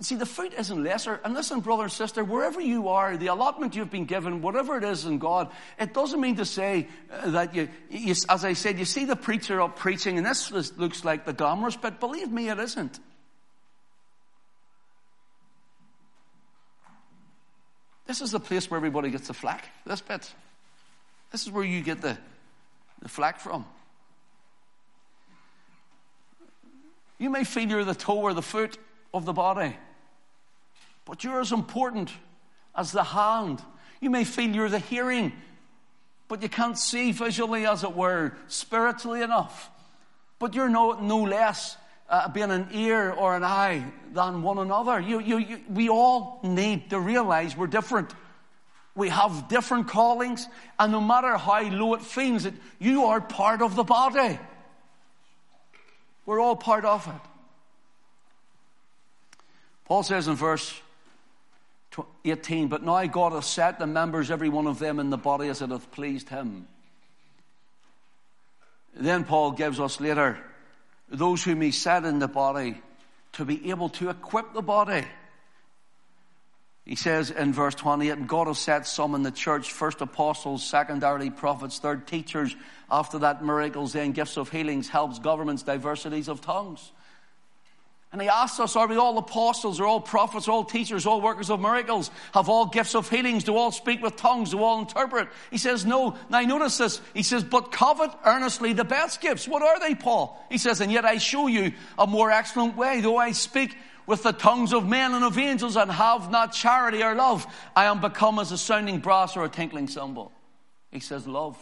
See, 0.01 0.15
the 0.15 0.27
fruit 0.27 0.55
isn't 0.57 0.85
lesser. 0.85 1.21
And 1.25 1.35
listen, 1.35 1.59
brother 1.59 1.85
and 1.85 1.93
sister, 1.93 2.23
wherever 2.23 2.61
you 2.61 2.89
are, 2.89 3.17
the 3.17 3.27
allotment 3.29 3.75
you've 3.75 3.91
been 3.91 4.05
given, 4.05 4.43
whatever 4.43 4.79
it 4.79 4.85
is 4.85 5.05
in 5.05 5.19
God, 5.19 5.51
it 5.79 5.93
doesn't 5.93 6.21
mean 6.21 6.37
to 6.37 6.45
say 6.45 6.87
uh, 7.13 7.31
that 7.31 7.55
you, 7.57 7.69
you 7.91 8.15
as 8.29 8.45
I 8.45 8.53
said, 8.53 8.79
you 8.79 8.85
see 8.85 9.07
the 9.07 9.17
preacher 9.17 9.61
up 9.61 9.77
preaching, 9.77 10.17
and 10.17 10.25
this 10.25 10.53
looks 10.53 11.05
like 11.05 11.25
the 11.25 11.33
glamorous 11.33 11.77
but 11.77 11.99
Believe 11.99 12.31
me, 12.31 12.49
it 12.49 12.61
isn't. 12.61 13.01
This 18.07 18.21
is 18.21 18.31
the 18.31 18.41
place 18.41 18.71
where 18.71 18.79
everybody 18.79 19.11
gets 19.11 19.27
the 19.27 19.35
flack, 19.35 19.69
this 19.85 20.01
bit. 20.01 20.33
This 21.33 21.43
is 21.43 21.51
where 21.51 21.65
you 21.65 21.83
get 21.83 22.01
the, 22.01 22.17
the 23.03 23.09
flack 23.09 23.41
from. 23.41 23.67
You 27.19 27.31
may 27.31 27.43
feel 27.43 27.69
you're 27.69 27.85
the 27.85 27.97
toe 27.97 28.19
or 28.19 28.33
the 28.33 28.43
foot 28.43 28.79
of 29.13 29.25
the 29.25 29.33
body. 29.33 29.77
But 31.09 31.25
you're 31.25 31.41
as 31.41 31.53
important 31.53 32.13
as 32.77 32.93
the 32.93 33.03
hand. 33.03 33.63
You 34.01 34.11
may 34.11 34.25
feel 34.25 34.51
you're 34.51 34.69
the 34.69 34.79
hearing, 34.79 35.33
but 36.29 36.43
you 36.43 36.51
can't 36.51 36.79
see 36.79 37.13
visually, 37.13 37.67
as 37.67 37.83
it 37.83 37.97
were, 37.97 38.35
spiritually 38.47 39.23
enough. 39.23 39.71
But 40.39 40.55
you're 40.55 40.69
no, 40.69 41.01
no 41.01 41.23
less 41.23 41.79
uh, 42.11 42.29
being 42.29 42.51
an 42.51 42.69
ear 42.73 43.11
or 43.11 43.35
an 43.35 43.43
eye 43.43 43.85
than 44.13 44.43
one 44.43 44.59
another. 44.59 45.01
You, 45.01 45.19
you, 45.21 45.39
you, 45.39 45.61
we 45.71 45.89
all 45.89 46.41
need 46.45 46.91
to 46.91 47.01
realize 47.01 47.57
we're 47.57 47.67
different. 47.67 48.13
We 48.95 49.09
have 49.09 49.49
different 49.49 49.89
callings, 49.89 50.47
and 50.79 50.93
no 50.93 51.01
matter 51.01 51.39
how 51.39 51.63
low 51.63 51.95
it 51.95 52.03
feels, 52.03 52.45
it, 52.45 52.55
you 52.79 53.07
are 53.07 53.21
part 53.21 53.63
of 53.63 53.77
the 53.77 53.85
body. 53.85 54.39
We're 56.27 56.41
all 56.41 56.57
part 56.57 56.85
of 56.85 57.07
it. 57.07 57.29
Paul 59.87 60.03
says 60.03 60.29
in 60.29 60.35
verse 60.35 60.79
18, 62.25 62.69
but 62.69 62.83
now 62.83 63.05
God 63.07 63.33
has 63.33 63.47
set 63.47 63.79
the 63.79 63.87
members, 63.87 64.31
every 64.31 64.49
one 64.49 64.67
of 64.67 64.79
them, 64.79 64.99
in 64.99 65.11
the 65.11 65.17
body 65.17 65.49
as 65.49 65.63
it 65.63 65.71
hath 65.71 65.91
pleased 65.91 66.29
him. 66.29 66.67
Then 68.95 69.25
Paul 69.25 69.53
gives 69.53 69.79
us 69.79 70.01
later 70.01 70.39
those 71.09 71.43
whom 71.43 71.61
he 71.61 71.71
set 71.71 72.05
in 72.05 72.19
the 72.19 72.29
body 72.29 72.81
to 73.33 73.45
be 73.45 73.71
able 73.71 73.89
to 73.91 74.11
equip 74.11 74.53
the 74.53 74.63
body. 74.63 75.05
He 76.85 76.97
says 76.97 77.31
in 77.31 77.53
verse 77.53 77.75
28, 77.75 78.11
and 78.11 78.29
God 78.29 78.47
has 78.47 78.59
set 78.59 78.87
some 78.87 79.15
in 79.15 79.23
the 79.23 79.31
church, 79.31 79.73
first 79.73 80.01
apostles, 80.01 80.65
secondarily 80.65 81.31
prophets, 81.31 81.79
third 81.79 82.07
teachers, 82.07 82.57
after 82.91 83.19
that 83.19 83.45
miracles, 83.45 83.93
then 83.93 84.13
gifts 84.13 84.39
of 84.39 84.49
healings, 84.49 84.89
helps, 84.89 85.19
governments, 85.19 85.63
diversities 85.63 86.29
of 86.29 86.41
tongues. 86.41 86.93
And 88.11 88.23
he 88.23 88.29
asks 88.29 88.59
us, 88.59 88.75
are 88.75 88.89
we 88.89 88.97
all 88.97 89.19
apostles, 89.19 89.79
or 89.79 89.85
all 89.85 90.01
prophets, 90.01 90.49
all 90.49 90.65
teachers, 90.65 91.05
all 91.05 91.21
workers 91.21 91.51
of 91.51 91.61
miracles, 91.61 92.11
have 92.33 92.49
all 92.49 92.65
gifts 92.65 92.95
of 92.95 93.11
healings, 93.11 93.45
do 93.45 93.55
all 93.55 93.71
speak 93.71 94.03
with 94.03 94.17
tongues, 94.17 94.53
do 94.53 94.63
all 94.63 94.79
interpret? 94.79 95.29
He 95.51 95.59
says, 95.59 95.85
no. 95.85 96.17
Now 96.31 96.41
notice 96.41 96.79
this. 96.79 97.03
He 97.13 97.23
says, 97.23 97.45
but 97.45 97.71
covet 97.71 98.11
earnestly 98.25 98.73
the 98.73 98.85
best 98.85 99.21
gifts. 99.21 99.47
What 99.47 99.63
are 99.63 99.79
they, 99.79 99.95
Paul? 99.95 100.43
He 100.51 100.57
says, 100.57 100.81
and 100.81 100.91
yet 100.91 101.05
I 101.05 101.19
show 101.19 101.49
you 101.49 101.73
a 101.99 102.07
more 102.07 102.31
excellent 102.31 102.79
way. 102.79 103.03
Though 103.03 103.19
I 103.19 103.33
speak 103.33 103.77
with 104.07 104.23
the 104.23 104.33
tongues 104.33 104.73
of 104.73 104.89
men 104.89 105.13
and 105.13 105.23
of 105.23 105.37
angels 105.37 105.77
and 105.77 105.91
have 105.91 106.31
not 106.31 106.55
charity 106.55 107.03
or 107.03 107.15
love, 107.15 107.47
I 107.77 107.85
am 107.85 108.01
become 108.01 108.39
as 108.39 108.53
a 108.53 108.59
sounding 108.59 109.01
brass 109.01 109.37
or 109.37 109.45
a 109.45 109.51
tinkling 109.51 109.87
cymbal. 109.87 110.33
He 110.91 111.01
says, 111.01 111.27
love. 111.27 111.59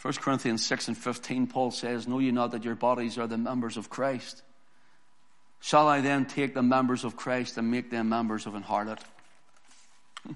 1 0.00 0.14
Corinthians 0.14 0.64
6 0.64 0.88
and 0.88 0.98
15, 0.98 1.48
Paul 1.48 1.70
says, 1.72 2.06
Know 2.06 2.20
ye 2.20 2.30
not 2.30 2.52
that 2.52 2.64
your 2.64 2.76
bodies 2.76 3.18
are 3.18 3.26
the 3.26 3.36
members 3.36 3.76
of 3.76 3.90
Christ? 3.90 4.42
Shall 5.60 5.88
I 5.88 6.00
then 6.00 6.24
take 6.24 6.54
the 6.54 6.62
members 6.62 7.02
of 7.02 7.16
Christ 7.16 7.58
and 7.58 7.68
make 7.68 7.90
them 7.90 8.08
members 8.08 8.46
of 8.46 8.54
an 8.54 8.62
harlot? 8.62 9.00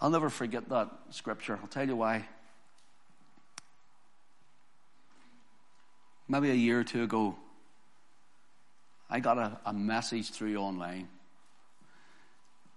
I'll 0.00 0.10
never 0.10 0.28
forget 0.28 0.68
that 0.68 0.90
scripture. 1.10 1.58
I'll 1.60 1.68
tell 1.68 1.88
you 1.88 1.96
why. 1.96 2.26
Maybe 6.28 6.50
a 6.50 6.54
year 6.54 6.80
or 6.80 6.84
two 6.84 7.02
ago, 7.02 7.36
I 9.08 9.20
got 9.20 9.38
a, 9.38 9.58
a 9.64 9.72
message 9.72 10.30
through 10.30 10.56
online 10.56 11.08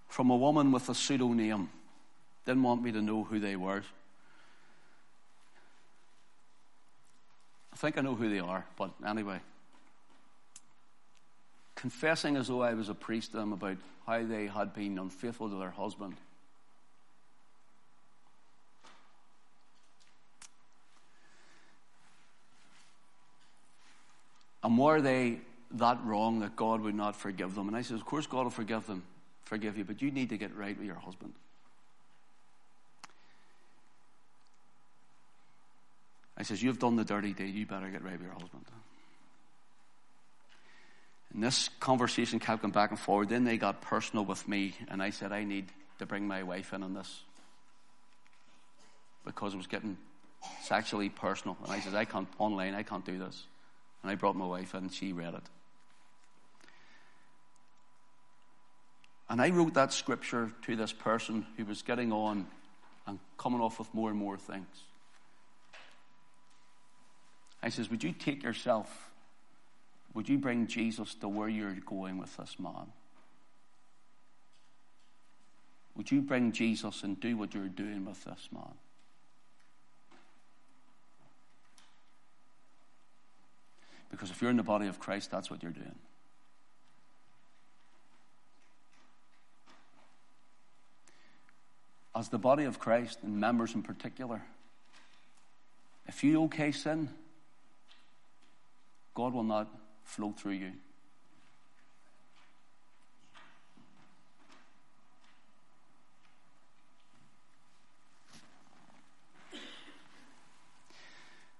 from 0.07 0.30
a 0.30 0.36
woman 0.36 0.72
with 0.72 0.88
a 0.88 0.95
pseudonym. 0.95 1.70
Didn't 2.45 2.63
want 2.63 2.82
me 2.82 2.93
to 2.93 3.01
know 3.01 3.26
who 3.26 3.39
they 3.39 3.57
were. 3.57 3.84
I 7.78 7.80
think 7.80 7.99
I 7.99 8.01
know 8.01 8.15
who 8.15 8.28
they 8.28 8.39
are, 8.39 8.65
but 8.75 8.89
anyway. 9.05 9.39
Confessing 11.75 12.36
as 12.36 12.47
though 12.47 12.63
I 12.63 12.73
was 12.73 12.89
a 12.89 12.95
priest 12.95 13.32
to 13.32 13.38
them 13.38 13.53
about 13.53 13.78
how 14.07 14.23
they 14.23 14.47
had 14.47 14.73
been 14.73 14.97
unfaithful 14.97 15.47
to 15.47 15.57
their 15.57 15.69
husband. 15.69 16.15
And 24.63 24.75
were 24.75 24.99
they 24.99 25.41
that 25.73 26.03
wrong 26.03 26.39
that 26.39 26.55
God 26.55 26.82
would 26.82 26.95
not 26.95 27.15
forgive 27.15 27.53
them? 27.53 27.67
And 27.67 27.78
I 27.78 27.84
said, 27.84 27.97
Of 27.97 28.05
course, 28.05 28.25
God 28.25 28.45
will 28.45 28.49
forgive 28.49 28.88
them, 28.88 29.03
forgive 29.43 29.78
you, 29.78 29.86
but 29.86 30.01
you 30.01 30.09
need 30.09 30.30
to 30.30 30.38
get 30.38 30.57
right 30.57 30.75
with 30.75 30.88
your 30.88 30.95
husband. 30.95 31.34
I 36.38 36.43
says, 36.43 36.61
You've 36.61 36.79
done 36.79 36.95
the 36.95 37.03
dirty 37.03 37.33
deed, 37.33 37.55
you 37.55 37.65
better 37.65 37.89
get 37.89 38.03
right 38.03 38.13
with 38.13 38.21
your 38.21 38.31
husband. 38.31 38.65
And 41.33 41.43
this 41.43 41.69
conversation 41.79 42.39
kept 42.39 42.61
going 42.61 42.71
back 42.71 42.91
and 42.91 42.99
forward. 42.99 43.29
Then 43.29 43.43
they 43.43 43.57
got 43.57 43.81
personal 43.81 44.23
with 44.23 44.47
me, 44.47 44.73
and 44.88 45.01
I 45.01 45.09
said, 45.09 45.31
I 45.31 45.43
need 45.43 45.65
to 45.99 46.05
bring 46.05 46.27
my 46.27 46.43
wife 46.43 46.73
in 46.73 46.83
on 46.83 46.93
this. 46.93 47.21
Because 49.25 49.53
it 49.53 49.57
was 49.57 49.67
getting 49.67 49.97
sexually 50.63 51.09
personal. 51.09 51.57
And 51.63 51.73
I 51.73 51.79
said, 51.79 51.95
I 51.95 52.05
can't, 52.05 52.27
online, 52.39 52.73
I 52.75 52.83
can't 52.83 53.05
do 53.05 53.17
this. 53.17 53.43
And 54.01 54.11
I 54.11 54.15
brought 54.15 54.35
my 54.35 54.45
wife 54.45 54.73
in, 54.73 54.83
and 54.83 54.93
she 54.93 55.11
read 55.11 55.33
it. 55.33 55.43
And 59.29 59.41
I 59.41 59.49
wrote 59.49 59.73
that 59.73 59.91
scripture 59.91 60.51
to 60.63 60.75
this 60.77 60.93
person 60.93 61.45
who 61.57 61.65
was 61.65 61.81
getting 61.81 62.13
on 62.13 62.47
and 63.05 63.19
coming 63.38 63.59
off 63.59 63.79
with 63.79 63.93
more 63.93 64.09
and 64.09 64.17
more 64.17 64.38
things. 64.38 64.86
I 67.62 67.70
says, 67.70 67.89
Would 67.89 68.03
you 68.03 68.12
take 68.12 68.43
yourself? 68.43 69.12
Would 70.14 70.30
you 70.30 70.38
bring 70.38 70.68
Jesus 70.68 71.14
to 71.16 71.28
where 71.28 71.49
you're 71.49 71.74
going 71.74 72.18
with 72.18 72.36
this 72.38 72.55
man? 72.60 72.91
Would 75.95 76.12
you 76.12 76.22
bring 76.22 76.51
Jesus 76.51 77.03
and 77.03 77.20
do 77.20 77.36
what 77.38 77.53
you're 77.53 77.68
doing 77.68 78.05
with 78.05 78.24
this 78.24 78.49
man? 78.51 78.74
Because 84.10 84.30
if 84.30 84.41
you're 84.41 84.51
in 84.51 84.58
the 84.58 84.64
body 84.64 84.88
of 84.88 84.99
Christ, 84.99 85.32
that's 85.32 85.51
what 85.51 85.62
you're 85.62 85.72
doing. 85.72 85.95
As 92.16 92.30
the 92.30 92.39
body 92.39 92.64
of 92.64 92.80
Christ, 92.80 93.20
and 93.22 93.38
members 93.38 93.76
in 93.76 93.84
particular, 93.84 94.41
if 96.08 96.24
you 96.24 96.43
okay 96.45 96.72
sin, 96.72 97.10
God 99.18 99.34
will 99.34 99.41
not 99.41 99.68
flow 100.03 100.32
through 100.32 100.51
you. 100.51 100.74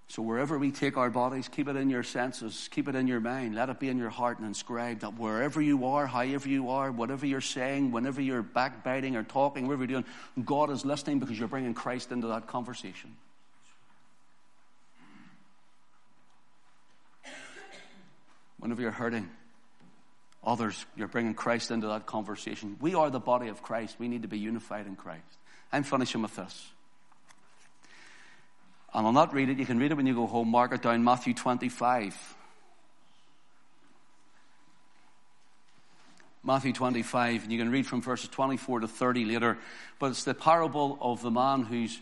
So, 0.06 0.22
wherever 0.22 0.56
we 0.56 0.70
take 0.70 0.96
our 0.96 1.10
bodies, 1.10 1.48
keep 1.48 1.66
it 1.66 1.74
in 1.74 1.90
your 1.90 2.04
senses, 2.04 2.68
keep 2.70 2.86
it 2.86 2.94
in 2.94 3.08
your 3.08 3.18
mind, 3.18 3.56
let 3.56 3.68
it 3.70 3.80
be 3.80 3.88
in 3.88 3.98
your 3.98 4.08
heart 4.08 4.38
and 4.38 4.46
inscribed 4.46 5.00
that 5.00 5.18
wherever 5.18 5.60
you 5.60 5.84
are, 5.84 6.06
however 6.06 6.48
you 6.48 6.70
are, 6.70 6.92
whatever 6.92 7.26
you're 7.26 7.40
saying, 7.40 7.90
whenever 7.90 8.20
you're 8.20 8.42
backbiting 8.42 9.16
or 9.16 9.24
talking, 9.24 9.66
whatever 9.66 9.82
you're 9.82 10.00
doing, 10.00 10.44
God 10.44 10.70
is 10.70 10.84
listening 10.84 11.18
because 11.18 11.36
you're 11.36 11.48
bringing 11.48 11.74
Christ 11.74 12.12
into 12.12 12.28
that 12.28 12.46
conversation. 12.46 13.16
Whenever 18.68 18.82
you're 18.82 18.90
hurting 18.90 19.26
others, 20.44 20.84
you're 20.94 21.08
bringing 21.08 21.32
Christ 21.32 21.70
into 21.70 21.86
that 21.86 22.04
conversation. 22.04 22.76
We 22.82 22.94
are 22.94 23.08
the 23.08 23.18
body 23.18 23.48
of 23.48 23.62
Christ. 23.62 23.96
We 23.98 24.08
need 24.08 24.20
to 24.22 24.28
be 24.28 24.38
unified 24.38 24.86
in 24.86 24.94
Christ. 24.94 25.22
I'm 25.72 25.84
finishing 25.84 26.20
with 26.20 26.36
this. 26.36 26.68
And 28.92 29.06
I'll 29.06 29.14
not 29.14 29.32
read 29.32 29.48
it. 29.48 29.58
You 29.58 29.64
can 29.64 29.78
read 29.78 29.90
it 29.90 29.94
when 29.94 30.06
you 30.06 30.14
go 30.14 30.26
home. 30.26 30.48
Mark 30.48 30.74
it 30.74 30.82
down, 30.82 31.02
Matthew 31.02 31.32
25. 31.32 32.14
Matthew 36.44 36.74
25, 36.74 37.44
and 37.44 37.52
you 37.52 37.58
can 37.58 37.70
read 37.70 37.86
from 37.86 38.02
verses 38.02 38.28
24 38.28 38.80
to 38.80 38.88
30 38.88 39.24
later. 39.24 39.56
But 39.98 40.10
it's 40.10 40.24
the 40.24 40.34
parable 40.34 40.98
of 41.00 41.22
the 41.22 41.30
man 41.30 41.62
who's 41.62 41.98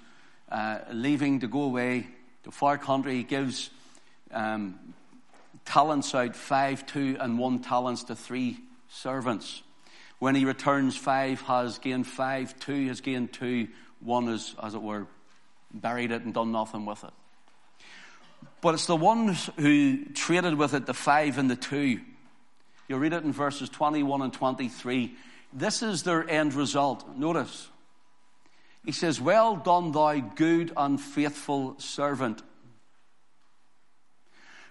uh, 0.51 0.81
leaving 0.93 1.39
to 1.41 1.47
go 1.47 1.63
away 1.63 2.09
to 2.43 2.51
far 2.51 2.77
country. 2.77 3.19
He 3.19 3.23
gives 3.23 3.71
um, 4.33 4.95
talents 5.67 6.15
out, 6.15 6.35
five, 6.35 6.87
two, 6.87 7.17
and 7.21 7.39
one 7.39 7.59
talents 7.59 8.05
to 8.05 8.17
three 8.17 8.59
servants. 8.89 9.63
When 10.19 10.35
he 10.35 10.47
returns, 10.47 10.97
five 10.97 11.43
has 11.43 11.79
gained 11.79 12.07
five, 12.07 12.59
two 12.59 12.89
has 12.89 13.03
gained 13.03 13.35
two, 13.35 13.69
one 14.01 14.29
is, 14.29 14.55
as 14.63 14.75
it 14.75 14.81
were, 14.81 15.07
buried 15.75 16.11
it 16.11 16.23
and 16.23 16.33
done 16.33 16.53
nothing 16.53 16.87
with 16.87 17.05
it. 17.05 17.11
But 18.63 18.75
it's 18.75 18.87
the 18.87 18.97
ones 18.97 19.51
who 19.59 20.07
traded 20.07 20.55
with 20.55 20.73
it, 20.73 20.87
the 20.87 20.95
five 20.95 21.37
and 21.37 21.51
the 21.51 21.57
two. 21.57 22.01
You'll 22.89 23.01
read 23.01 23.13
it 23.13 23.25
in 23.25 23.33
verses 23.33 23.69
21 23.69 24.23
and 24.23 24.33
23. 24.33 25.15
This 25.53 25.83
is 25.83 26.05
their 26.05 26.29
end 26.29 26.55
result. 26.55 27.17
Notice. 27.17 27.69
He 28.85 28.93
says, 28.93 29.21
Well 29.21 29.57
done, 29.57 29.93
thou 29.93 30.19
good 30.21 30.73
and 30.77 31.01
faithful 31.01 31.75
servant. 31.79 32.43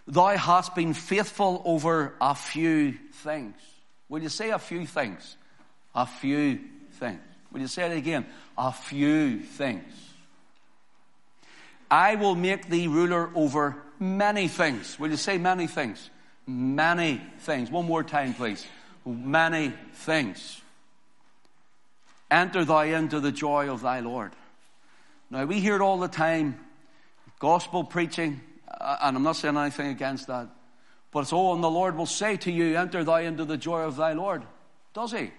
Thou 0.08 0.38
hast 0.38 0.76
been 0.76 0.94
faithful 0.94 1.62
over 1.66 2.14
a 2.22 2.36
few 2.36 2.94
things. 3.12 3.56
Will 4.08 4.22
you 4.22 4.30
say 4.30 4.52
a 4.52 4.60
few 4.60 4.86
things? 4.86 5.38
A 5.96 6.06
few 6.06 6.60
things. 6.94 7.20
Will 7.52 7.62
you 7.62 7.68
say 7.68 7.92
it 7.92 7.98
again? 7.98 8.26
A 8.58 8.72
few 8.72 9.40
things. 9.40 9.92
I 11.90 12.16
will 12.16 12.36
make 12.36 12.70
thee 12.70 12.88
ruler 12.88 13.30
over 13.36 13.78
many 14.00 14.48
things. 14.48 15.00
Will 15.00 15.10
you 15.10 15.18
say 15.18 15.38
many 15.38 15.68
things? 15.68 16.10
Many 16.46 17.22
things. 17.40 17.72
One 17.72 17.86
more 17.86 18.04
time, 18.04 18.34
please. 18.34 18.66
Many 19.06 19.74
things. 19.94 20.62
Enter 22.30 22.66
thou 22.66 22.82
into 22.82 23.20
the 23.20 23.32
joy 23.32 23.72
of 23.72 23.82
thy 23.82 24.02
Lord. 24.02 24.34
Now, 25.30 25.46
we 25.46 25.60
hear 25.60 25.76
it 25.76 25.82
all 25.82 25.98
the 25.98 26.08
time 26.08 26.60
gospel 27.40 27.84
preaching, 27.84 28.42
Uh, 28.68 28.98
and 29.02 29.18
I'm 29.18 29.24
not 29.24 29.36
saying 29.36 29.58
anything 29.58 29.88
against 29.88 30.28
that. 30.28 30.48
But 31.12 31.22
it's, 31.22 31.34
oh, 31.34 31.54
and 31.54 31.64
the 31.64 31.70
Lord 31.70 31.96
will 31.96 32.06
say 32.06 32.38
to 32.38 32.52
you, 32.52 32.78
Enter 32.78 33.04
thou 33.04 33.16
into 33.16 33.46
the 33.46 33.58
joy 33.58 33.82
of 33.82 33.96
thy 33.96 34.14
Lord. 34.14 34.44
Does 34.94 35.12
he? 35.12 35.32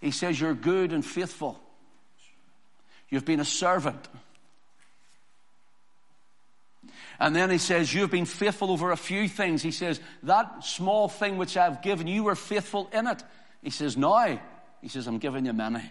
He 0.00 0.10
says, 0.10 0.40
You're 0.40 0.54
good 0.54 0.92
and 0.92 1.04
faithful. 1.04 1.60
You've 3.08 3.24
been 3.24 3.40
a 3.40 3.44
servant. 3.44 4.08
And 7.18 7.36
then 7.36 7.50
he 7.50 7.58
says, 7.58 7.92
You've 7.92 8.10
been 8.10 8.24
faithful 8.24 8.70
over 8.70 8.90
a 8.90 8.96
few 8.96 9.28
things. 9.28 9.62
He 9.62 9.72
says, 9.72 10.00
That 10.22 10.64
small 10.64 11.08
thing 11.08 11.36
which 11.36 11.56
I've 11.56 11.82
given, 11.82 12.06
you 12.06 12.24
were 12.24 12.34
faithful 12.34 12.88
in 12.92 13.06
it. 13.06 13.22
He 13.62 13.70
says, 13.70 13.96
Now, 13.96 14.40
he 14.80 14.88
says, 14.88 15.06
I'm 15.06 15.18
giving 15.18 15.44
you 15.44 15.52
many. 15.52 15.82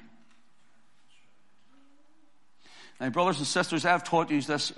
Now, 2.99 3.09
brothers 3.09 3.37
and 3.37 3.47
sisters, 3.47 3.85
I've 3.85 4.03
taught 4.03 4.31
you 4.31 4.41
this 4.41 4.73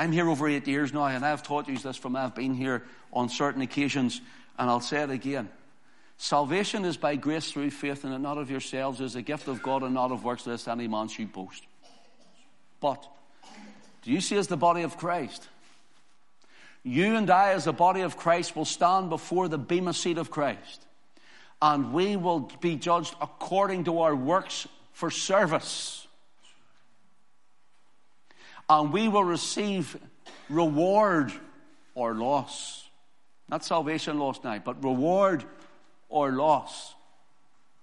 I'm 0.00 0.12
here 0.12 0.30
over 0.30 0.48
eight 0.48 0.66
years 0.66 0.94
now, 0.94 1.04
and 1.04 1.26
I've 1.26 1.42
taught 1.42 1.68
you 1.68 1.76
this 1.76 1.94
from 1.94 2.16
I've 2.16 2.34
been 2.34 2.54
here 2.54 2.84
on 3.12 3.28
certain 3.28 3.60
occasions, 3.60 4.22
and 4.58 4.70
I'll 4.70 4.80
say 4.80 5.02
it 5.02 5.10
again. 5.10 5.50
Salvation 6.16 6.86
is 6.86 6.96
by 6.96 7.16
grace 7.16 7.52
through 7.52 7.70
faith, 7.70 8.02
and 8.04 8.22
not 8.22 8.38
of 8.38 8.50
yourselves, 8.50 9.02
is 9.02 9.14
a 9.14 9.20
gift 9.20 9.46
of 9.46 9.62
God, 9.62 9.82
and 9.82 9.92
not 9.92 10.10
of 10.10 10.24
works, 10.24 10.46
lest 10.46 10.68
any 10.68 10.88
man 10.88 11.08
should 11.08 11.34
boast. 11.34 11.62
But, 12.80 13.06
do 14.00 14.10
you 14.10 14.22
see 14.22 14.38
as 14.38 14.46
the 14.46 14.56
body 14.56 14.84
of 14.84 14.96
Christ? 14.96 15.46
You 16.82 17.16
and 17.16 17.28
I, 17.28 17.50
as 17.50 17.64
the 17.64 17.74
body 17.74 18.00
of 18.00 18.16
Christ, 18.16 18.56
will 18.56 18.64
stand 18.64 19.10
before 19.10 19.48
the 19.48 19.58
bema 19.58 19.92
seat 19.92 20.16
of 20.16 20.30
Christ, 20.30 20.86
and 21.60 21.92
we 21.92 22.16
will 22.16 22.50
be 22.62 22.76
judged 22.76 23.14
according 23.20 23.84
to 23.84 24.00
our 24.00 24.16
works 24.16 24.66
for 24.94 25.10
service 25.10 26.06
and 28.70 28.92
we 28.92 29.08
will 29.08 29.24
receive 29.24 29.96
reward 30.48 31.32
or 31.96 32.14
loss. 32.14 32.88
Not 33.48 33.64
salvation 33.64 34.20
loss 34.20 34.38
now, 34.44 34.58
but 34.60 34.84
reward 34.84 35.44
or 36.08 36.30
loss 36.30 36.94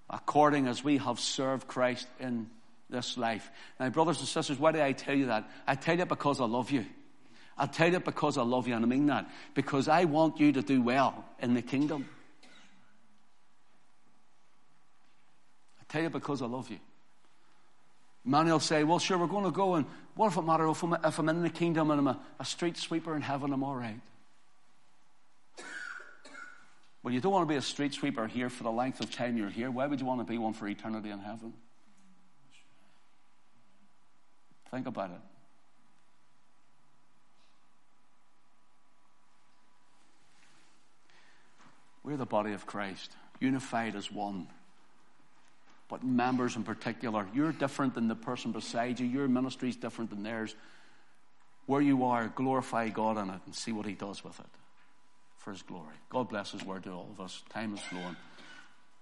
according 0.09 0.67
as 0.67 0.85
we 0.85 0.97
have 0.97 1.19
served 1.19 1.67
Christ 1.67 2.07
in 2.21 2.49
this 2.89 3.17
life. 3.17 3.51
Now, 3.77 3.89
brothers 3.89 4.19
and 4.19 4.27
sisters, 4.29 4.57
why 4.57 4.71
do 4.71 4.81
I 4.81 4.93
tell 4.93 5.13
you 5.13 5.25
that? 5.25 5.49
I 5.67 5.75
tell 5.75 5.97
you 5.97 6.05
because 6.05 6.39
I 6.39 6.45
love 6.45 6.71
you. 6.71 6.85
I 7.57 7.65
tell 7.65 7.91
you 7.91 7.99
because 7.99 8.37
I 8.37 8.43
love 8.43 8.69
you, 8.69 8.75
and 8.75 8.85
I 8.85 8.87
mean 8.87 9.07
that. 9.07 9.29
Because 9.55 9.89
I 9.89 10.05
want 10.05 10.39
you 10.39 10.53
to 10.53 10.61
do 10.61 10.81
well 10.81 11.25
in 11.39 11.53
the 11.53 11.61
kingdom. 11.61 12.07
I 15.81 15.83
tell 15.89 16.03
you 16.03 16.09
because 16.09 16.41
I 16.41 16.45
love 16.45 16.69
you. 16.69 16.79
Many 18.27 18.51
will 18.51 18.59
say, 18.59 18.83
well, 18.83 18.99
sure, 18.99 19.17
we're 19.17 19.27
going 19.27 19.45
to 19.45 19.51
go, 19.51 19.75
and 19.75 19.85
what 20.15 20.27
if 20.27 20.37
it 20.37 20.41
matters 20.41 20.71
if 20.71 20.83
I'm, 20.83 20.93
if 21.01 21.17
I'm 21.17 21.29
in 21.29 21.43
the 21.43 21.49
kingdom 21.49 21.91
and 21.91 21.99
I'm 22.01 22.07
a, 22.07 22.19
a 22.41 22.45
street 22.45 22.75
sweeper 22.75 23.15
in 23.15 23.21
heaven, 23.21 23.53
I'm 23.53 23.63
all 23.63 23.75
right? 23.75 23.99
Well, 27.03 27.13
you 27.13 27.21
don't 27.21 27.31
want 27.31 27.47
to 27.47 27.49
be 27.49 27.55
a 27.55 27.61
street 27.61 27.93
sweeper 27.93 28.27
here 28.27 28.49
for 28.49 28.63
the 28.63 28.71
length 28.71 28.99
of 28.99 29.09
time 29.09 29.37
you're 29.37 29.49
here. 29.49 29.71
Why 29.71 29.87
would 29.87 30.01
you 30.01 30.05
want 30.05 30.19
to 30.19 30.29
be 30.29 30.37
one 30.37 30.51
for 30.51 30.67
eternity 30.67 31.09
in 31.09 31.19
heaven? 31.19 31.53
Think 34.71 34.87
about 34.87 35.11
it. 35.11 35.21
We're 42.03 42.17
the 42.17 42.25
body 42.25 42.51
of 42.51 42.65
Christ, 42.65 43.13
unified 43.39 43.95
as 43.95 44.11
one 44.11 44.47
but 45.89 46.03
members 46.03 46.55
in 46.55 46.63
particular. 46.63 47.27
You're 47.33 47.51
different 47.51 47.93
than 47.93 48.07
the 48.07 48.15
person 48.15 48.51
beside 48.51 48.99
you. 48.99 49.07
Your 49.07 49.27
ministry 49.27 49.69
is 49.69 49.75
different 49.75 50.09
than 50.09 50.23
theirs. 50.23 50.55
Where 51.65 51.81
you 51.81 52.05
are, 52.05 52.27
glorify 52.35 52.89
God 52.89 53.17
in 53.17 53.29
it 53.29 53.41
and 53.45 53.55
see 53.55 53.71
what 53.71 53.85
He 53.85 53.93
does 53.93 54.23
with 54.23 54.39
it 54.39 54.45
for 55.37 55.51
His 55.51 55.61
glory. 55.61 55.95
God 56.09 56.29
bless 56.29 56.51
His 56.51 56.63
word 56.63 56.83
to 56.83 56.91
all 56.91 57.09
of 57.11 57.21
us. 57.21 57.43
Time 57.49 57.73
is 57.73 57.81
flowing. 57.81 58.15